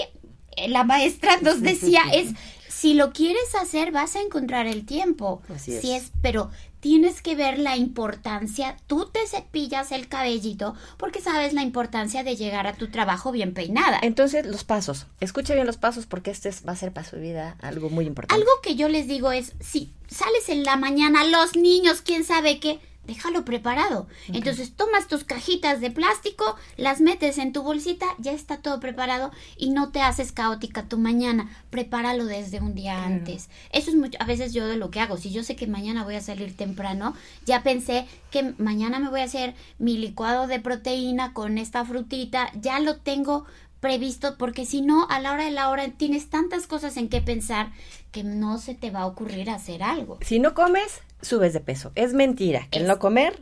eh, 0.57 0.69
la 0.69 0.85
maestra 0.85 1.39
nos 1.41 1.61
decía 1.63 2.03
es 2.13 2.35
si 2.69 2.95
lo 2.95 3.13
quieres 3.13 3.55
hacer 3.55 3.93
vas 3.93 4.17
a 4.17 4.21
encontrar 4.21 4.67
el 4.67 4.87
tiempo. 4.87 5.43
Así 5.55 5.75
es. 5.75 5.81
Si 5.81 5.93
es, 5.93 6.13
pero 6.23 6.51
tienes 6.81 7.23
que 7.23 7.37
ver 7.37 7.59
la 7.59 7.77
importancia. 7.77 8.77
Tú 8.87 9.07
te 9.13 9.27
cepillas 9.27 9.93
el 9.93 10.09
cabellito 10.09 10.75
porque 10.97 11.21
sabes 11.21 11.53
la 11.53 11.63
importancia 11.63 12.25
de 12.25 12.37
llegar 12.37 12.67
a 12.67 12.73
tu 12.75 12.89
trabajo 12.89 13.33
bien 13.33 13.55
peinada. 13.55 13.99
Entonces, 14.03 14.47
los 14.47 14.65
pasos. 14.65 15.07
Escuche 15.21 15.55
bien 15.55 15.67
los 15.67 15.77
pasos 15.77 16.07
porque 16.07 16.31
este 16.31 16.49
es- 16.49 16.67
va 16.67 16.73
a 16.73 16.77
ser 16.77 16.93
para 16.93 17.07
su 17.09 17.17
vida 17.17 17.57
algo 17.61 17.91
muy 17.91 18.07
importante. 18.07 18.35
Algo 18.41 18.51
que 18.63 18.75
yo 18.77 18.89
les 18.89 19.07
digo 19.07 19.31
es, 19.33 19.53
si 19.61 19.93
sales 20.09 20.49
en 20.49 20.65
la 20.65 20.77
mañana, 20.77 21.25
los 21.25 21.57
niños, 21.57 22.03
quién 22.03 22.25
sabe 22.25 22.59
qué, 22.61 22.81
déjalo 23.11 23.45
preparado. 23.45 24.07
Entonces 24.29 24.73
tomas 24.73 25.09
tus 25.09 25.25
cajitas 25.25 25.81
de 25.81 25.91
plástico, 25.91 26.57
las 26.77 27.01
metes 27.01 27.39
en 27.39 27.53
tu 27.53 27.65
bolsita, 27.65 28.07
ya 28.19 28.31
está 28.31 28.59
todo 28.59 28.79
preparado 28.79 29.33
y 29.57 29.71
no 29.71 29.91
te 29.91 30.01
haces 30.01 30.31
caótica 30.31 30.89
tu 30.89 30.97
mañana. 30.97 31.51
Prepáralo 31.71 32.25
desde 32.25 32.61
un 32.61 32.77
día 32.77 33.05
antes. 33.05 33.49
Eso 33.73 33.91
es 33.91 33.97
mucho, 33.97 34.17
a 34.21 34.27
veces 34.27 34.55
yo 34.55 34.69
de 34.69 34.77
lo 34.77 34.93
que 34.93 35.01
hago. 35.01 35.17
Si 35.17 35.33
yo 35.33 35.43
sé 35.43 35.57
que 35.57 35.67
mañana 35.67 36.05
voy 36.05 36.15
a 36.15 36.21
salir 36.21 36.57
temprano, 36.57 37.15
ya 37.45 37.65
pensé 37.65 38.07
que 38.31 38.55
mañana 38.59 39.01
me 39.01 39.11
voy 39.11 39.23
a 39.23 39.25
hacer 39.25 39.55
mi 39.79 39.99
licuado 39.99 40.47
de 40.47 40.61
proteína 40.61 41.33
con 41.33 41.59
esta 41.59 41.85
frutita, 41.85 42.53
ya 42.55 42.79
lo 42.79 42.99
tengo 42.99 43.45
previsto 43.81 44.37
porque 44.39 44.67
si 44.67 44.83
no 44.83 45.07
a 45.09 45.21
la 45.21 45.33
hora 45.33 45.47
de 45.47 45.51
la 45.51 45.71
hora 45.71 45.89
tienes 45.89 46.29
tantas 46.29 46.67
cosas 46.67 46.97
en 46.97 47.09
qué 47.09 47.21
pensar 47.21 47.73
que 48.11 48.25
no 48.25 48.59
se 48.59 48.75
te 48.75 48.91
va 48.91 49.01
a 49.01 49.07
ocurrir 49.07 49.51
hacer 49.51 49.83
algo. 49.83 50.19
Si 50.23 50.39
no 50.39 50.55
comes, 50.55 51.01
subes 51.23 51.53
de 51.53 51.61
peso. 51.61 51.93
Es 51.95 52.13
mentira. 52.15 52.69
El 52.71 52.87
no 52.87 52.99
comer, 52.99 53.39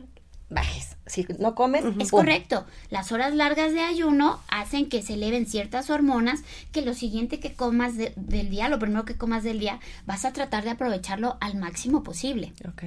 bajes. 0.49 0.98
Si 1.09 1.25
no 1.39 1.55
comes, 1.55 1.83
Es 1.83 2.09
¡pum! 2.11 2.19
correcto. 2.19 2.65
Las 2.91 3.11
horas 3.11 3.33
largas 3.33 3.73
de 3.73 3.81
ayuno 3.81 4.39
hacen 4.47 4.87
que 4.87 5.01
se 5.01 5.15
eleven 5.15 5.45
ciertas 5.47 5.89
hormonas 5.89 6.41
que 6.71 6.83
lo 6.83 6.93
siguiente 6.93 7.39
que 7.39 7.53
comas 7.53 7.97
de- 7.97 8.13
del 8.15 8.49
día, 8.49 8.69
lo 8.69 8.77
primero 8.79 9.05
que 9.05 9.15
comas 9.15 9.43
del 9.43 9.59
día, 9.59 9.79
vas 10.05 10.23
a 10.25 10.33
tratar 10.33 10.63
de 10.63 10.69
aprovecharlo 10.69 11.37
al 11.41 11.55
máximo 11.57 12.03
posible. 12.03 12.53
Ok. 12.67 12.83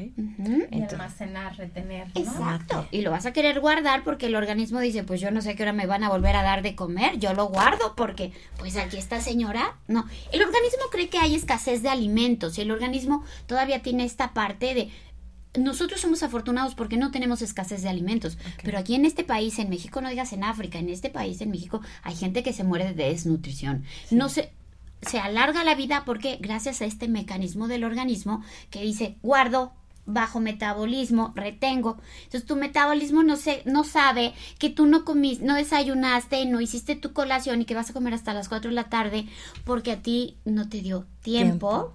Y 0.70 0.82
almacenar, 0.82 1.56
retener. 1.56 2.06
¿no? 2.14 2.20
Exacto. 2.22 2.86
Y 2.92 3.02
lo 3.02 3.10
vas 3.10 3.26
a 3.26 3.32
querer 3.32 3.58
guardar 3.60 4.04
porque 4.04 4.26
el 4.26 4.36
organismo 4.36 4.78
dice, 4.80 5.02
pues 5.02 5.20
yo 5.20 5.30
no 5.30 5.42
sé 5.42 5.56
qué 5.56 5.64
hora 5.64 5.72
me 5.72 5.86
van 5.86 6.04
a 6.04 6.08
volver 6.08 6.36
a 6.36 6.42
dar 6.42 6.62
de 6.62 6.76
comer, 6.76 7.18
yo 7.18 7.34
lo 7.34 7.46
guardo 7.46 7.94
porque, 7.96 8.32
pues 8.58 8.76
aquí 8.76 8.96
esta 8.98 9.20
señora, 9.20 9.74
no. 9.88 10.06
El 10.32 10.42
organismo 10.42 10.82
cree 10.92 11.08
que 11.08 11.18
hay 11.18 11.34
escasez 11.34 11.82
de 11.82 11.88
alimentos 11.88 12.56
y 12.56 12.60
el 12.60 12.70
organismo 12.70 13.24
todavía 13.46 13.82
tiene 13.82 14.04
esta 14.04 14.32
parte 14.32 14.74
de... 14.74 14.90
Nosotros 15.58 16.00
somos 16.00 16.22
afortunados 16.22 16.74
porque 16.74 16.96
no 16.96 17.10
tenemos 17.10 17.42
escasez 17.42 17.82
de 17.82 17.88
alimentos, 17.90 18.38
pero 18.62 18.78
aquí 18.78 18.94
en 18.94 19.04
este 19.04 19.22
país, 19.22 19.58
en 19.58 19.68
México, 19.68 20.00
no 20.00 20.08
digas 20.08 20.32
en 20.32 20.44
África, 20.44 20.78
en 20.78 20.88
este 20.88 21.10
país, 21.10 21.40
en 21.40 21.50
México, 21.50 21.82
hay 22.02 22.14
gente 22.14 22.42
que 22.42 22.54
se 22.54 22.64
muere 22.64 22.94
de 22.94 23.04
desnutrición. 23.10 23.84
No 24.10 24.28
se, 24.30 24.50
se 25.02 25.18
alarga 25.18 25.62
la 25.62 25.74
vida 25.74 26.04
porque 26.06 26.38
gracias 26.40 26.80
a 26.80 26.86
este 26.86 27.06
mecanismo 27.06 27.68
del 27.68 27.84
organismo 27.84 28.42
que 28.70 28.80
dice 28.80 29.16
guardo 29.22 29.74
bajo 30.04 30.40
metabolismo, 30.40 31.32
retengo. 31.36 31.96
Entonces 32.24 32.44
tu 32.44 32.56
metabolismo 32.56 33.22
no 33.22 33.36
se, 33.36 33.62
no 33.66 33.84
sabe 33.84 34.32
que 34.58 34.68
tú 34.70 34.86
no 34.86 35.04
comiste, 35.04 35.44
no 35.44 35.54
desayunaste, 35.54 36.44
no 36.46 36.60
hiciste 36.60 36.96
tu 36.96 37.12
colación 37.12 37.62
y 37.62 37.64
que 37.64 37.74
vas 37.74 37.90
a 37.90 37.92
comer 37.92 38.14
hasta 38.14 38.34
las 38.34 38.48
4 38.48 38.70
de 38.70 38.74
la 38.74 38.88
tarde 38.88 39.26
porque 39.64 39.92
a 39.92 40.02
ti 40.02 40.36
no 40.44 40.68
te 40.68 40.80
dio 40.80 41.06
tiempo, 41.22 41.94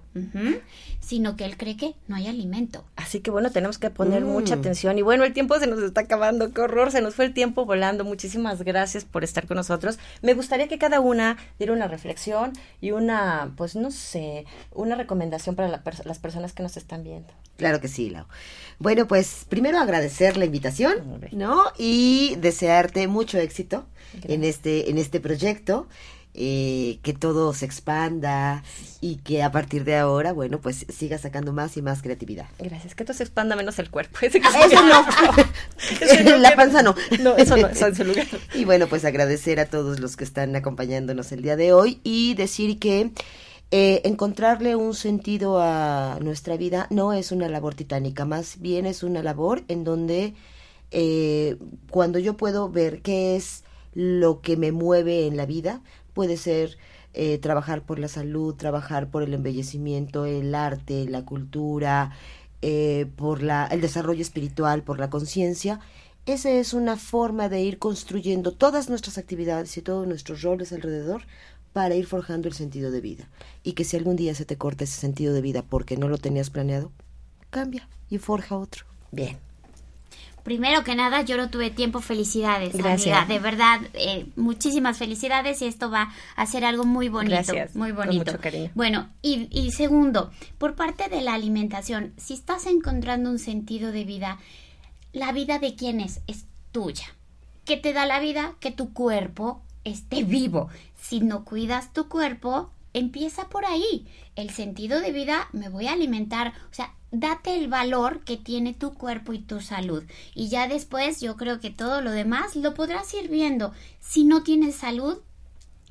sino 1.00 1.36
que 1.36 1.44
él 1.44 1.56
cree 1.56 1.76
que 1.76 1.94
no 2.06 2.16
hay 2.16 2.26
alimento. 2.28 2.84
Así 2.96 3.20
que 3.20 3.30
bueno, 3.30 3.50
tenemos 3.50 3.78
que 3.78 3.90
poner 3.90 4.24
Mm. 4.24 4.28
mucha 4.28 4.54
atención. 4.54 4.98
Y 4.98 5.02
bueno, 5.02 5.24
el 5.24 5.32
tiempo 5.32 5.58
se 5.58 5.66
nos 5.66 5.82
está 5.82 6.02
acabando. 6.02 6.52
Qué 6.52 6.60
horror, 6.62 6.90
se 6.90 7.00
nos 7.02 7.14
fue 7.14 7.26
el 7.26 7.34
tiempo 7.34 7.64
volando. 7.66 8.04
Muchísimas 8.04 8.62
gracias 8.62 9.04
por 9.04 9.24
estar 9.24 9.46
con 9.46 9.56
nosotros. 9.58 9.98
Me 10.22 10.34
gustaría 10.34 10.66
que 10.68 10.78
cada 10.78 11.00
una 11.00 11.36
diera 11.58 11.72
una 11.74 11.88
reflexión 11.88 12.52
y 12.80 12.90
una, 12.92 13.52
pues 13.56 13.76
no 13.76 13.90
sé, 13.90 14.46
una 14.72 14.94
recomendación 14.96 15.54
para 15.56 15.68
la 15.68 15.84
pers- 15.84 16.04
las 16.04 16.18
personas 16.18 16.52
que 16.52 16.62
nos 16.62 16.76
están 16.76 17.04
viendo. 17.04 17.32
Claro 17.58 17.80
que 17.80 17.88
sí, 17.88 18.08
Lau. 18.08 18.24
Bueno, 18.78 19.06
pues 19.08 19.44
primero 19.48 19.78
agradecer 19.78 20.36
la 20.36 20.44
invitación, 20.46 21.20
¿no? 21.32 21.64
Y 21.76 22.36
desearte 22.40 23.08
mucho 23.08 23.36
éxito 23.38 23.86
en 24.22 24.44
este, 24.44 24.88
en 24.90 24.96
este 24.98 25.20
proyecto. 25.20 25.88
eh, 26.40 27.00
que 27.02 27.14
todo 27.14 27.52
se 27.52 27.64
expanda 27.64 28.62
y 29.00 29.16
que 29.16 29.42
a 29.42 29.50
partir 29.50 29.82
de 29.84 29.96
ahora, 29.96 30.32
bueno, 30.32 30.60
pues 30.60 30.86
siga 30.88 31.18
sacando 31.18 31.52
más 31.52 31.76
y 31.76 31.82
más 31.82 32.00
creatividad. 32.00 32.46
Gracias. 32.60 32.94
Que 32.94 33.04
todo 33.04 33.16
se 33.16 33.24
expanda 33.24 33.56
menos 33.56 33.80
el 33.80 33.90
cuerpo. 33.90 34.18
Eso 34.22 34.38
no. 34.38 35.04
Eso 36.00 36.22
no 36.30 36.36
la 36.38 36.54
panza 36.54 36.82
no. 36.82 36.94
No, 37.18 37.36
eso 37.36 37.56
no, 37.56 37.66
eso 37.66 37.86
en 37.88 37.96
su 37.96 38.04
lugar. 38.04 38.26
Y 38.54 38.64
bueno, 38.64 38.86
pues 38.86 39.04
agradecer 39.04 39.58
a 39.58 39.66
todos 39.66 39.98
los 39.98 40.16
que 40.16 40.22
están 40.22 40.54
acompañándonos 40.54 41.32
el 41.32 41.42
día 41.42 41.56
de 41.56 41.72
hoy 41.72 42.00
y 42.04 42.34
decir 42.34 42.78
que 42.78 43.10
eh, 43.70 44.00
encontrarle 44.04 44.76
un 44.76 44.94
sentido 44.94 45.60
a 45.60 46.18
nuestra 46.22 46.56
vida 46.56 46.86
no 46.90 47.12
es 47.12 47.32
una 47.32 47.48
labor 47.48 47.74
titánica, 47.74 48.24
más 48.24 48.60
bien 48.60 48.86
es 48.86 49.02
una 49.02 49.22
labor 49.22 49.64
en 49.68 49.84
donde 49.84 50.34
eh, 50.90 51.56
cuando 51.90 52.18
yo 52.18 52.36
puedo 52.36 52.70
ver 52.70 53.02
qué 53.02 53.36
es 53.36 53.64
lo 53.94 54.40
que 54.40 54.56
me 54.56 54.72
mueve 54.72 55.26
en 55.26 55.36
la 55.36 55.46
vida, 55.46 55.82
puede 56.14 56.36
ser 56.36 56.78
eh, 57.14 57.38
trabajar 57.38 57.82
por 57.84 57.98
la 57.98 58.08
salud, 58.08 58.54
trabajar 58.54 59.10
por 59.10 59.22
el 59.22 59.34
embellecimiento, 59.34 60.24
el 60.24 60.54
arte, 60.54 61.06
la 61.08 61.24
cultura, 61.24 62.12
eh, 62.62 63.06
por 63.16 63.42
la, 63.42 63.66
el 63.66 63.80
desarrollo 63.80 64.22
espiritual, 64.22 64.82
por 64.82 64.98
la 64.98 65.10
conciencia. 65.10 65.80
Esa 66.26 66.50
es 66.50 66.74
una 66.74 66.96
forma 66.96 67.48
de 67.48 67.62
ir 67.62 67.78
construyendo 67.78 68.52
todas 68.52 68.88
nuestras 68.88 69.18
actividades 69.18 69.76
y 69.76 69.82
todos 69.82 70.06
nuestros 70.06 70.42
roles 70.42 70.72
alrededor 70.72 71.22
para 71.78 71.94
ir 71.94 72.06
forjando 72.06 72.48
el 72.48 72.54
sentido 72.54 72.90
de 72.90 73.00
vida. 73.00 73.28
Y 73.62 73.74
que 73.74 73.84
si 73.84 73.96
algún 73.96 74.16
día 74.16 74.34
se 74.34 74.44
te 74.44 74.56
corta 74.56 74.82
ese 74.82 74.98
sentido 75.00 75.32
de 75.32 75.40
vida 75.40 75.62
porque 75.62 75.96
no 75.96 76.08
lo 76.08 76.18
tenías 76.18 76.50
planeado, 76.50 76.90
cambia 77.50 77.88
y 78.10 78.18
forja 78.18 78.56
otro. 78.56 78.84
Bien. 79.12 79.38
Primero 80.42 80.82
que 80.82 80.96
nada, 80.96 81.22
yo 81.22 81.36
no 81.36 81.50
tuve 81.50 81.70
tiempo. 81.70 82.00
Felicidades, 82.00 82.72
Gracias. 82.76 83.16
amiga. 83.16 83.32
De 83.32 83.38
verdad, 83.38 83.80
eh, 83.94 84.26
muchísimas 84.34 84.98
felicidades 84.98 85.62
y 85.62 85.66
esto 85.66 85.88
va 85.88 86.12
a 86.34 86.46
ser 86.46 86.64
algo 86.64 86.84
muy 86.84 87.08
bonito. 87.08 87.36
Gracias, 87.36 87.76
Muy 87.76 87.92
con 87.92 88.06
bonito. 88.06 88.32
mucho 88.32 88.40
cariño. 88.42 88.72
Bueno, 88.74 89.08
y, 89.22 89.46
y 89.52 89.70
segundo, 89.70 90.32
por 90.58 90.74
parte 90.74 91.08
de 91.08 91.20
la 91.20 91.34
alimentación, 91.34 92.12
si 92.16 92.34
estás 92.34 92.66
encontrando 92.66 93.30
un 93.30 93.38
sentido 93.38 93.92
de 93.92 94.02
vida, 94.04 94.40
la 95.12 95.30
vida 95.30 95.60
de 95.60 95.76
quién 95.76 96.00
es, 96.00 96.22
es 96.26 96.44
tuya. 96.72 97.06
¿Qué 97.64 97.76
te 97.76 97.92
da 97.92 98.04
la 98.04 98.18
vida? 98.18 98.56
Que 98.58 98.72
tu 98.72 98.92
cuerpo 98.92 99.62
esté 99.84 100.24
vivo. 100.24 100.68
Si 101.00 101.20
no 101.20 101.44
cuidas 101.44 101.92
tu 101.92 102.08
cuerpo, 102.08 102.70
empieza 102.92 103.48
por 103.48 103.64
ahí. 103.64 104.06
El 104.36 104.50
sentido 104.50 105.00
de 105.00 105.12
vida, 105.12 105.48
me 105.52 105.68
voy 105.68 105.86
a 105.86 105.92
alimentar. 105.92 106.52
O 106.70 106.74
sea, 106.74 106.94
date 107.10 107.56
el 107.56 107.68
valor 107.68 108.24
que 108.24 108.36
tiene 108.36 108.74
tu 108.74 108.94
cuerpo 108.94 109.32
y 109.32 109.38
tu 109.38 109.60
salud. 109.60 110.04
Y 110.34 110.48
ya 110.48 110.68
después 110.68 111.20
yo 111.20 111.36
creo 111.36 111.60
que 111.60 111.70
todo 111.70 112.00
lo 112.02 112.10
demás 112.10 112.56
lo 112.56 112.74
podrás 112.74 113.12
ir 113.14 113.28
viendo. 113.28 113.72
Si 114.00 114.24
no 114.24 114.42
tienes 114.42 114.74
salud, 114.76 115.18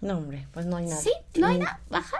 No, 0.01 0.17
hombre, 0.17 0.47
pues 0.53 0.65
no 0.67 0.77
hay 0.77 0.85
nada. 0.85 1.01
sí, 1.01 1.11
no 1.39 1.47
hay 1.47 1.57
Mm. 1.57 1.61
nada, 1.61 1.79
baja. 1.89 2.17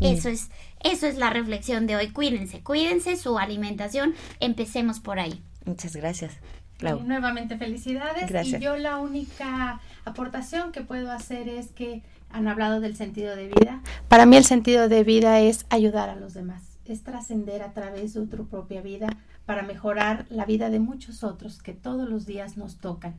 Mm. 0.00 0.04
Eso 0.04 0.28
es, 0.28 0.50
eso 0.84 1.06
es 1.06 1.16
la 1.16 1.30
reflexión 1.30 1.86
de 1.88 1.96
hoy. 1.96 2.10
Cuídense, 2.12 2.62
cuídense 2.62 3.16
su 3.16 3.38
alimentación. 3.38 4.14
Empecemos 4.38 5.00
por 5.00 5.18
ahí. 5.18 5.42
Muchas 5.64 5.96
gracias. 5.96 6.34
Clau. 6.82 6.98
Y 6.98 7.02
nuevamente 7.04 7.56
felicidades. 7.56 8.28
Gracias. 8.28 8.60
Y 8.60 8.64
yo 8.64 8.76
la 8.76 8.98
única 8.98 9.80
aportación 10.04 10.72
que 10.72 10.80
puedo 10.80 11.12
hacer 11.12 11.48
es 11.48 11.68
que 11.68 12.02
han 12.30 12.48
hablado 12.48 12.80
del 12.80 12.96
sentido 12.96 13.36
de 13.36 13.46
vida. 13.46 13.80
Para 14.08 14.26
mí 14.26 14.36
el 14.36 14.44
sentido 14.44 14.88
de 14.88 15.04
vida 15.04 15.38
es 15.38 15.64
ayudar 15.70 16.10
a 16.10 16.16
los 16.16 16.34
demás, 16.34 16.78
es 16.86 17.04
trascender 17.04 17.62
a 17.62 17.72
través 17.72 18.14
de 18.14 18.26
tu 18.26 18.48
propia 18.48 18.82
vida 18.82 19.06
para 19.46 19.62
mejorar 19.62 20.26
la 20.28 20.44
vida 20.44 20.70
de 20.70 20.80
muchos 20.80 21.22
otros 21.22 21.62
que 21.62 21.72
todos 21.72 22.08
los 22.08 22.26
días 22.26 22.56
nos 22.56 22.78
tocan. 22.78 23.14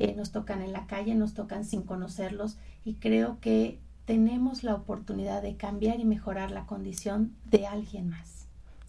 Eh, 0.00 0.14
nos 0.16 0.32
tocan 0.32 0.60
en 0.60 0.72
la 0.72 0.86
calle, 0.86 1.14
nos 1.14 1.32
tocan 1.32 1.64
sin 1.64 1.82
conocerlos 1.82 2.58
y 2.84 2.94
creo 2.94 3.38
que 3.40 3.78
tenemos 4.04 4.62
la 4.62 4.74
oportunidad 4.74 5.42
de 5.42 5.56
cambiar 5.56 6.00
y 6.00 6.04
mejorar 6.04 6.50
la 6.50 6.66
condición 6.66 7.32
de 7.44 7.66
alguien 7.66 8.10
más. 8.10 8.35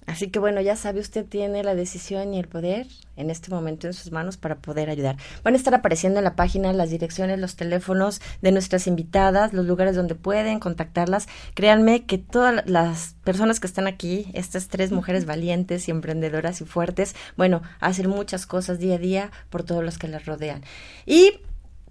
Así 0.08 0.30
que 0.30 0.40
bueno, 0.40 0.62
ya 0.62 0.78
sabe, 0.78 1.02
usted 1.02 1.26
tiene 1.26 1.64
la 1.64 1.76
decisión 1.76 2.34
y 2.34 2.40
el 2.40 2.48
poder 2.48 2.88
en 3.18 3.30
este 3.30 3.52
momento 3.52 3.88
en 3.88 3.94
sus 3.94 4.14
manos 4.14 4.38
para 4.38 4.56
poder 4.56 4.90
ayudar. 4.90 5.18
Van 5.44 5.54
a 5.54 5.58
estar 5.58 5.76
apareciendo 5.76 6.20
en 6.20 6.24
la 6.24 6.38
página 6.38 6.72
las 6.72 6.90
direcciones, 6.90 7.40
los 7.40 7.58
teléfonos 7.58 8.22
de 8.42 8.54
nuestras 8.54 8.88
invitadas, 8.88 9.52
los 9.52 9.66
lugares 9.66 9.98
donde 9.98 10.16
pueden 10.16 10.62
contactarlas. 10.62 11.28
Créanme 11.56 12.06
que 12.06 12.18
todas 12.18 12.66
las 12.70 13.16
personas 13.26 13.60
que 13.60 13.68
están 13.68 13.86
aquí, 13.86 14.32
estas 14.34 14.70
tres 14.70 14.94
mujeres 14.94 15.26
valientes 15.26 15.90
y 15.90 15.92
emprendedoras 15.92 16.62
y 16.62 16.66
fuertes, 16.66 17.14
bueno, 17.36 17.62
hacen 17.82 18.10
muchas 18.10 18.46
cosas 18.46 18.80
día 18.80 18.96
a 18.96 19.00
día 19.00 19.32
por 19.50 19.64
todos 19.64 19.84
los 19.84 19.98
que 19.98 20.08
las 20.08 20.26
rodean. 20.26 20.64
Y 21.06 21.42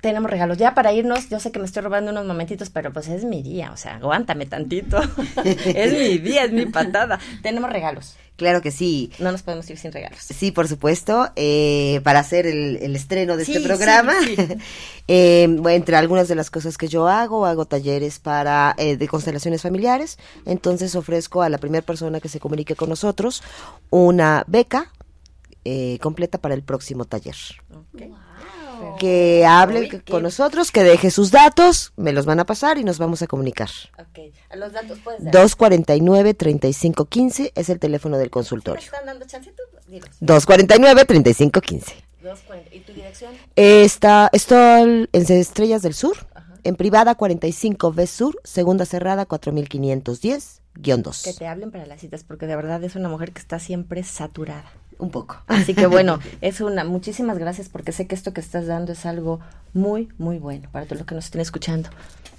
tenemos 0.06 0.30
regalos. 0.30 0.56
Ya 0.56 0.72
para 0.72 0.92
irnos, 0.92 1.28
yo 1.28 1.40
sé 1.40 1.50
que 1.50 1.58
me 1.58 1.64
estoy 1.64 1.82
robando 1.82 2.12
unos 2.12 2.24
momentitos, 2.24 2.70
pero 2.70 2.92
pues 2.92 3.08
es 3.08 3.24
mi 3.24 3.42
día, 3.42 3.72
o 3.72 3.76
sea, 3.76 3.96
aguántame 3.96 4.46
tantito. 4.46 5.00
es 5.44 5.92
mi 5.92 6.18
día, 6.18 6.44
es 6.44 6.52
mi 6.52 6.66
patada. 6.66 7.18
Tenemos 7.42 7.70
regalos. 7.70 8.14
Claro 8.36 8.62
que 8.62 8.70
sí. 8.70 9.10
No 9.18 9.32
nos 9.32 9.42
podemos 9.42 9.68
ir 9.68 9.78
sin 9.78 9.90
regalos. 9.90 10.20
Sí, 10.20 10.52
por 10.52 10.68
supuesto. 10.68 11.28
Eh, 11.34 12.00
para 12.04 12.20
hacer 12.20 12.46
el, 12.46 12.76
el, 12.76 12.94
estreno 12.94 13.36
de 13.36 13.42
este 13.42 13.60
programa, 13.60 14.14
sí, 14.22 14.36
sí. 14.36 14.46
eh, 15.08 15.60
entre 15.70 15.96
algunas 15.96 16.28
de 16.28 16.36
las 16.36 16.50
cosas 16.50 16.78
que 16.78 16.86
yo 16.86 17.08
hago, 17.08 17.44
hago 17.44 17.64
talleres 17.64 18.20
para 18.20 18.76
eh, 18.78 18.96
de 18.96 19.08
constelaciones 19.08 19.62
familiares. 19.62 20.18
Entonces 20.44 20.94
ofrezco 20.94 21.42
a 21.42 21.48
la 21.48 21.58
primera 21.58 21.84
persona 21.84 22.20
que 22.20 22.28
se 22.28 22.38
comunique 22.38 22.76
con 22.76 22.90
nosotros 22.90 23.42
una 23.90 24.44
beca 24.46 24.92
eh, 25.64 25.98
completa 26.00 26.38
para 26.38 26.54
el 26.54 26.62
próximo 26.62 27.06
taller. 27.06 27.36
Okay. 27.92 28.06
Wow 28.06 28.25
que 28.98 29.44
hable 29.46 29.80
Uy, 29.80 30.00
con 30.10 30.22
nosotros, 30.22 30.70
que 30.72 30.82
deje 30.82 31.10
sus 31.10 31.30
datos, 31.30 31.92
me 31.96 32.12
los 32.12 32.26
van 32.26 32.40
a 32.40 32.46
pasar 32.46 32.78
y 32.78 32.84
nos 32.84 32.98
vamos 32.98 33.22
a 33.22 33.26
comunicar. 33.26 33.68
Okay. 34.10 34.32
¿A 34.50 34.56
los 34.56 34.72
datos 34.72 34.98
puedes 35.02 35.22
dar? 35.24 35.32
249-3515 35.34 37.52
es 37.54 37.68
el 37.68 37.78
teléfono 37.78 38.18
del 38.18 38.30
consultorio. 38.30 38.80
¿Me 38.80 38.84
están 38.86 39.06
dando 39.06 39.26
chancito? 39.26 39.62
249-3515. 40.20 41.92
¿Y 42.72 42.80
tu 42.80 42.92
dirección? 42.92 43.32
Está, 43.54 44.28
estoy 44.32 45.08
en 45.12 45.12
Estrellas 45.12 45.82
del 45.82 45.94
Sur, 45.94 46.16
Ajá. 46.34 46.54
en 46.64 46.74
privada 46.74 47.14
45 47.14 47.92
B 47.92 48.06
Sur, 48.06 48.40
segunda 48.42 48.84
cerrada 48.84 49.26
4510. 49.26 50.62
Guión 50.78 51.02
2. 51.02 51.22
Que 51.22 51.32
te 51.32 51.46
hablen 51.46 51.70
para 51.70 51.86
las 51.86 52.00
citas, 52.00 52.24
porque 52.24 52.46
de 52.46 52.54
verdad 52.54 52.82
es 52.84 52.96
una 52.96 53.08
mujer 53.08 53.32
que 53.32 53.40
está 53.40 53.58
siempre 53.58 54.02
saturada. 54.02 54.70
Un 54.98 55.10
poco. 55.10 55.36
Así 55.46 55.74
que 55.74 55.86
bueno, 55.86 56.18
es 56.40 56.60
una, 56.60 56.84
muchísimas 56.84 57.38
gracias 57.38 57.68
porque 57.68 57.92
sé 57.92 58.06
que 58.06 58.14
esto 58.14 58.32
que 58.32 58.40
estás 58.40 58.66
dando 58.66 58.92
es 58.92 59.04
algo 59.04 59.40
muy, 59.76 60.08
muy 60.18 60.38
bueno 60.38 60.68
para 60.72 60.86
todos 60.86 60.98
los 60.98 61.06
que 61.06 61.14
nos 61.14 61.26
estén 61.26 61.40
escuchando. 61.40 61.90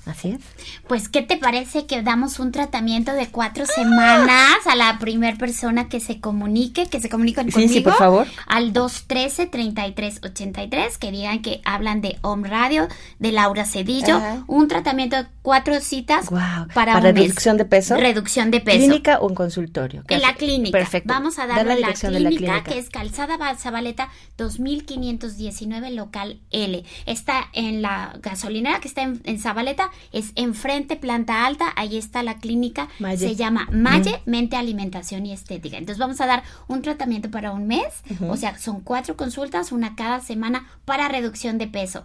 Así 0.08 0.32
es. 0.32 0.40
Pues, 0.88 1.08
¿qué 1.10 1.22
te 1.22 1.36
parece 1.36 1.86
que 1.86 2.02
damos 2.02 2.40
un 2.40 2.54
tratamiento 2.54 3.12
de 3.12 3.28
cuatro 3.28 3.66
semanas 3.66 4.56
a 4.66 4.74
la 4.76 4.98
primer 5.00 5.38
persona 5.38 5.90
que 5.90 6.00
se 6.00 6.22
comunique, 6.22 6.88
que 6.88 7.02
se 7.02 7.10
comuniquen 7.10 7.52
conmigo? 7.52 7.68
Sí, 7.68 7.80
sí, 7.80 7.82
por 7.82 7.96
favor. 7.96 8.26
Al 8.48 8.72
213-3383, 8.74 10.98
que 10.98 11.12
digan 11.12 11.42
que 11.42 11.60
hablan 11.66 12.00
de 12.00 12.18
Home 12.22 12.48
Radio, 12.48 12.88
de 13.20 13.34
Laura 13.34 13.66
Cedillo. 13.66 14.22
Un 14.48 14.70
tratamiento 14.70 15.18
de 15.18 15.26
cuatro 15.42 15.82
citas 15.82 16.30
wow. 16.30 16.70
para, 16.74 16.94
¿Para 16.94 17.12
reducción 17.12 17.58
de 17.58 17.66
peso. 17.66 17.98
Reducción 17.98 18.50
de 18.50 18.62
peso. 18.62 18.78
¿Clínica 18.78 19.20
o 19.20 19.28
en 19.28 19.36
consultorio? 19.36 20.04
En 20.08 20.22
la 20.22 20.36
clínica. 20.36 20.78
Perfecto. 20.78 21.14
Vamos 21.14 21.38
a 21.38 21.48
darle 21.48 21.82
la, 21.82 21.90
la, 21.90 21.94
clínica, 21.94 22.12
de 22.12 22.20
la 22.22 22.30
clínica, 22.30 22.64
que 22.64 22.80
es 22.80 22.90
Calzada 22.90 23.38
Zabaleta 23.58 24.08
2519, 24.38 25.92
local 25.92 26.40
L. 26.52 26.86
Está 27.06 27.27
en 27.54 27.82
la 27.82 28.18
gasolinera 28.22 28.80
que 28.80 28.88
está 28.88 29.02
en, 29.02 29.22
en 29.24 29.40
Zabaleta 29.40 29.90
es 30.12 30.32
enfrente, 30.36 30.96
planta 30.96 31.46
alta, 31.46 31.74
ahí 31.76 31.98
está 31.98 32.24
la 32.24 32.38
clínica, 32.38 32.88
Maye. 33.00 33.30
se 33.30 33.36
llama 33.36 33.68
Maye, 33.72 34.22
mm. 34.26 34.30
Mente, 34.30 34.56
Alimentación 34.56 35.26
y 35.26 35.34
Estética. 35.34 35.78
Entonces 35.78 36.00
vamos 36.00 36.22
a 36.22 36.26
dar 36.26 36.44
un 36.68 36.82
tratamiento 36.82 37.30
para 37.30 37.52
un 37.52 37.68
mes, 37.68 37.86
uh 38.10 38.14
-huh. 38.14 38.32
o 38.32 38.38
sea, 38.38 38.58
son 38.58 38.82
cuatro 38.82 39.16
consultas, 39.16 39.72
una 39.72 39.96
cada 39.96 40.20
semana 40.20 40.68
para 40.86 41.08
reducción 41.08 41.58
de 41.58 41.68
peso. 41.68 42.04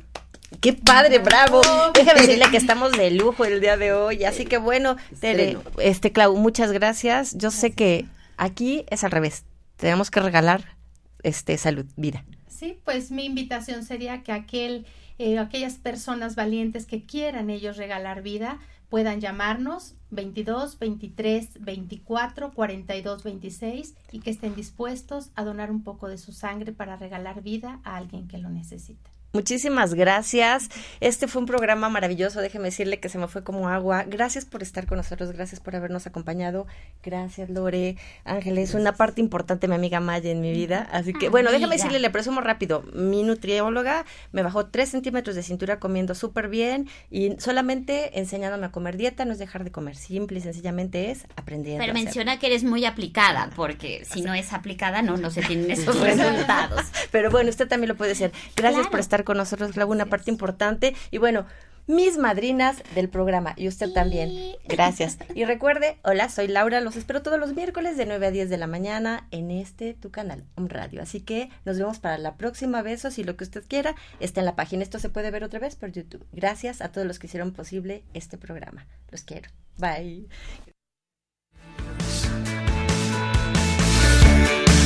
¡Qué 0.61 0.73
padre, 0.75 1.19
bravo! 1.19 1.63
Déjame 1.95 2.21
decirle 2.21 2.51
que 2.51 2.57
estamos 2.57 2.93
de 2.93 3.11
lujo 3.11 3.45
el 3.45 3.61
día 3.61 3.77
de 3.77 3.93
hoy, 3.93 4.25
así 4.25 4.45
que 4.45 4.59
bueno, 4.59 4.97
Tere, 5.21 5.57
este 5.79 6.13
Clau, 6.13 6.37
muchas 6.37 6.73
gracias. 6.73 7.37
Yo 7.37 7.51
sé 7.51 7.73
que 7.73 8.07
aquí 8.37 8.85
es 8.91 9.03
al 9.03 9.11
revés, 9.11 9.45
tenemos 9.77 10.11
que 10.11 10.21
regalar 10.21 10.77
este 11.23 11.57
salud, 11.57 11.87
vida. 11.97 12.25
Sí, 12.49 12.79
pues 12.85 13.11
mi 13.11 13.25
invitación 13.25 13.83
sería 13.85 14.23
que 14.23 14.33
aquel 14.33 14.87
eh, 15.19 15.39
aquellas 15.39 15.75
personas 15.75 16.35
valientes 16.35 16.87
que 16.87 17.05
quieran 17.05 17.51
ellos 17.51 17.77
regalar 17.77 18.23
vida 18.23 18.59
puedan 18.89 19.21
llamarnos 19.21 19.95
22 20.11 20.79
23 20.79 21.63
24 21.63 22.53
42 22.53 23.23
26 23.23 23.95
y 24.13 24.21
que 24.21 24.31
estén 24.31 24.55
dispuestos 24.55 25.31
a 25.35 25.45
donar 25.45 25.71
un 25.71 25.83
poco 25.83 26.09
de 26.09 26.19
su 26.19 26.33
sangre 26.33 26.73
para 26.73 26.97
regalar 26.97 27.43
vida 27.43 27.81
a 27.85 27.97
alguien 27.97 28.29
que 28.29 28.37
lo 28.39 28.51
necesita. 28.51 29.12
Muchísimas 29.35 29.95
gracias. 29.95 30.69
Este 31.01 31.27
fue 31.27 31.41
un 31.41 31.47
programa 31.47 31.89
maravilloso. 31.89 32.43
Déjeme 32.43 32.67
decirle 32.67 33.01
que 33.01 33.09
se 33.09 33.17
me 33.17 33.29
fue 33.29 33.43
como 33.43 33.71
agua. 33.71 34.05
Gracias 34.07 34.45
por 34.45 34.63
estar 34.63 34.87
con 34.87 34.99
nosotros. 34.99 35.33
Gracias 35.33 35.59
por 35.59 35.75
habernos 35.75 36.07
acompañado. 36.07 36.67
Gracias, 37.03 37.49
Lore. 37.49 37.97
Ángeles, 38.25 38.75
una 38.75 38.93
parte 38.93 39.23
importante, 39.23 39.69
mi 39.69 39.75
amiga 39.75 40.01
Maya, 40.01 40.31
en 40.31 40.43
mi 40.43 40.53
vida. 40.53 40.87
Así 40.93 41.15
que, 41.15 41.31
bueno, 41.31 41.51
déjame 41.51 41.77
decirle, 41.77 41.99
le 41.99 42.11
presumo 42.11 42.43
rápido. 42.43 42.83
Mi 42.93 43.23
nutrióloga 43.23 44.05
me 44.33 44.43
bajó 44.43 44.67
tres 44.67 44.91
centímetros 44.91 45.35
de 45.35 45.43
cintura 45.43 45.81
comiendo 45.81 46.15
súper 46.15 46.49
bien 46.49 46.91
y 47.11 47.35
solamente 47.39 48.19
enseñándome 48.19 48.67
a 48.67 48.71
comer 48.71 48.99
dieta. 48.99 49.25
No 49.25 49.33
es 49.33 49.39
dejar 49.39 49.65
de 49.65 49.73
comer. 49.73 49.97
Simple 49.97 50.41
y 50.41 50.43
sencillamente 50.43 51.11
es 51.11 51.25
aprendiendo. 51.37 51.83
Pero 51.83 51.95
menciona 51.95 52.39
que 52.39 52.49
eres 52.49 52.65
muy 52.65 52.85
aplicada, 52.85 53.49
porque 53.57 54.05
si 54.05 54.21
no 54.21 54.35
es 54.35 54.53
aplicada, 54.53 55.01
no, 55.01 55.17
no 55.17 55.31
se 55.31 55.41
tienen 55.41 55.71
esos 55.71 55.99
resultados. 55.99 56.83
Pero 57.11 57.31
bueno, 57.31 57.49
usted 57.49 57.67
también 57.67 57.89
lo 57.89 57.97
puede 57.97 58.11
decir. 58.11 58.31
Gracias 58.57 58.83
claro. 58.83 58.91
por 58.91 59.01
estar 59.01 59.22
con 59.25 59.37
nosotros, 59.37 59.73
Clau, 59.73 59.91
una 59.91 60.07
parte 60.07 60.31
importante. 60.31 60.95
Y 61.11 61.19
bueno, 61.19 61.47
mis 61.87 62.17
madrinas 62.17 62.83
del 62.95 63.09
programa 63.09 63.55
y 63.57 63.69
usted 63.69 63.91
también. 63.93 64.57
Gracias. 64.69 65.19
Y 65.35 65.45
recuerde, 65.45 65.99
hola, 66.05 66.29
soy 66.29 66.47
Laura, 66.47 66.81
los 66.81 66.97
espero 66.97 67.23
todos 67.23 67.39
los 67.39 67.55
miércoles 67.55 67.97
de 67.97 68.07
9 68.07 68.27
a 68.27 68.31
10 68.31 68.51
de 68.51 68.59
la 68.59 68.67
mañana 68.67 69.27
en 69.31 69.51
este 69.51 69.95
tu 69.95 70.11
canal, 70.11 70.45
Home 70.57 70.69
Radio. 70.69 71.03
Así 71.03 71.21
que 71.21 71.49
nos 71.65 71.79
vemos 71.79 71.99
para 71.99 72.19
la 72.19 72.37
próxima. 72.37 72.83
Besos 72.83 73.19
y 73.19 73.25
lo 73.25 73.37
que 73.37 73.45
usted 73.45 73.65
quiera 73.67 73.95
está 74.21 74.41
en 74.41 74.47
la 74.47 74.57
página. 74.57 74.83
Esto 74.83 74.99
se 74.99 75.09
puede 75.09 75.31
ver 75.31 75.43
otra 75.43 75.59
vez 75.59 75.77
por 75.77 75.91
YouTube. 75.91 76.27
Gracias 76.33 76.83
a 76.83 76.93
todos 76.93 77.07
los 77.07 77.19
que 77.19 77.27
hicieron 77.27 77.53
posible 77.53 78.05
este 78.15 78.37
programa. 78.37 78.87
Los 79.11 79.23
quiero. 79.23 79.49
Bye. 79.79 80.29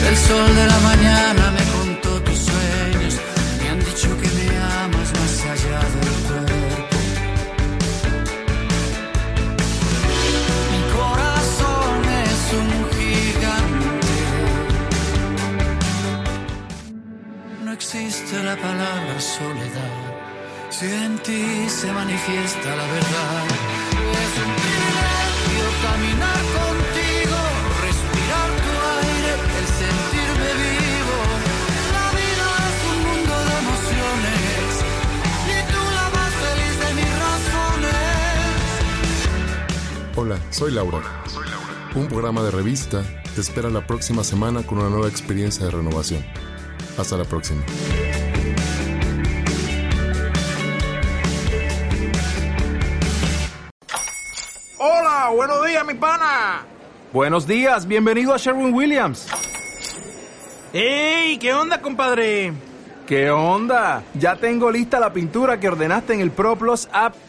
El 0.09 0.17
sol 0.17 0.55
de 0.55 0.67
la 0.67 0.79
mañana 0.79 1.51
me 1.51 1.65
contó 1.73 2.06
Mi 10.73 10.81
corazón 10.99 11.99
es 12.25 12.43
un 12.61 12.71
gigante. 12.97 14.17
No 17.65 17.73
existe 17.73 18.43
la 18.43 18.57
palabra 18.57 19.19
soledad. 19.19 19.95
Si 20.69 20.87
en 20.87 21.19
ti 21.21 21.71
se 21.71 21.91
manifiesta 21.91 22.77
la 22.77 22.87
verdad, 22.97 23.76
Hola, 40.19 40.39
soy 40.49 40.73
Laura. 40.73 41.03
Un 41.95 42.09
programa 42.09 42.43
de 42.43 42.51
revista 42.51 43.05
te 43.35 43.43
espera 43.43 43.69
la 43.69 43.87
próxima 43.87 44.25
semana 44.25 44.63
con 44.63 44.79
una 44.79 44.89
nueva 44.89 45.09
experiencia 45.09 45.67
de 45.67 45.73
renovación. 45.73 46.25
Hasta 46.97 47.19
la 47.19 47.25
próxima. 47.25 47.63
Hola, 54.79 55.33
buenos 55.35 55.67
días, 55.67 55.85
mi 55.85 55.93
pana. 55.93 56.65
Buenos 57.13 57.47
días, 57.47 57.87
bienvenido 57.87 58.33
a 58.33 58.39
Sherwin 58.39 58.73
Williams. 58.73 59.29
¡Ey! 60.73 61.37
¿Qué 61.37 61.53
onda, 61.53 61.83
compadre? 61.83 62.55
¿Qué 63.07 63.31
onda? 63.31 64.03
Ya 64.15 64.37
tengo 64.37 64.71
lista 64.71 64.99
la 64.99 65.13
pintura 65.13 65.61
que 65.61 65.69
ordenaste 65.69 66.15
en 66.15 66.21
el 66.21 66.31
ProPlus 66.31 66.89
app. 66.91 67.15